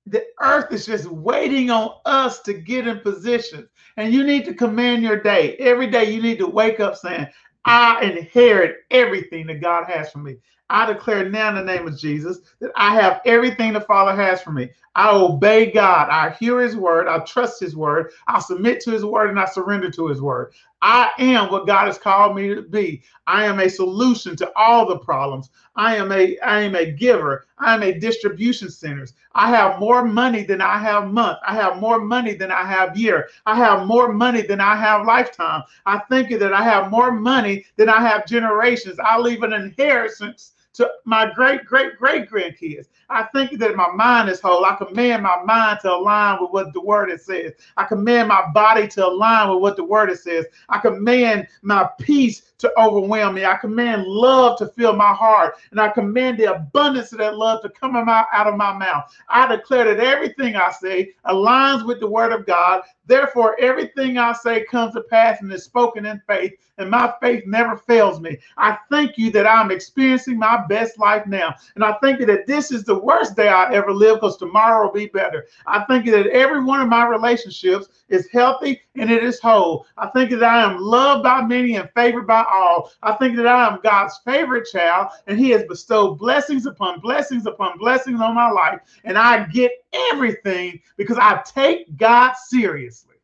the 0.07 0.25
earth 0.39 0.71
is 0.71 0.85
just 0.85 1.05
waiting 1.07 1.69
on 1.69 1.91
us 2.05 2.41
to 2.41 2.53
get 2.53 2.87
in 2.87 2.99
position. 2.99 3.67
And 3.97 4.13
you 4.13 4.23
need 4.23 4.45
to 4.45 4.53
command 4.53 5.03
your 5.03 5.19
day. 5.19 5.55
Every 5.57 5.87
day 5.87 6.11
you 6.11 6.21
need 6.21 6.37
to 6.39 6.47
wake 6.47 6.79
up 6.79 6.95
saying, 6.95 7.27
I 7.65 8.01
inherit 8.03 8.77
everything 8.89 9.47
that 9.47 9.61
God 9.61 9.85
has 9.89 10.11
for 10.11 10.19
me. 10.19 10.37
I 10.69 10.85
declare 10.85 11.29
now 11.29 11.49
in 11.49 11.55
the 11.55 11.63
name 11.63 11.87
of 11.87 11.97
Jesus 11.97 12.39
that 12.59 12.71
I 12.75 12.93
have 12.95 13.21
everything 13.25 13.73
the 13.73 13.81
Father 13.81 14.15
has 14.15 14.41
for 14.41 14.51
me. 14.51 14.69
I 14.95 15.11
obey 15.11 15.71
God. 15.71 16.09
I 16.09 16.31
hear 16.39 16.59
His 16.59 16.75
word. 16.75 17.07
I 17.07 17.19
trust 17.19 17.59
His 17.59 17.75
word. 17.75 18.11
I 18.27 18.39
submit 18.39 18.81
to 18.81 18.91
His 18.91 19.05
word 19.05 19.29
and 19.29 19.39
I 19.39 19.45
surrender 19.45 19.91
to 19.91 20.07
His 20.07 20.21
word. 20.21 20.53
I 20.81 21.11
am 21.19 21.51
what 21.51 21.67
God 21.67 21.85
has 21.85 21.97
called 21.97 22.35
me 22.35 22.53
to 22.53 22.61
be. 22.61 23.03
I 23.25 23.45
am 23.45 23.59
a 23.59 23.69
solution 23.69 24.35
to 24.37 24.51
all 24.55 24.87
the 24.87 24.99
problems. 24.99 25.49
I 25.75 25.95
am 25.95 26.11
a 26.11 26.37
I 26.39 26.61
am 26.61 26.75
a 26.75 26.91
giver. 26.91 27.45
I 27.59 27.73
am 27.73 27.83
a 27.83 27.97
distribution 27.97 28.69
center. 28.69 29.07
I 29.33 29.49
have 29.49 29.79
more 29.79 30.03
money 30.03 30.43
than 30.43 30.61
I 30.61 30.77
have 30.79 31.11
month. 31.11 31.37
I 31.47 31.53
have 31.55 31.77
more 31.77 31.99
money 31.99 32.33
than 32.33 32.51
I 32.51 32.63
have 32.63 32.97
year. 32.97 33.29
I 33.45 33.55
have 33.55 33.87
more 33.87 34.11
money 34.11 34.41
than 34.41 34.59
I 34.59 34.75
have 34.75 35.05
lifetime. 35.05 35.63
I 35.85 35.99
think 36.09 36.29
that 36.39 36.53
I 36.53 36.63
have 36.63 36.91
more 36.91 37.11
money 37.11 37.65
than 37.75 37.89
I 37.89 38.01
have 38.01 38.27
generations. 38.27 38.99
I 38.99 39.17
leave 39.19 39.43
an 39.43 39.53
inheritance 39.53 40.53
to 40.77 40.89
my 41.05 41.31
great, 41.33 41.65
great, 41.65 41.97
great 41.97 42.29
grandkids. 42.29 42.87
I 43.09 43.23
think 43.33 43.57
that 43.59 43.75
my 43.75 43.89
mind 43.91 44.29
is 44.29 44.41
whole. 44.41 44.65
I 44.65 44.75
command 44.75 45.23
my 45.23 45.41
mind 45.43 45.79
to 45.81 45.93
align 45.93 46.39
with 46.41 46.51
what 46.51 46.73
the 46.73 46.81
word 46.81 47.09
it 47.09 47.21
says. 47.21 47.53
I 47.77 47.85
command 47.85 48.27
my 48.27 48.47
body 48.53 48.87
to 48.89 49.07
align 49.07 49.49
with 49.49 49.61
what 49.61 49.77
the 49.77 49.83
word 49.83 50.09
it 50.09 50.19
says. 50.19 50.45
I 50.69 50.79
command 50.79 51.47
my 51.61 51.89
peace 51.99 52.43
to 52.57 52.71
overwhelm 52.79 53.35
me. 53.35 53.45
I 53.45 53.55
command 53.57 54.03
love 54.05 54.57
to 54.57 54.67
fill 54.67 54.93
my 54.93 55.13
heart. 55.13 55.55
And 55.71 55.79
I 55.79 55.89
command 55.89 56.37
the 56.37 56.55
abundance 56.55 57.11
of 57.11 57.19
that 57.19 57.37
love 57.37 57.61
to 57.61 57.69
come 57.69 57.95
out 57.95 58.27
of 58.47 58.55
my 58.55 58.73
mouth. 58.73 59.13
I 59.29 59.47
declare 59.55 59.85
that 59.85 60.03
everything 60.03 60.55
I 60.55 60.71
say 60.71 61.13
aligns 61.25 61.85
with 61.85 61.99
the 61.99 62.09
word 62.09 62.31
of 62.31 62.45
God. 62.45 62.81
Therefore, 63.05 63.55
everything 63.59 64.17
I 64.17 64.33
say 64.33 64.65
comes 64.65 64.93
to 64.95 65.01
pass 65.01 65.41
and 65.41 65.51
is 65.53 65.63
spoken 65.63 66.05
in 66.05 66.21
faith, 66.27 66.53
and 66.77 66.89
my 66.89 67.13
faith 67.21 67.45
never 67.47 67.77
fails 67.77 68.19
me. 68.19 68.37
I 68.57 68.77
thank 68.89 69.17
you 69.17 69.31
that 69.31 69.47
I'm 69.47 69.71
experiencing 69.71 70.37
my 70.37 70.65
best 70.67 70.99
life 70.99 71.25
now. 71.25 71.55
And 71.75 71.83
I 71.83 71.97
thank 72.01 72.19
you 72.19 72.25
that 72.27 72.47
this 72.47 72.71
is 72.71 72.83
the 72.83 72.97
worst 72.97 73.35
day 73.35 73.47
I 73.47 73.73
ever 73.73 73.93
live 73.93 74.17
because 74.17 74.37
tomorrow 74.37 74.85
will 74.85 74.93
be 74.93 75.07
better. 75.07 75.47
I 75.65 75.83
thank 75.85 76.05
you 76.05 76.11
that 76.11 76.27
every 76.27 76.63
one 76.63 76.81
of 76.81 76.89
my 76.89 77.07
relationships 77.07 77.87
is 78.09 78.29
healthy 78.31 78.81
and 78.95 79.11
it 79.11 79.23
is 79.23 79.39
whole. 79.39 79.85
I 79.97 80.07
think 80.07 80.31
that 80.31 80.43
I 80.43 80.63
am 80.63 80.79
loved 80.79 81.23
by 81.23 81.41
many 81.41 81.75
and 81.75 81.89
favored 81.95 82.27
by 82.27 82.45
all. 82.49 82.91
I 83.03 83.13
think 83.13 83.35
that 83.37 83.47
I 83.47 83.67
am 83.67 83.79
God's 83.83 84.19
favorite 84.25 84.67
child 84.71 85.09
and 85.27 85.39
He 85.39 85.49
has 85.51 85.63
bestowed 85.63 86.19
blessings 86.19 86.65
upon 86.65 86.99
blessings 86.99 87.45
upon 87.45 87.77
blessings 87.77 88.21
on 88.21 88.35
my 88.35 88.49
life. 88.49 88.79
And 89.03 89.17
I 89.17 89.45
get 89.47 89.71
everything 90.11 90.79
because 90.97 91.17
I 91.17 91.41
take 91.45 91.97
God 91.97 92.33
seriously. 92.47 93.15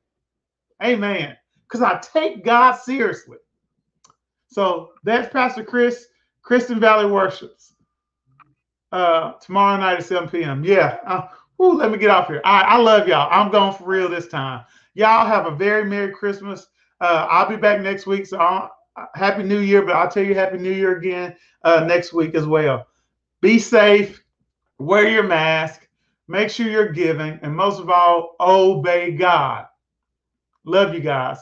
Amen. 0.84 1.38
Because 1.68 1.82
I 1.82 2.00
take 2.00 2.44
God 2.44 2.74
seriously. 2.74 3.38
So 4.54 4.92
that's 5.04 5.34
Pastor 5.34 5.64
Chris, 5.64 6.08
Kristen 6.44 6.80
Valley 6.80 7.10
Worships. 7.10 7.74
Uh, 8.92 9.34
tomorrow 9.40 9.80
night 9.80 9.98
at 9.98 10.06
7 10.06 10.30
p.m. 10.30 10.64
Yeah. 10.64 10.98
Uh, 11.08 11.28
let 11.58 11.90
me 11.90 11.98
get 11.98 12.12
off 12.12 12.28
here. 12.28 12.42
I, 12.46 12.62
I 12.62 12.78
love 12.78 13.08
y'all. 13.08 13.28
I'm 13.32 13.52
going 13.52 13.74
for 13.74 13.86
real 13.86 14.08
this 14.08 14.28
time. 14.28 14.64
Y'all 14.94 15.26
have 15.26 15.48
a 15.48 15.56
very 15.56 15.86
Merry 15.86 16.12
Christmas. 16.12 16.68
Uh, 17.02 17.26
I'll 17.30 17.50
be 17.50 17.56
back 17.56 17.82
next 17.82 18.06
week. 18.06 18.28
So 18.28 18.38
I'll, 18.38 18.70
uh, 18.96 19.06
Happy 19.16 19.42
New 19.42 19.60
Year, 19.60 19.82
but 19.82 19.96
I'll 19.96 20.10
tell 20.10 20.24
you 20.24 20.36
Happy 20.36 20.58
New 20.58 20.72
Year 20.72 20.98
again 20.98 21.36
uh, 21.64 21.84
next 21.88 22.14
week 22.14 22.36
as 22.36 22.46
well. 22.46 22.86
Be 23.42 23.58
safe, 23.58 24.24
wear 24.78 25.10
your 25.10 25.24
mask, 25.24 25.88
make 26.28 26.50
sure 26.50 26.70
you're 26.70 26.92
giving, 26.92 27.40
and 27.42 27.56
most 27.56 27.80
of 27.80 27.90
all, 27.90 28.36
obey 28.40 29.12
God. 29.12 29.66
Love 30.66 30.94
you 30.94 31.00
guys. 31.00 31.40